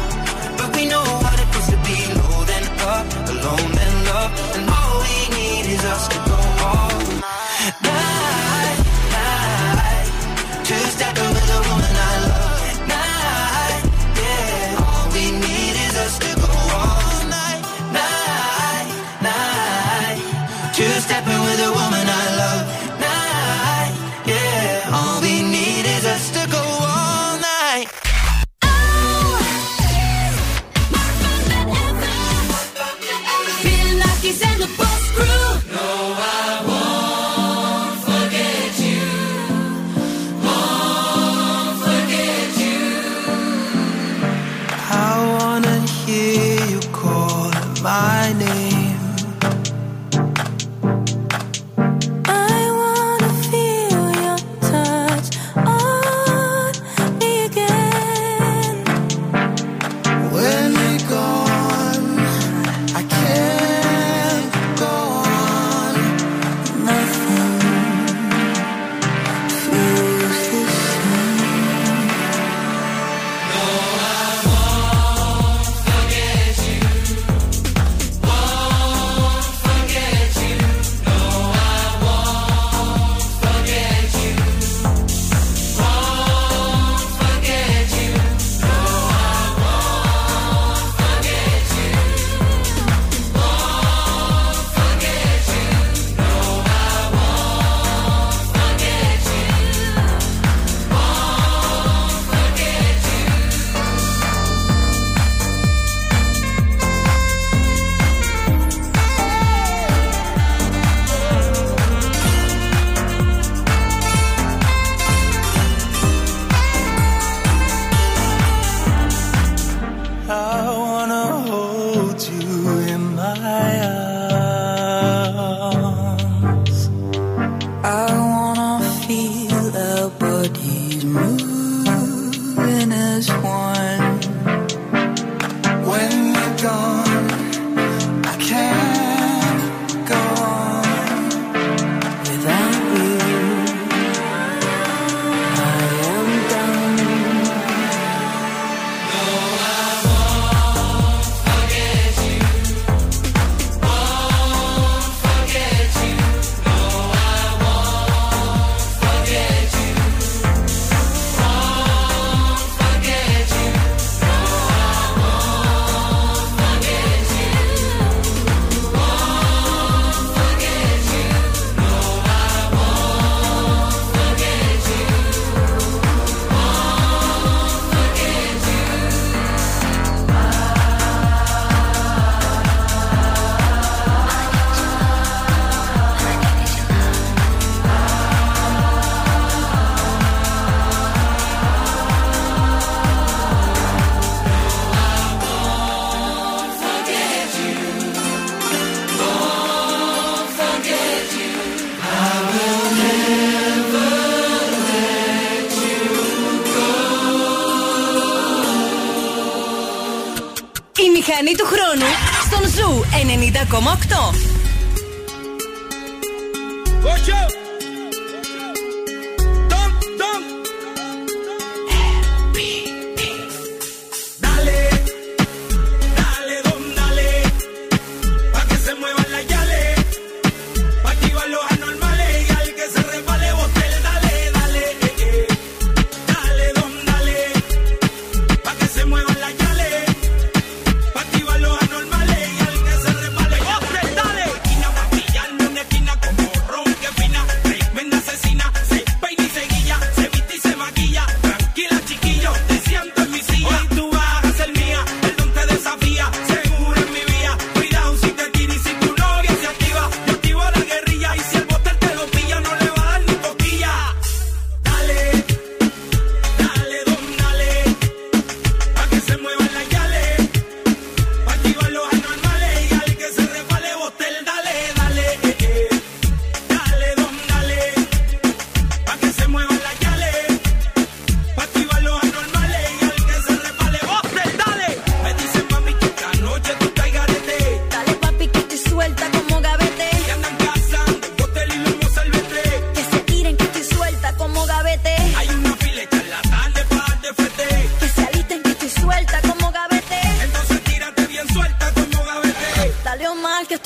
But 0.56 0.68
we 0.76 0.88
know 0.88 1.04
what 1.24 1.36
it 1.42 1.48
feels 1.52 1.68
to 1.72 1.78
be 1.88 1.98
low 2.20 2.40
then 2.50 2.64
up, 2.88 3.06
alone 3.32 3.70
then 3.80 3.94
love. 4.10 4.32
And 4.56 4.64
all 4.68 4.96
we 5.04 5.18
need 5.36 5.64
is 5.76 5.84
us 5.84 6.08
to 6.08 6.25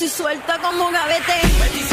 suelta 0.09 0.57
como 0.59 0.89
gavete. 0.91 1.90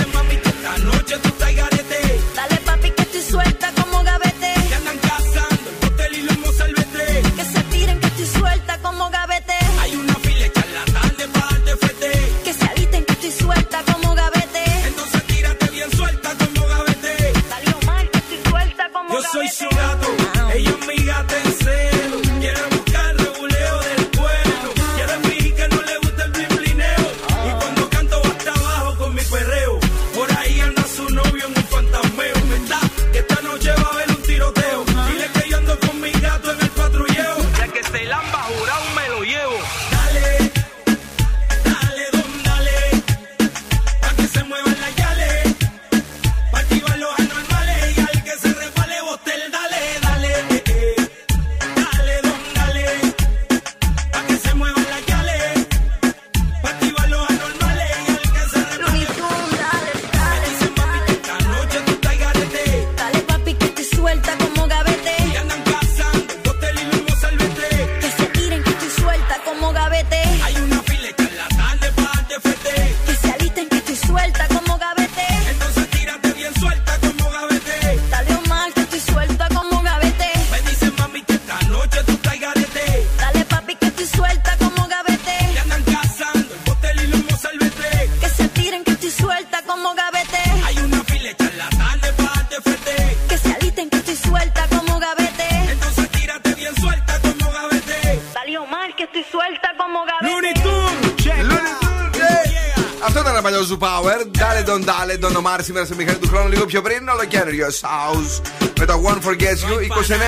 Πιο 107.31 107.41
πριν. 107.41 107.53
Ολοκαίνουριο 107.53 107.69
House 107.89 108.33
με 108.81 108.85
το 108.91 108.95
One 109.11 109.21
Forgets 109.27 109.63
You. 109.69 109.77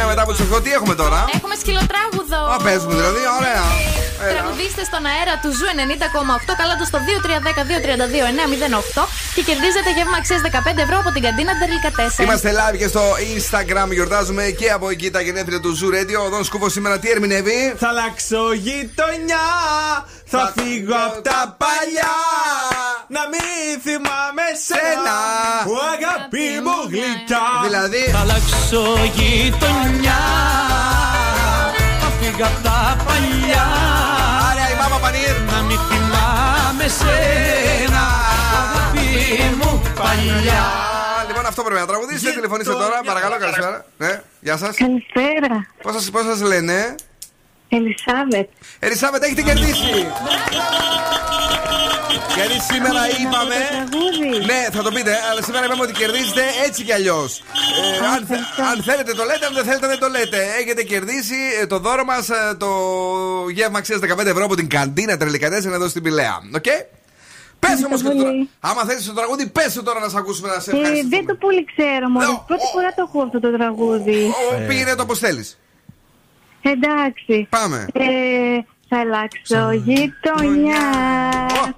29 0.05 0.07
μετά 0.11 0.23
από 0.23 0.33
τις 0.33 0.43
8. 0.55 0.63
Τι 0.65 0.71
έχουμε 0.79 0.95
τώρα; 0.95 1.21
Έχουμε 1.35 1.55
σκυλοτράγουδο. 1.63 2.43
Α, 2.55 2.57
πες 2.67 2.81
μου 2.87 2.95
δηλαδή, 3.01 3.23
ωραία. 3.39 3.65
Έλα. 4.23 4.33
Τραγουδίστε 4.35 4.83
στον 4.91 5.03
αέρα 5.13 5.35
του 5.43 5.51
Zoo 5.59 5.69
90,8 6.51 6.55
καλείτε 6.61 6.85
στο 6.91 6.99
2310-232-908 8.99 9.03
και 9.35 9.43
κερδίζετε 9.49 9.91
γεύμα 9.97 10.17
αξίας 10.21 10.41
15 10.45 10.79
ευρώ 10.87 10.97
από 11.03 11.11
την 11.15 11.23
καντίνα 11.27 11.53
Ντερλικατέσσερα. 11.59 12.23
Είμαστε 12.27 12.51
live 12.59 12.77
και 12.83 12.89
στο 12.95 13.05
Instagram. 13.35 13.89
Γιορτάζουμε 13.97 14.45
και 14.61 14.69
από 14.77 14.87
εκεί 14.95 15.09
τα 15.11 15.21
γενέθλια 15.27 15.61
του 15.65 15.73
Zoo 15.79 15.91
Radio. 15.97 16.19
Ο 16.27 16.29
Δον 16.33 16.45
Σκούφο 16.45 16.69
σήμερα 16.77 16.99
τι 16.99 17.11
ερμηνεύει; 17.11 17.75
Θα 17.83 17.89
αλλάξω 17.89 18.43
γειτονιά, 18.67 19.47
θα 20.33 20.43
φύγω 20.57 20.97
απ' 21.07 21.21
τα 21.29 21.41
παλιά. 21.63 22.17
Να 23.17 23.23
μην 23.33 23.81
θυμάμαι 23.87 24.30
σένα, 24.71 25.17
ο 25.75 25.77
αγάπη 25.93 26.47
μου 26.65 26.77
γλυκιά. 26.93 27.45
Δηλαδή. 27.67 28.03
Θα 28.15 28.21
αλλάξω 28.25 28.83
γειτονιά, 29.17 30.23
θα 32.01 32.09
φύγω 32.19 32.45
απ' 32.51 32.61
τα 32.67 32.79
παλιά. 33.07 33.67
Άρα 34.49 34.65
η 34.73 34.75
μάμα 34.81 34.99
Πανίρ. 35.05 35.37
Να 35.53 35.59
μην 35.69 35.79
θυμάμαι 35.89 36.87
σένα, 37.01 38.05
ο 38.55 38.57
αγάπη 38.65 39.09
μου 39.59 39.71
παλιά. 40.01 40.63
Α, 41.19 41.25
Λοιπόν, 41.29 41.47
αυτό 41.47 41.63
πρέπει 41.63 41.81
να 41.81 41.87
τραγουδήσετε. 41.87 42.31
Τηλεφωνήστε 42.39 42.73
τώρα, 42.73 43.01
παρακαλώ, 43.05 43.37
καλησπέρα. 43.39 43.85
Ναι, 44.03 44.23
γεια 44.41 44.57
σας. 44.57 44.77
Καλησπέρα. 44.77 45.67
Πώς 45.83 45.93
σας 45.95 46.11
πώς 46.11 46.25
σας 46.25 46.41
λένε, 46.41 46.95
Ελισάβετ. 47.73 48.49
Ελισάβετ, 48.79 49.23
έχετε 49.23 49.43
κερδίσει. 49.43 50.07
Γιατί 52.37 52.59
σήμερα 52.73 53.03
είπαμε. 53.21 53.59
Ναι, 54.51 54.61
θα 54.77 54.83
το 54.83 54.91
πείτε, 54.91 55.13
αλλά 55.31 55.43
σήμερα 55.43 55.65
είπαμε 55.65 55.83
ότι 55.83 55.93
κερδίζετε 55.93 56.43
έτσι 56.67 56.85
κι 56.85 56.93
αλλιώς. 56.93 57.43
αν, 58.15 58.27
θε- 58.27 58.61
αν 58.73 58.83
θέλετε 58.83 59.13
το 59.15 59.25
λέτε, 59.25 59.47
αν 59.47 59.55
δεν 59.55 59.65
θέλετε 59.65 59.87
δεν 59.87 59.99
το 59.99 60.09
λέτε. 60.09 60.39
Έχετε 60.61 60.83
κερδίσει 60.83 61.35
ε, 61.61 61.67
το 61.67 61.79
δώρο 61.79 62.05
μας, 62.05 62.29
το 62.59 62.69
γεύμα 63.53 63.79
αξίας 63.79 63.99
15 64.19 64.27
ευρώ 64.27 64.45
από 64.45 64.57
την 64.57 64.69
καντίνα 64.69 65.17
Τρελικατέσσερα 65.17 65.75
εδώ 65.75 65.89
στην 65.89 66.03
Πηλαία. 66.03 66.37
Οκ; 66.55 66.65
Πες 67.59 67.85
όμως 67.87 68.03
και 68.03 68.09
το 68.09 68.15
τραγούδι. 68.15 68.49
Άμα 68.61 68.85
θέλει 68.85 69.03
το 69.03 69.13
τραγούδι, 69.13 69.47
πες 69.47 69.73
το 69.75 69.83
τώρα 69.83 70.01
να 70.01 70.09
σε 70.09 70.19
ακούσουμε 70.19 70.49
να 70.49 70.61
σε 70.61 70.71
Ε, 70.71 70.75
ευχαριστήσουμε. 70.77 71.17
δεν 71.17 71.27
το 71.27 71.35
πολύ 71.35 71.65
ξέρω 71.65 72.09
μόνο. 72.09 72.45
Πρώτη 72.47 72.63
φορά 72.73 72.89
το 72.95 73.05
έχω 73.09 73.23
αυτό 73.23 73.41
το 73.41 73.53
τραγούδι. 73.57 74.33
Ο, 74.53 74.67
πήγαινε 74.69 74.95
το 74.95 75.03
όπως 75.03 75.19
θέλεις. 75.19 75.59
Εντάξει. 76.63 77.47
Πάμε. 77.51 77.87
Ε, 77.93 78.05
θα 78.89 78.99
αλλάξω 79.01 79.73
γειτονιά. 79.85 80.83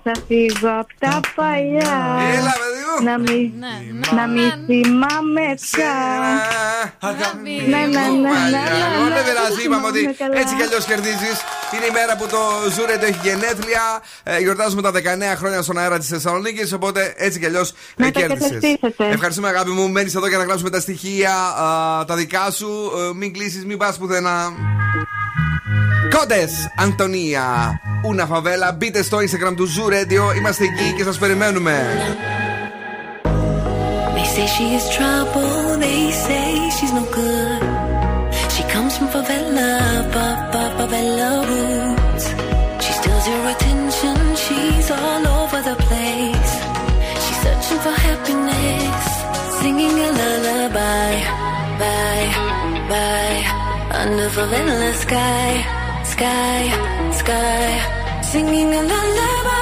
Θα 0.03 0.13
φύγω 0.29 0.71
απ' 0.81 0.93
τα 0.99 1.21
παλιά. 1.35 1.95
Έλα, 2.37 2.53
παιδί 2.61 2.83
μου. 2.89 3.05
Να 3.09 3.19
μην, 3.19 3.53
να 4.19 4.27
μην 4.35 4.51
θυμάμαι 4.67 5.47
πια. 5.61 5.95
Ναι, 7.43 7.77
ναι, 7.77 7.87
ναι, 7.87 8.05
ναι, 8.25 8.33
ναι, 8.51 8.63
Εγώ 8.97 9.05
ναι, 9.09 9.15
δεν 9.15 9.25
πειράζει, 9.25 9.57
ναι, 9.57 9.63
είπαμε 9.63 9.81
ναι, 9.81 9.87
ότι 9.87 10.03
ναι, 10.07 10.13
καλά. 10.13 10.39
έτσι 10.39 10.55
κι 10.55 10.63
αλλιώς 10.63 10.85
κερδίζεις. 10.85 11.37
Είναι 11.75 11.85
η 11.87 11.91
μέρα 11.93 12.17
που 12.17 12.27
το 12.27 12.39
Ζούρετ 12.75 13.03
έχει 13.03 13.19
γενέθλια. 13.23 13.85
Ε, 14.23 14.39
γιορτάζουμε 14.39 14.83
τα 14.83 14.91
19 14.91 15.37
χρόνια 15.37 15.63
στον 15.63 15.79
αέρα 15.79 15.99
της 15.99 16.09
Θεσσαλονίκης. 16.09 16.73
Οπότε 16.73 17.15
έτσι 17.17 17.39
κι 17.39 17.47
αλλιώς 17.47 17.73
Να 17.97 18.11
τα 18.11 18.21
κέρδισες. 18.21 18.49
καταστήσετε. 18.49 19.09
Ευχαριστούμε, 19.11 19.49
αγάπη 19.49 19.71
μου. 19.71 19.91
Μένεις 19.91 20.15
εδώ 20.15 20.27
για 20.29 20.39
να 20.39 20.45
γράψουμε 20.45 20.71
τα 20.71 20.81
στοιχεία 20.81 21.35
α, 21.35 22.05
τα 22.05 22.15
δικά 22.17 22.51
σου. 22.51 22.93
Ε, 22.97 23.15
μην 23.15 23.33
κλείσεις, 23.33 23.65
μην 23.65 23.77
πας 23.79 23.97
πουθενά. 23.99 24.53
Κόντε, 26.19 26.49
Αντωνία, 26.77 27.81
Ούνα 28.05 28.27
Φαβέλα. 28.27 28.73
Μπείτε 28.73 29.03
στο 29.03 29.19
Instagram 29.19 29.55
του 29.57 29.69
Zoo 29.69 29.89
Radio. 29.93 30.37
Είμαστε 30.37 30.65
εκεί 30.65 30.95
και 30.97 31.03
σα 31.13 31.19
περιμένουμε. 31.19 31.75
They 34.15 34.27
say 34.35 34.47
she 34.57 34.67
is 34.79 34.85
trouble, 34.97 35.79
they 35.85 36.03
say 36.27 36.49
she's 36.77 36.93
no 36.99 37.05
good. 37.19 37.63
She 38.55 38.63
comes 38.75 38.93
from 38.99 39.09
favela, 39.15 39.71
fa- 40.15 40.39
fa- 40.53 40.73
favela 40.79 41.31
roots. 41.51 42.25
She 42.85 42.93
steals 42.99 43.25
your 43.33 43.45
attention, 43.55 44.17
she's 44.45 44.89
all 45.01 45.25
over 45.41 45.59
the 45.71 45.77
place. 45.87 46.53
She's 47.23 47.39
searching 47.45 47.81
for 47.85 47.95
happiness, 48.09 49.05
singing 49.61 49.95
a 50.09 50.11
lullaby, 50.21 51.13
bye, 51.81 52.29
bye, 52.93 53.41
under 54.01 54.29
favela 54.37 54.91
sky, 55.05 55.49
sky, 56.23 56.63
sky, 57.21 57.69
singing 58.23 58.71
a 58.81 58.83
lullaby, 58.91 59.62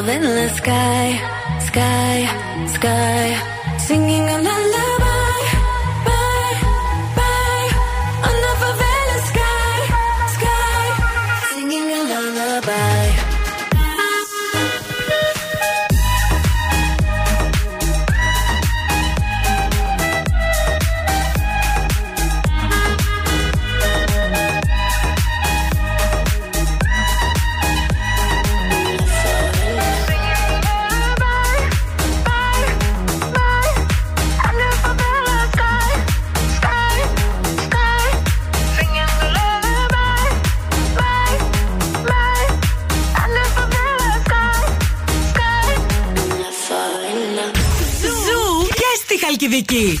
under 0.00 0.12
favela 0.12 0.48
sky, 0.56 1.20
sky, 1.60 2.26
sky, 2.74 3.78
singing 3.78 4.28
a 4.28 4.38
lullaby, 4.38 4.89
στη 49.60 50.00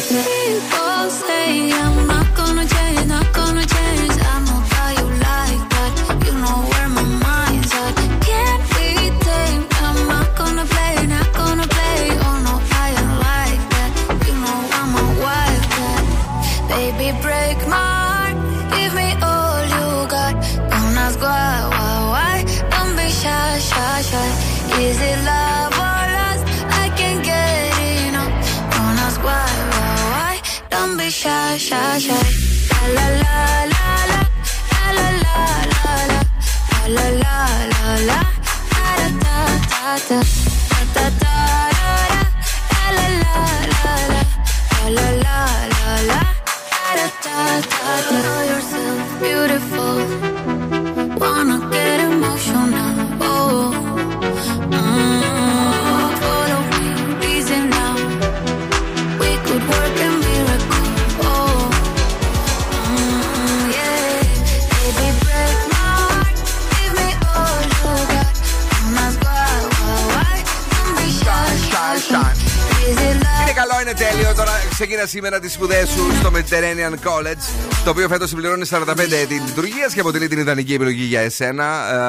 people 0.00 1.10
say 1.10 1.70
I'm 1.72 1.91
ξεκίνα 74.86 75.06
σήμερα 75.06 75.40
τις 75.40 75.52
σπουδές 75.52 75.88
σου 75.88 76.16
στο 76.16 76.30
Mediterranean 76.34 76.92
College, 76.92 77.70
το 77.84 77.90
οποίο 77.90 78.08
φέτος 78.08 78.28
συμπληρώνει 78.28 78.66
45 78.70 79.12
έτη 79.22 79.34
λειτουργίας 79.34 79.94
και 79.94 80.00
αποτελεί 80.00 80.28
την 80.28 80.38
ιδανική 80.38 80.74
επιλογή 80.74 81.04
για 81.04 81.20
εσένα. 81.20 81.64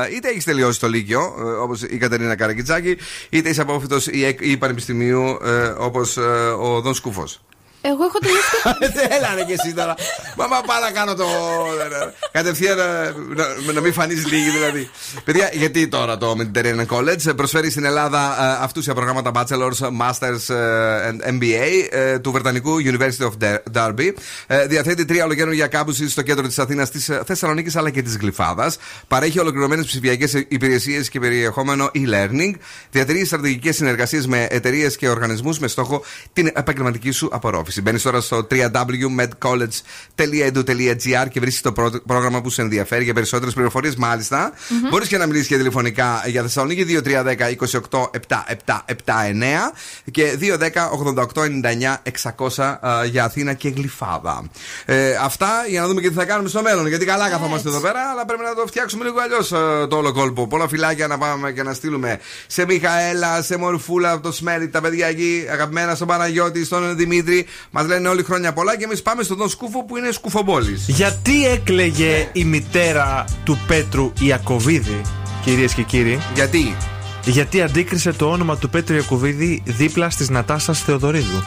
Ε, 0.06 0.16
Είτε 0.16 0.30
έχεις 0.30 0.44
τελειώσει 0.44 0.80
το 0.80 0.88
Λύκειο, 0.88 1.34
όπως 1.62 1.82
η 1.82 1.98
Κατερίνα 1.98 2.36
Καρακιτσάκη, 2.36 2.98
είτε 3.30 3.50
είσαι 3.50 3.62
απόφυτο 3.62 3.98
ή, 4.12 4.36
ή 4.40 4.58
πανεπιστημίου, 4.58 5.38
όπως 5.78 6.18
ο 6.60 6.82
Δον 6.82 6.94
Σκούφος. 6.94 7.42
Εγώ 7.86 8.04
έχω 8.04 8.20
τελειώσει. 8.20 9.08
Έλα 9.16 9.36
ρε 9.36 9.44
και 9.44 9.54
εσύ 9.54 9.74
τώρα. 9.74 9.96
Μα 10.38 10.48
μα 10.48 10.62
πάω 10.62 10.80
να 10.82 10.92
κάνω 10.92 11.16
το. 11.16 11.26
Κατευθείαν 12.32 12.78
να, 12.78 12.86
να, 13.36 13.72
να 13.74 13.82
μην 13.82 13.94
φανείς 13.94 14.28
λίγη 14.28 14.50
δηλαδή. 14.50 14.90
Παιδιά, 15.24 15.50
γιατί 15.54 15.88
τώρα 15.88 16.18
το 16.18 16.36
Mediterranean 16.40 16.86
College 16.86 17.36
προσφέρει 17.36 17.70
στην 17.70 17.86
Ελλάδα 17.86 18.20
ε, 18.20 18.64
αυτούσια 18.64 18.94
προγράμματα 18.94 19.32
Bachelor's, 19.36 19.88
Masters 20.02 20.56
ε, 20.56 21.12
and 21.12 21.34
MBA 21.34 21.88
ε, 21.90 22.20
του 22.20 22.32
Βρετανικού 22.32 22.78
University 22.84 23.30
of 23.30 23.58
Derby. 23.74 24.12
Ε, 24.48 24.66
διαθέτει 24.68 25.06
τρία 25.06 25.24
ολοκαίρια 25.24 25.68
κάμπουτση 25.68 26.10
στο 26.10 26.22
κέντρο 26.22 26.48
της 26.48 26.60
Αθήνας, 26.60 26.92
της 26.92 27.12
Θεσσαλονίκης 27.26 27.76
αλλά 27.76 27.90
και 27.90 28.02
της 28.02 28.18
Γλυφάδας. 28.18 28.78
Παρέχει 29.08 29.40
ολοκληρωμένες 29.40 29.86
ψηφιακές 29.86 30.34
υπηρεσίες 30.34 31.10
και 31.10 31.20
περιεχόμενο 31.20 31.92
e-learning. 31.94 32.54
Διατηρεί 32.92 33.26
στρατηγικές 33.26 33.76
συνεργασίες 33.76 34.28
με 34.28 34.48
εταιρείες 34.50 34.98
και 34.98 35.10
οργανισμούς 35.10 35.60
με 35.60 35.68
στόχο 35.68 36.04
την 36.34 36.52
επαγγελματική 36.54 37.12
σου 37.12 37.30
απορρόφηση. 37.32 37.73
Μπαίνεις 37.82 38.02
τώρα 38.02 38.22
στο 38.22 38.48
www.medcollege.edu.gr 38.52 41.28
και 41.30 41.40
βρίσκεις 41.40 41.62
το 41.62 41.72
πρό- 41.72 42.02
πρόγραμμα 42.06 42.42
που 42.42 42.50
σε 42.50 42.62
ενδιαφέρει 42.62 43.04
για 43.04 43.14
περισσότερες 43.14 43.54
πληροφορίες. 43.54 43.96
Μάλιστα, 43.96 44.52
Μμμ. 44.70 44.90
μπορείς 44.90 45.08
και 45.08 45.18
να 45.18 45.26
μιλήσεις 45.26 45.48
και 45.48 45.58
τηλεφωνικά 45.58 46.24
για 46.26 46.42
Θεσσαλονίκη 46.42 46.84
2310 46.84 47.50
28 47.50 48.10
7 48.12 48.44
7 48.66 48.82
7 48.86 49.26
9 49.28 49.72
και 50.12 50.38
210 50.42 50.90
88 51.36 51.42
99 51.42 52.02
600 52.56 52.78
α, 52.82 53.06
για 53.06 53.24
Αθήνα 53.24 53.54
και 53.54 53.70
Γλυφάδα. 53.70 54.44
Ε, 54.86 55.16
αυτά 55.22 55.50
για 55.70 55.82
να 55.82 55.88
δούμε 55.88 56.02
και 56.02 56.08
τι 56.10 56.14
θα 56.16 56.26
κάνουμε 56.26 56.50
στο 56.50 56.62
μέλλον. 56.62 56.88
Γιατί 56.88 57.06
καλά 57.06 57.30
καθόμαστε 57.30 57.70
εδώ 57.70 57.80
πέρα, 57.80 58.00
αλλά 58.12 58.26
πρέπει 58.26 58.44
να 58.44 58.54
το 58.56 58.64
φτιάξουμε 58.68 59.04
λίγο 59.04 59.20
αλλιώς 59.20 59.48
το 59.90 59.98
όλο 59.98 60.12
κόλπο. 60.14 60.48
Πολλά 60.48 60.68
φυλάκια 60.68 61.08
να 61.08 61.18
πάμε 61.18 61.52
και 61.52 61.64
να 61.64 61.74
στείλουμε 61.74 62.20
σε 62.48 62.66
Μιχαέλα, 62.66 63.42
σε 63.42 63.58
Μορφούλα, 63.58 64.12
από 64.12 64.22
το 64.24 64.32
Σμέρι, 64.32 64.70
τα 64.70 64.82
παιδιά 64.82 65.08
εκεί, 65.08 65.48
αγαπημένα 65.52 65.96
στον 65.96 66.08
Παναγιώτη, 66.08 66.66
στον 66.66 66.96
Δημήτρη. 66.96 67.46
Μας 67.72 67.88
λένε 67.88 68.08
όλοι 68.08 68.24
χρόνια 68.24 68.54
πολλά 68.54 68.78
και 68.78 68.84
εμείς 68.84 69.02
πάμε 69.02 69.24
στον 69.24 69.38
Δον 69.38 69.50
Σκούφο 69.50 69.84
που 69.84 69.98
είναι 69.98 70.12
σκουφομπόλης. 70.12 70.86
Γιατί 70.88 71.48
έκλαιγε 71.48 72.30
η 72.32 72.44
μητέρα 72.44 73.26
του 73.44 73.60
Πέτρου 73.68 74.12
Ιακοβίδη, 74.20 75.02
κυρίες 75.44 75.74
και 75.74 75.82
κύριοι; 75.82 76.20
Γιατί; 76.34 76.76
Γιατί 77.26 77.62
αντίκρισε 77.62 78.14
το 78.14 78.30
όνομα 78.30 78.58
του 78.58 78.70
Πέτρου 78.70 78.96
Ιακοβίδη 78.96 79.64
δίπλα 79.66 80.08
τη 80.08 80.32
Νατάσας 80.32 80.80
Θεοδωρίδου. 80.82 81.44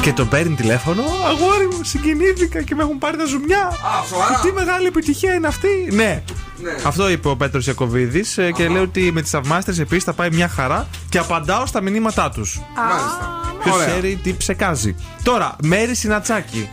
Και 0.00 0.12
τον 0.12 0.28
παίρνει 0.28 0.54
τηλέφωνο. 0.54 1.02
Αγόρι 1.02 1.66
μου, 1.66 1.84
συγκινήθηκα 1.84 2.62
και 2.62 2.74
με 2.74 2.82
έχουν 2.82 2.98
πάρει 2.98 3.16
τα 3.16 3.24
ζουμιά. 3.24 3.72
σοβαρά; 4.08 4.40
Τι 4.42 4.52
μεγάλη 4.52 4.86
επιτυχία 4.86 5.34
είναι 5.34 5.46
αυτή. 5.46 5.88
Ναι. 5.90 6.22
Ναι. 6.62 6.74
Αυτό 6.86 7.08
είπε 7.08 7.28
ο 7.28 7.36
Πέτρος 7.36 7.66
Ιακοβίδη 7.66 8.24
και 8.54 8.68
λέει 8.68 8.82
ότι 8.82 9.12
με 9.12 9.22
τις 9.22 9.30
θαυμάστρε 9.30 9.82
επίσης 9.82 10.04
θα 10.04 10.12
πάει 10.12 10.28
μια 10.32 10.48
χαρά 10.48 10.86
και 11.08 11.18
απαντάω 11.18 11.66
στα 11.66 11.80
μηνύματά 11.80 12.30
τους. 12.30 12.60
Μάλιστα. 12.76 13.45
Ποιος 13.66 13.76
Ωραία. 13.78 13.88
ξέρει 13.88 14.20
τι 14.22 14.34
ψεκάζει. 14.34 14.94
Τώρα, 15.22 15.56
Μέρη 15.62 15.94
Σινατσάκη. 15.94 16.68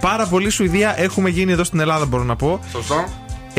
Πάρα 0.00 0.26
πολύ 0.26 0.50
Σουηδία 0.50 0.94
έχουμε 0.98 1.28
γίνει 1.28 1.52
εδώ 1.52 1.64
στην 1.64 1.80
Ελλάδα, 1.80 2.06
μπορώ 2.06 2.24
να 2.24 2.36
πω. 2.36 2.60
Σωστό. 2.70 3.04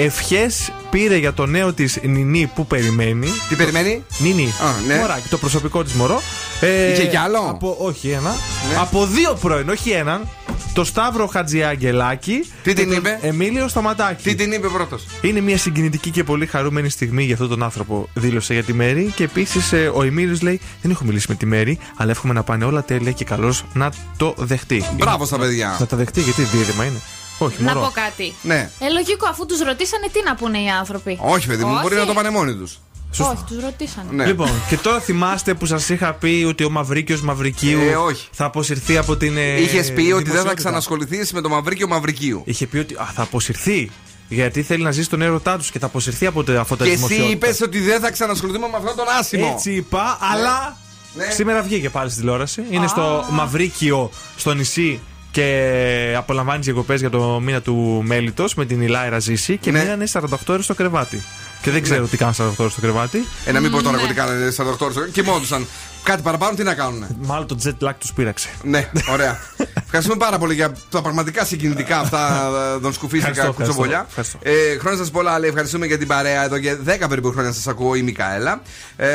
Ευχές 0.02 0.72
πήρε 0.90 1.18
για 1.18 1.34
το 1.34 1.46
νέο 1.46 1.74
της 1.74 2.00
Νινή 2.04 2.52
που 2.56 2.66
περιμένει. 2.68 3.28
Τι 3.50 3.56
περιμένει; 3.56 4.04
Νινή. 4.20 4.44
Α, 4.44 4.88
ναι. 4.88 4.96
Μωράκι, 4.96 5.28
το 5.30 5.38
προσωπικό 5.38 5.84
της 5.84 5.94
μωρό. 5.94 6.22
Ε, 6.62 6.92
Είχε 6.92 7.06
κι 7.06 7.16
άλλο; 7.16 7.40
Από, 7.50 7.76
όχι 7.80 8.10
ένα. 8.10 8.36
Από 8.80 9.06
δύο 9.06 9.38
πρώην, 9.42 9.70
όχι 9.70 9.90
έναν. 9.90 10.28
Το 10.74 10.84
Σταύρο 10.84 11.28
Χατζιαγγελάκη. 11.28 12.44
Τι 12.64 12.74
την 12.74 12.76
και 12.76 12.84
τον 12.84 12.94
είπε; 12.98 13.20
Εμίλιο 13.22 13.68
Σταματάκη. 13.68 14.24
Τι 14.24 14.36
την 14.36 14.52
είπε 14.52 14.68
πρώτος; 14.68 15.06
Είναι 15.22 15.42
μια 15.42 15.58
συγκινητική 15.58 16.10
και 16.10 16.24
πολύ 16.24 16.46
χαρούμενη 16.46 16.90
στιγμή 16.90 17.24
για 17.24 17.34
αυτόν 17.34 17.50
τον 17.50 17.64
άνθρωπο, 17.64 18.10
δήλωσε 18.14 18.54
για 18.54 18.64
τη 18.64 18.74
Μέρη. 18.74 19.12
Και 19.16 19.24
επίσης 19.24 19.74
ο 19.94 20.04
Εμίλιος 20.04 20.42
λέει: 20.42 20.60
Δεν 20.82 20.92
έχω 20.92 21.04
μιλήσει 21.04 21.26
με 21.30 21.36
τη 21.36 21.46
Μέρη, 21.46 21.80
αλλά 21.98 22.12
εύχομαι 22.12 22.34
να 22.34 22.44
πάνε 22.44 22.66
όλα 22.66 22.84
τέλεια 22.84 23.12
και 23.12 23.24
καλώς 23.24 23.66
να 23.74 23.92
το 24.18 24.36
δεχτεί. 24.38 24.84
Μπράβο 24.98 25.26
στα 25.26 25.38
παιδιά. 25.38 25.76
Να 25.80 25.86
τα 25.86 25.98
δεχτεί, 25.98 26.22
γιατί 26.22 26.42
δίδυμα 26.42 26.86
είναι. 26.86 27.02
Όχι, 27.42 27.64
Να 27.64 27.74
μωρό. 27.74 27.86
πω 27.86 27.92
κάτι. 27.94 28.34
Ναι. 28.42 28.70
Ε, 28.80 28.90
λογικό, 28.90 29.28
αφού 29.28 29.46
τους 29.46 29.60
ρωτήσανε, 29.60 30.08
τι 30.12 30.20
να 30.26 30.36
πούνε 30.36 30.58
οι 30.60 30.70
άνθρωποι. 30.70 31.18
Όχι, 31.22 31.48
παιδί 31.48 31.64
μου, 31.64 31.72
μπορεί 31.82 31.94
Όχι. 31.96 32.02
να 32.04 32.06
το 32.06 32.14
πάνε 32.14 32.30
μόνοι 32.30 32.56
τους. 32.56 32.80
Όχι, 33.20 33.44
τους 33.48 33.64
ρωτήσανε. 33.64 34.08
Ναι. 34.12 34.26
Λοιπόν, 34.26 34.50
και 34.70 34.78
τώρα 34.78 35.00
θυμάστε 35.00 35.54
που 35.54 35.66
σας 35.66 35.90
είχα 35.90 36.14
πει 36.14 36.46
ότι 36.48 36.64
ο 36.64 36.70
Μαυρίκιος 36.70 37.22
Μαυρικίου 37.22 37.80
Ε, 37.80 37.96
όχι. 37.96 38.28
θα 38.32 38.46
αποσυρθεί 38.46 38.98
από 38.98 39.16
την. 39.18 39.38
ε, 39.38 39.62
Είχες 39.62 39.94
πει 39.94 40.02
ότι 40.02 40.08
δεν 40.08 40.14
θα 40.14 40.22
δημοσιότητα. 40.22 40.54
ξανασχοληθείς 40.54 41.32
με 41.34 41.42
το 41.42 41.50
Μαυρίκιο 41.50 41.88
Μαυρικίου. 41.88 42.42
Είχε 42.46 42.68
πει 42.68 42.78
ότι 42.78 42.94
α, 42.94 43.10
θα 43.16 43.22
αποσυρθεί. 43.22 43.92
Γιατί 44.32 44.64
θέλει 44.64 44.84
να 44.84 44.92
ζήσει 44.92 45.10
τον 45.10 45.22
έρωτά 45.22 45.58
τους 45.58 45.72
και 45.72 45.80
θα 45.80 45.86
αποσυρθεί 45.86 46.26
από 46.26 46.44
τα 46.44 46.60
αυτό 46.60 46.76
τα 46.78 46.84
Και 46.84 46.90
εσύ 46.90 46.98
δημοσιότητα. 46.98 47.32
είπες 47.48 47.62
ότι 47.62 47.80
δεν 47.80 48.00
θα 48.00 48.12
ξανασχοληθούμε 48.12 48.68
με 48.72 48.78
αυτόν 48.78 48.96
τον 48.96 49.06
άσημο. 49.20 49.52
Έτσι 49.56 49.72
είπα, 49.74 50.18
αλλά. 50.34 50.78
Ναι. 51.14 51.26
Σήμερα 51.30 51.62
βγήκε 51.62 51.90
πάλι 51.90 52.10
στη 52.10 52.20
τηλεόραση. 52.20 52.64
Είναι 52.70 52.88
στο 52.88 53.26
Μαυρίκιο, 53.32 54.12
στο 54.38 54.54
νησί 54.54 55.00
και 55.32 56.14
απολαμβάνεις 56.18 56.66
διακοπές 56.66 57.00
για 57.00 57.10
το 57.10 57.40
μήνα 57.44 57.62
του 57.62 58.02
μέλητος 58.06 58.54
με 58.56 58.66
την 58.66 58.82
Ηλάιρα 58.82 59.20
Ζήση 59.20 59.58
και 59.58 59.72
Ναι. 59.72 59.80
μείνανε 59.82 60.06
48 60.06 60.54
ώρες 60.54 60.64
στο 60.66 60.74
κρεβάτι. 60.74 61.24
Και 61.62 61.72
δεν 61.72 61.82
ξέρω 61.84 62.08
τι 62.08 62.18
κάνουν 62.18 62.34
48 62.34 62.42
ώρες 62.58 62.72
στο 62.72 62.82
κρεβάτι. 62.82 63.26
Ε, 63.46 63.52
να 63.52 63.60
μην 63.60 63.72
πω 63.72 63.78
τώρα 63.82 63.92
Ναι. 63.96 63.98
εγώ 64.02 64.08
τι 64.08 64.14
κάνανε 64.14 64.52
48 64.52 64.86
ώρες. 64.86 65.10
Κοιμόντουσαν. 65.12 65.68
Κάτι 66.04 66.22
παραπάνω 66.22 66.56
τι 66.56 66.64
να 66.64 66.74
κάνουν. 66.74 67.06
Μάλλον 67.22 67.48
το 67.48 67.58
jet 67.64 67.88
lag 67.88 67.94
τους 68.00 68.14
πείραξε. 68.14 68.50
Ναι, 68.64 68.90
ωραία. 69.12 69.40
Ευχαριστούμε 69.84 70.18
πάρα 70.26 70.38
πολύ 70.38 70.54
για 70.54 70.72
τα 70.90 71.02
πραγματικά 71.02 71.46
συγκινητικά 71.46 72.00
αυτά 72.00 72.50
ε, 72.76 72.80
τον 72.80 72.94
σκουφίστηκα 72.94 73.30
Ευχαριστώ, 73.30 73.54
κουτσομπολιά. 73.64 74.06
ευχαριστώ, 74.10 74.38
Ε, 74.42 74.78
χρόνια 74.80 74.98
σας 75.00 75.12
πολλά, 75.12 75.40
λέει. 75.40 75.50
Ευχαριστούμε 75.50 75.86
για 75.86 75.98
την 75.98 76.08
παρέα 76.08 76.44
εδώ 76.44 76.60
και 76.60 76.76
10 76.86 77.08
περίπου 77.10 77.32
χρόνια 77.32 77.52
σας 77.52 77.68
ακούω 77.68 77.96
η 77.96 78.02
Μικαέλα. 78.02 78.62
Ε, 78.96 79.08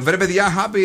βρε 0.00 0.16
παιδιά, 0.16 0.52
happy 0.56 0.78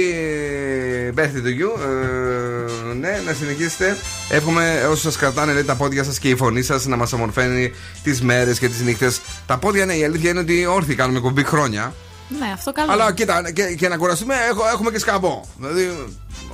birthday 1.20 1.44
to 1.46 1.62
you. 1.62 1.82
Ε, 1.82 2.94
ναι, 2.94 3.22
να 3.26 3.34
συνεχίσετε. 3.34 3.98
Εύχομαι 4.30 4.88
όσοι 4.90 5.02
σας 5.02 5.16
κρατάνε 5.18 5.54
λέει, 5.54 5.64
τα 5.64 5.76
πόδια 5.76 6.04
σας 6.04 6.20
και 6.20 6.30
η 6.30 6.36
φωνή 6.36 6.62
σας 6.62 6.86
να 6.86 6.96
μας 6.96 7.14
ομορφαίνει 7.14 7.74
τις 8.04 8.22
μέρες 8.22 8.60
και 8.60 8.68
τις 8.70 8.82
νύχτες. 8.82 9.22
Τα 9.46 9.58
πόδια, 9.58 9.86
ναι, 9.86 9.94
η 9.94 10.04
αλήθεια 10.04 10.30
είναι 10.30 10.40
ότι 10.40 10.66
όρθιοι 10.66 10.96
κάνουμε 10.96 11.20
κομπή 11.20 11.44
χρόνια. 11.44 11.94
Ναι, 12.40 12.52
αυτό 12.54 12.72
καλό. 12.72 12.92
Αλλά 12.92 13.14
κοίτα, 13.14 13.52
και, 13.52 13.64
και 13.64 13.88
να 13.88 13.98
κουραστούμε, 13.98 14.36
έχω, 14.52 14.68
έχουμε 14.74 14.92
και 14.92 15.00
σκαμπό. 15.00 15.42
Δηλαδή, 15.58 16.08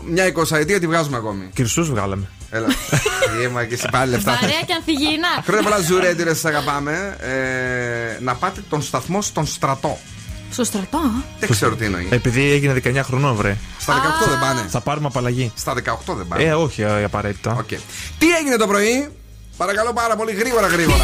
μια 0.10 0.28
εικοσαετία 0.28 0.80
τη 0.80 0.88
βγάζουμε 0.88 1.18
ακόμη. 1.18 1.50
Κυρσού 1.54 1.86
βγάλαμε. 1.86 2.28
Έλα. 2.50 2.68
Είμαι 3.44 3.66
και 3.66 3.74
εσύ 3.74 3.88
πάλι 3.92 4.12
λεφτά. 4.12 4.38
Βαρέα 4.42 4.62
και 4.66 4.74
ανθυγιεινά. 4.74 5.28
Χρόνια 5.44 5.64
πολλά 5.64 5.80
ζουρέντιρε, 5.80 6.34
σας 6.34 6.46
αγαπάμε. 6.46 7.18
Ε, 7.20 8.22
να 8.24 8.36
πάτε 8.36 8.64
τον 8.70 8.82
σταθμό 8.82 9.22
στον 9.22 9.46
στρατό. 9.46 9.98
Στο 10.52 10.64
στρατό. 10.64 11.00
Δεν 11.40 11.50
ξέρω 11.50 11.76
τι 11.76 11.86
εννοεί. 11.86 12.08
Επειδή 12.12 12.52
έγινε 12.52 12.82
19 12.84 13.00
χρονών, 13.04 13.36
βρε. 13.36 13.58
Στα 13.80 13.94
18 14.26 14.30
δεν 14.30 14.40
πάνε. 14.40 14.66
Θα 14.70 14.82
πάρουμε 14.82 15.08
απαλλαγή. 15.08 15.52
Στα 15.56 15.74
18 15.74 16.14
δεν 16.16 16.28
πάνε. 16.28 16.44
Ε, 16.44 16.54
όχι 16.54 16.82
ε, 16.82 17.04
απαραίτητα. 17.04 17.56
Οκ. 17.60 17.68
Τι 18.18 18.30
έγινε 18.40 18.56
το 18.56 18.68
πρωί, 18.68 19.10
παρακαλώ 19.58 19.94
πάρα 19.94 20.16
πολύ 20.16 20.34
γρήγορα 20.34 20.68
γρήγορα. 20.68 21.04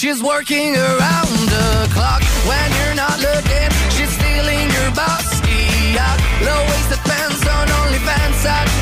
She's 0.00 0.22
working 0.22 0.74
around 0.76 1.36
the 1.52 1.90
clock 1.92 2.22
when 2.48 2.72
you're 2.78 2.94
not 2.94 3.20
looking. 3.20 3.68
She's 3.90 4.08
stealing 4.08 4.70
your 4.72 4.90
bossy 4.96 5.98
out. 5.98 6.18
Low 6.40 6.60
waisted 6.72 7.04
pants 7.04 7.46
on 7.46 7.68
OnlyFans. 7.68 8.46
I 8.48 8.79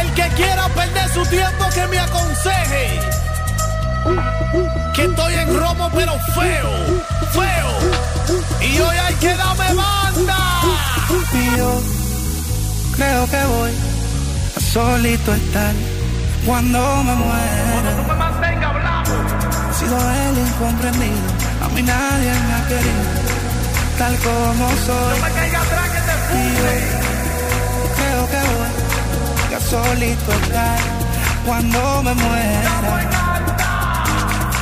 el 0.00 0.12
que 0.14 0.28
quiera 0.36 0.68
perder 0.68 1.08
su 1.10 1.24
tiempo 1.26 1.64
que 1.74 1.86
me 1.86 1.98
aconseje. 1.98 3.00
Que 4.94 5.04
estoy 5.04 5.34
en 5.34 5.60
romo 5.60 5.90
pero 5.94 6.12
feo, 6.34 6.70
feo. 7.32 7.70
Y 8.60 8.80
hoy 8.80 8.96
hay 8.96 9.14
que 9.14 9.34
darme 9.34 9.74
banda. 9.74 10.38
Y 11.32 11.56
yo 11.56 11.82
creo 12.96 13.26
que 13.26 13.44
voy 13.44 13.72
a 14.56 14.60
solito 14.60 15.34
estar 15.34 15.74
cuando 16.46 16.78
me 17.04 17.14
muera. 17.14 18.22
He 19.70 19.74
sido 19.74 19.98
el 19.98 20.38
incomprendido, 20.38 21.28
a 21.64 21.68
mí 21.70 21.82
nadie 21.82 22.30
me 22.30 22.54
ha 22.54 22.68
querido, 22.68 23.04
tal 23.98 24.16
como 24.18 24.68
soy. 24.86 25.16
Y 25.18 25.50
yo 25.52 25.60
creo 25.70 25.86
que 25.92 26.00
voy 26.32 26.98
a 26.98 27.01
solito 29.72 30.32
estar 30.42 30.78
cuando 31.46 32.02
me 32.02 32.12
muera. 32.12 32.72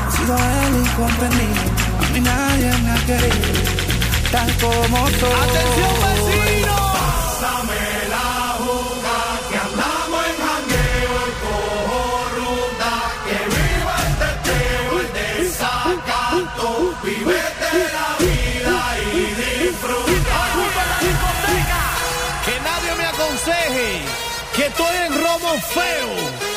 He 0.06 0.10
sido 0.16 0.36
el 0.36 0.86
incomprendido, 0.86 1.62
a 1.98 2.08
mí 2.12 2.20
nadie 2.20 2.70
me 2.84 2.90
ha 2.92 2.98
querido, 3.06 3.48
tal 4.30 4.48
como 4.62 4.98
soy. 5.18 5.38
¡Atención, 5.48 5.94
vecino! 6.04 6.76
will 25.50 25.58
fail. 25.58 26.49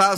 Εσά. 0.00 0.16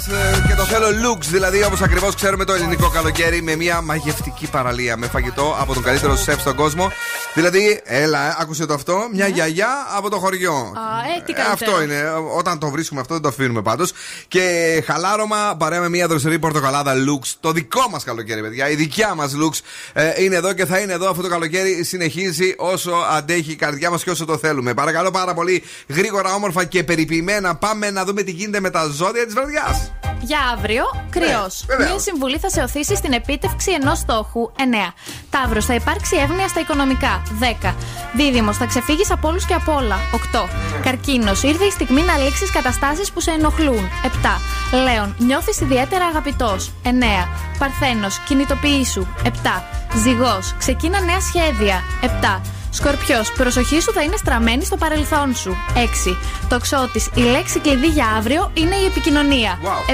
Και 0.48 0.54
το 0.54 0.64
θέλω 0.64 0.86
looks, 0.86 1.24
δηλαδή 1.30 1.64
όπως 1.64 1.82
ακριβώς 1.82 2.14
ξέρουμε 2.14 2.44
το 2.44 2.52
ελληνικό 2.52 2.88
καλοκαίρι 2.88 3.42
με 3.42 3.56
μια 3.56 3.80
μαγευτική 3.80 4.46
παραλία. 4.50 4.96
Με 4.96 5.06
φαγητό 5.06 5.56
από 5.60 5.74
τον 5.74 5.82
καλύτερο 5.82 6.16
σεφ 6.16 6.40
στον 6.40 6.54
κόσμο. 6.54 6.92
Δηλαδή, 7.34 7.80
έλα, 7.84 8.28
ε, 8.28 8.36
άκουσε 8.38 8.66
το 8.66 8.74
αυτό. 8.74 9.08
Μια 9.12 9.26
γιαγιά 9.26 9.68
από 9.96 10.10
το 10.10 10.18
χωριό. 10.18 10.52
Α, 10.52 11.16
ε, 11.16 11.22
τι 11.24 11.32
Ε, 11.32 11.34
καλύτερο. 11.34 11.52
Αυτό 11.52 11.82
είναι. 11.82 12.02
Όταν 12.36 12.58
το 12.58 12.70
βρίσκουμε 12.70 13.00
αυτό, 13.00 13.12
δεν 13.14 13.22
το 13.22 13.28
αφήνουμε 13.28 13.62
πάντως. 13.62 13.92
Και 14.32 14.82
χαλάρωμα 14.86 15.56
παρέα 15.58 15.80
με 15.80 15.88
μια 15.88 16.06
δροσερή 16.06 16.38
πορτοκαλάδα 16.38 16.94
looks. 16.94 17.32
Το 17.40 17.52
δικό 17.52 17.88
μας 17.90 18.04
καλοκαίρι, 18.04 18.40
παιδιά. 18.40 18.70
Η 18.70 18.74
δικιά 18.74 19.14
μας 19.14 19.32
looks 19.36 19.60
ε, 19.92 20.22
είναι 20.22 20.36
εδώ 20.36 20.52
και 20.52 20.66
θα 20.66 20.78
είναι 20.78 20.92
εδώ 20.92 21.10
αυτό 21.10 21.22
το 21.22 21.28
καλοκαίρι. 21.28 21.84
Συνεχίζει 21.84 22.54
όσο 22.56 22.92
αντέχει 23.10 23.50
η 23.50 23.56
καρδιά 23.56 23.90
μας 23.90 24.02
και 24.02 24.10
όσο 24.10 24.24
το 24.24 24.38
θέλουμε. 24.38 24.74
Παρακαλώ 24.74 25.10
πάρα 25.10 25.34
πολύ 25.34 25.62
γρήγορα, 25.88 26.34
όμορφα 26.34 26.64
και 26.64 26.84
περιποιημένα. 26.84 27.56
Πάμε 27.56 27.90
να 27.90 28.04
δούμε 28.04 28.22
τι 28.22 28.30
γίνεται 28.30 28.60
με 28.60 28.70
τα 28.70 28.86
ζώδια 28.86 29.24
της 29.24 29.34
βραδιάς. 29.34 29.92
Για 30.24 30.38
αύριο, 30.56 30.84
κρυός. 31.10 31.64
βεβαίως. 31.66 31.90
Μία 31.90 31.98
συμβουλή 31.98 32.38
θα 32.38 32.48
σε 32.50 32.62
οθήσει 32.62 32.96
στην 32.96 33.12
επίτευξη 33.12 33.72
ενός 33.72 33.98
στόχου. 33.98 34.50
9. 34.56 34.94
Ταύρος, 35.30 35.64
θα 35.64 35.74
υπάρξει 35.74 36.16
εύνοια 36.16 36.48
στα 36.48 36.60
οικονομικά. 36.60 37.22
10. 37.38 37.74
Δίδυμος, 38.14 38.56
θα 38.56 38.66
ξεφύγεις 38.66 39.10
από 39.10 39.28
όλους 39.28 39.44
και 39.44 39.54
από 39.54 39.74
όλα. 39.74 39.98
8. 40.12 40.48
Καρκίνος, 40.82 41.42
ήρθε 41.42 41.64
η 41.64 41.70
στιγμή 41.70 42.02
να 42.02 42.16
λήξεις 42.16 42.50
καταστάσεις 42.50 43.12
που 43.12 43.20
σε 43.20 43.30
ενοχλούν. 43.30 43.88
7. 44.04 44.40
Λέων, 44.84 45.14
νιώθεις 45.18 45.60
ιδιαίτερα 45.60 46.04
αγαπητός. 46.04 46.72
9. 46.82 47.28
Παρθένος, 47.58 48.18
κινητοποιήσου. 48.18 49.06
7. 49.24 49.64
Ζυγός, 49.94 50.54
ξεκίνα 50.58 51.00
νέα 51.00 51.20
σχέδια. 51.20 51.82
7. 52.00 52.40
Σκορπιός, 52.72 53.32
προσοχή 53.32 53.80
σου 53.80 53.92
θα 53.92 54.02
είναι 54.02 54.16
στραμμένη 54.16 54.64
στο 54.64 54.76
παρελθόν 54.76 55.34
σου. 55.34 55.56
6. 55.74 56.16
Τοξότη, 56.48 57.04
η 57.14 57.20
λέξη 57.20 57.58
κλειδί 57.58 57.86
για 57.86 58.06
αύριο 58.16 58.50
είναι 58.54 58.76
η 58.76 58.84
επικοινωνία. 58.84 59.58
7. 59.88 59.92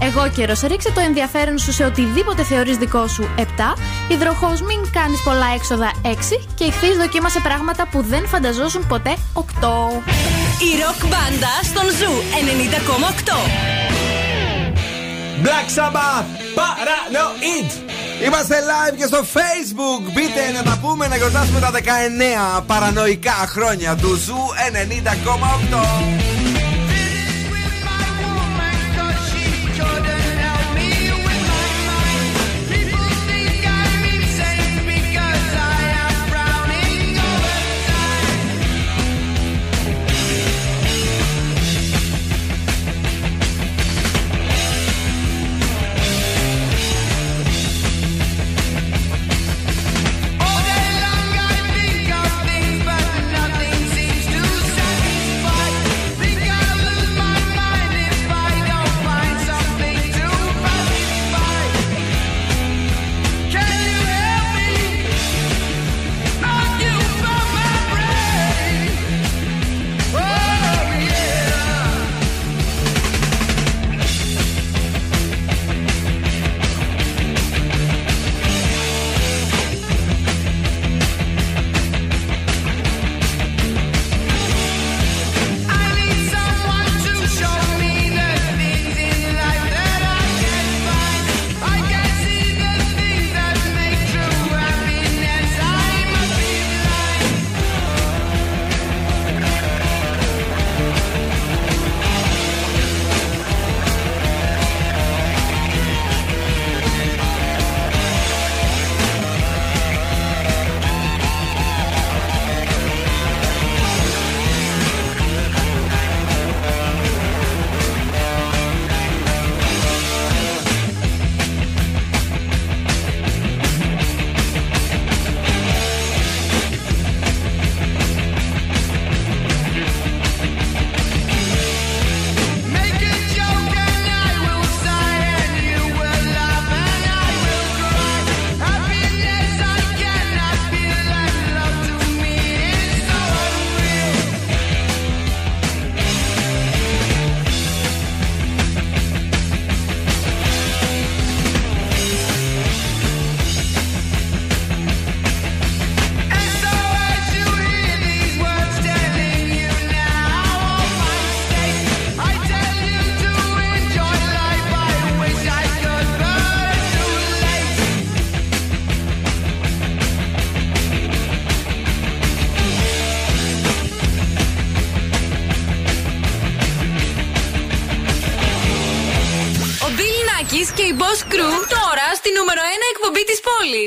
Αιγόκερω, 0.00 0.54
ρίξε 0.66 0.90
το 0.92 1.00
ενδιαφέρον 1.00 1.58
σου 1.58 1.72
σε 1.72 1.84
οτιδήποτε 1.84 2.42
θεωρείς 2.42 2.76
δικό 2.76 3.06
σου. 3.06 3.28
7. 3.36 3.42
Υδροχόε, 4.08 4.60
μην 4.62 4.90
κάνεις 4.92 5.22
πολλά 5.22 5.46
έξοδα. 5.54 5.92
6. 6.02 6.46
Και 6.54 6.64
Ιχθύς 6.64 6.96
δοκίμασε 6.96 7.40
πράγματα 7.40 7.88
που 7.88 8.02
δεν 8.02 8.28
φανταζόσουν 8.28 8.86
ποτέ. 8.86 9.16
8. 9.32 9.42
Η 10.68 10.70
ροκ 10.82 11.00
μπάντα 11.10 11.52
στο 11.62 11.84
Zoo 11.98 12.12
90,8. 12.42 13.36
Black 15.44 15.68
Sabbath, 15.76 16.28
Paranoid. 16.56 17.68
Είμαστε 18.24 18.56
live 18.70 18.96
και 18.96 19.06
στο 19.06 19.18
Facebook. 19.18 20.12
Μπείτε 20.14 20.50
να 20.54 20.62
τα 20.62 20.78
πούμε 20.82 21.08
να 21.08 21.16
γιορτάσουμε 21.16 21.60
τα 21.60 21.70
19 22.58 22.62
παρανοϊκά 22.66 23.44
χρόνια 23.46 23.96
του 23.96 24.14
Zoo 24.14 24.38
90,8. 26.28 26.31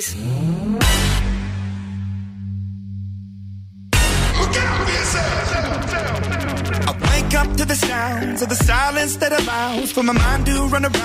please. 0.01 0.15
I 6.87 6.91
wake 7.11 7.33
up 7.35 7.55
to 7.57 7.65
the 7.65 7.75
sounds 7.75 8.41
of 8.41 8.49
the 8.49 8.55
silence 8.55 9.17
that 9.17 9.31
allows 9.31 9.91
for 9.91 10.03
my 10.03 10.13
mind 10.13 10.45
to 10.47 10.67
run 10.67 10.85
around 10.85 11.04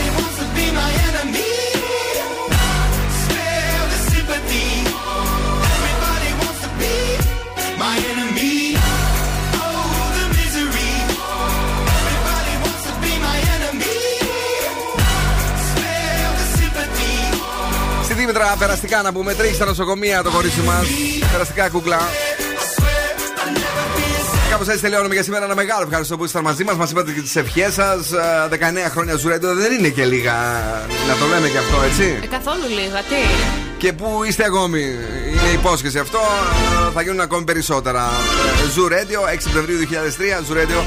Στη 18.41 18.49
Δήμητρα, 18.49 18.65
περαστικά 18.67 19.01
να 19.01 19.11
πούμε, 19.13 19.33
τρέχει 19.33 19.53
στα 19.53 19.65
νοσοκομεία 19.65 20.23
το 20.23 20.31
κορίτσι 20.31 20.61
μας. 20.61 20.85
Περαστικά 21.31 21.69
κούκλα. 21.69 21.99
Κάπως 24.49 24.67
έτσι 24.67 24.81
τελειώνουμε 24.81 25.13
για 25.13 25.23
σήμερα. 25.23 25.45
Ένα 25.45 25.55
μεγάλο 25.55 25.83
ευχαριστώ 25.83 26.17
που 26.17 26.23
ήσασταν 26.23 26.43
μαζί 26.43 26.63
μας. 26.63 26.75
Μας 26.75 26.91
είπατε 26.91 27.11
και 27.11 27.21
τις 27.21 27.35
ευχές 27.35 27.73
σας. 27.73 28.09
19 28.49 28.89
χρόνια 28.89 29.15
Zoo 29.15 29.29
Radio 29.29 29.53
δεν 29.55 29.71
είναι 29.71 29.87
και 29.89 30.05
λίγα. 30.05 30.33
Να 31.07 31.15
το 31.19 31.25
λέμε 31.33 31.47
και 31.47 31.57
αυτό, 31.57 31.81
έτσι. 31.83 32.19
Ε, 32.23 32.27
καθόλου 32.27 32.67
λίγα, 32.67 32.99
τι; 32.99 33.21
Και 33.77 33.93
που 33.93 34.23
είστε 34.27 34.45
ακόμη; 34.45 34.81
Είναι 35.31 35.51
υπόσχεση 35.53 35.99
αυτό. 35.99 36.19
Ε, 36.87 36.91
Θα 36.93 37.01
γίνουν 37.01 37.19
ακόμη 37.19 37.43
περισσότερα. 37.43 38.09
Zoo 38.73 38.87
Radio 38.87 39.33
6 39.33 39.37
Σεπτεμβρίου 39.37 39.77
2003. 39.77 40.43
Zoo 40.45 40.53
Radio 40.53 40.79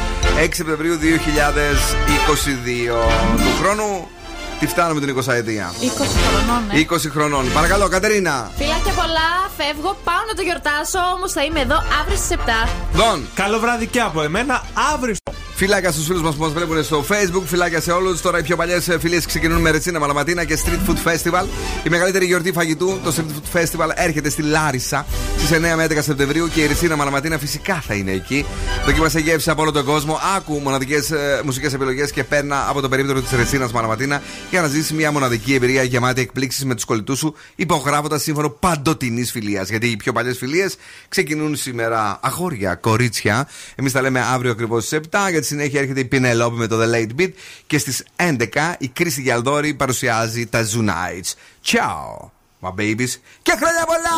6 0.44 0.48
Σεπτεμβρίου 0.52 0.98
2022 0.98 1.04
του 3.36 3.62
χρόνου. 3.62 4.08
Τη 4.64 4.70
φτάνουμε 4.70 5.00
την 5.00 5.16
20 5.16 5.32
ετία. 5.32 5.72
20 5.80 5.84
χρονών, 6.28 6.70
ε. 6.70 6.78
20 6.78 7.10
χρονών. 7.10 7.52
Παρακαλώ, 7.52 7.88
Κατερίνα. 7.88 8.50
Φιλάκια 8.56 8.92
πολλά, 8.92 9.50
φεύγω, 9.56 9.96
πάω 10.04 10.22
να 10.28 10.34
το 10.34 10.42
γιορτάσω, 10.42 10.98
όμως 11.16 11.32
θα 11.32 11.44
είμαι 11.44 11.60
εδώ 11.60 11.76
αύριο 12.00 12.16
στις 12.16 12.30
7. 12.30 12.68
Δον. 12.92 13.26
Καλό 13.34 13.58
βράδυ 13.58 13.86
και 13.86 14.00
από 14.00 14.22
εμένα. 14.22 14.62
Αύριο. 14.94 15.14
Φιλάκια 15.56 15.92
στους 15.92 16.06
φίλους 16.06 16.22
μας 16.22 16.34
που 16.34 16.42
μας 16.42 16.52
βλέπουν 16.52 16.84
στο 16.84 17.04
Facebook, 17.08 17.42
φιλάκια 17.44 17.80
σε 17.80 17.92
όλους. 17.92 18.20
Τώρα 18.20 18.38
οι 18.38 18.42
πιο 18.42 18.56
παλιές 18.56 18.96
φιλίες 19.00 19.26
ξεκινούν 19.26 19.60
με 19.60 19.70
Ρετσίνα 19.70 19.98
Μαλαματίνα 19.98 20.44
και 20.44 20.58
Street 20.64 20.90
Food 20.90 21.10
Festival. 21.10 21.44
Η 21.84 21.88
μεγαλύτερη 21.88 22.26
γιορτή 22.26 22.52
φαγητού, 22.52 23.00
το 23.04 23.14
Street 23.16 23.20
Food 23.20 23.60
Festival, 23.60 23.90
έρχεται 23.94 24.30
στη 24.30 24.42
Λάρισα 24.42 25.06
στις 25.36 25.50
9 25.50 25.76
με 25.76 25.84
11 25.84 26.02
Σεπτεμβρίου 26.02 26.48
και 26.48 26.60
η 26.60 26.66
Ρετσίνα 26.66 26.96
Μαλαματίνα 26.96 27.38
φυσικά 27.38 27.82
θα 27.86 27.94
είναι 27.94 28.10
εκεί. 28.10 28.46
Δοκίμασε 28.86 29.18
γεύση 29.18 29.50
από 29.50 29.62
όλο 29.62 29.72
τον 29.72 29.84
κόσμο. 29.84 30.18
Άκου 30.36 30.58
μοναδικές 30.58 31.12
μουσικές 31.44 31.72
επιλογές 31.72 32.10
και 32.10 32.24
παίρνα 32.24 32.68
από 32.68 32.80
το 32.80 32.88
περίπτερο 32.88 33.20
της 33.20 33.30
Ρετσίνας 33.30 33.72
Μαλαματίνα 33.72 34.22
για 34.50 34.60
να 34.60 34.68
ζήσει 34.68 34.94
μια 34.94 35.12
μοναδική 35.12 35.54
εμπειρία 35.54 35.82
γεμάτη 35.82 36.20
εκπλήξεις 36.20 36.64
με 36.64 36.74
τους 36.74 36.84
κολλητούς 36.84 37.18
σου, 37.18 37.34
υπογράφοντας 37.54 38.22
σύμφωνο 38.22 38.48
παντοτινής 38.48 39.30
φιλίας. 39.30 39.68
Γιατί 39.68 39.86
οι 39.86 39.96
πιο 39.96 40.12
παλιές 40.12 40.38
φιλίες 40.38 40.76
ξεκινούν 41.08 41.56
σήμερα 41.56 42.18
αγόρια, 42.22 42.74
κορίτσια. 42.74 43.48
Εμείς 43.74 43.92
τα 43.92 44.00
λέμε 44.00 44.20
αύριο 44.20 44.50
ακριβώς 44.50 44.84
στις 44.84 44.98
7. 44.98 45.30
Για 45.44 45.52
τη 45.52 45.62
συνέχεια 45.62 45.80
έρχεται 45.80 46.00
η 46.00 46.04
Πινελόπη 46.04 46.56
με 46.56 46.66
το 46.66 46.76
The 46.82 46.94
Late 46.94 47.20
Beat. 47.20 47.32
Και 47.66 47.78
στις 47.78 48.04
11 48.16 48.74
η 48.78 48.88
Κρίστη 48.88 49.20
Γιαλδόρη 49.20 49.74
παρουσιάζει 49.74 50.46
τα 50.46 50.66
Zoo 50.72 50.88
Nights. 50.88 51.32
Ciao, 51.66 52.30
my 52.60 52.70
babies. 52.80 53.12
Και 53.42 53.52
χρόνια 53.56 53.84
πολλά! 53.86 54.16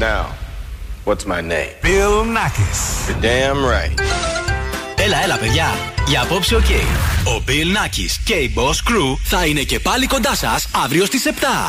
Now, 0.00 0.24
what's 1.04 1.26
my 1.26 1.40
name? 1.40 1.72
Bill 1.82 2.24
Nakis. 2.36 2.80
You're 3.08 3.22
damn 3.22 3.60
right. 3.64 4.00
Έλα, 4.96 5.22
έλα, 5.22 5.36
παιδιά. 5.38 5.66
Για 6.06 6.22
απόψε, 6.22 6.54
οκ. 6.54 6.70
Ο 7.24 7.42
Bill 7.46 7.76
Nakis 7.76 8.20
και 8.24 8.34
η 8.34 8.54
Boss 8.56 8.90
Crew 8.90 9.16
θα 9.24 9.46
είναι 9.46 9.62
και 9.62 9.80
πάλι 9.80 10.06
κοντά 10.06 10.34
σας 10.34 10.68
αύριο 10.84 11.04
στις 11.04 11.26
7. 11.26 11.68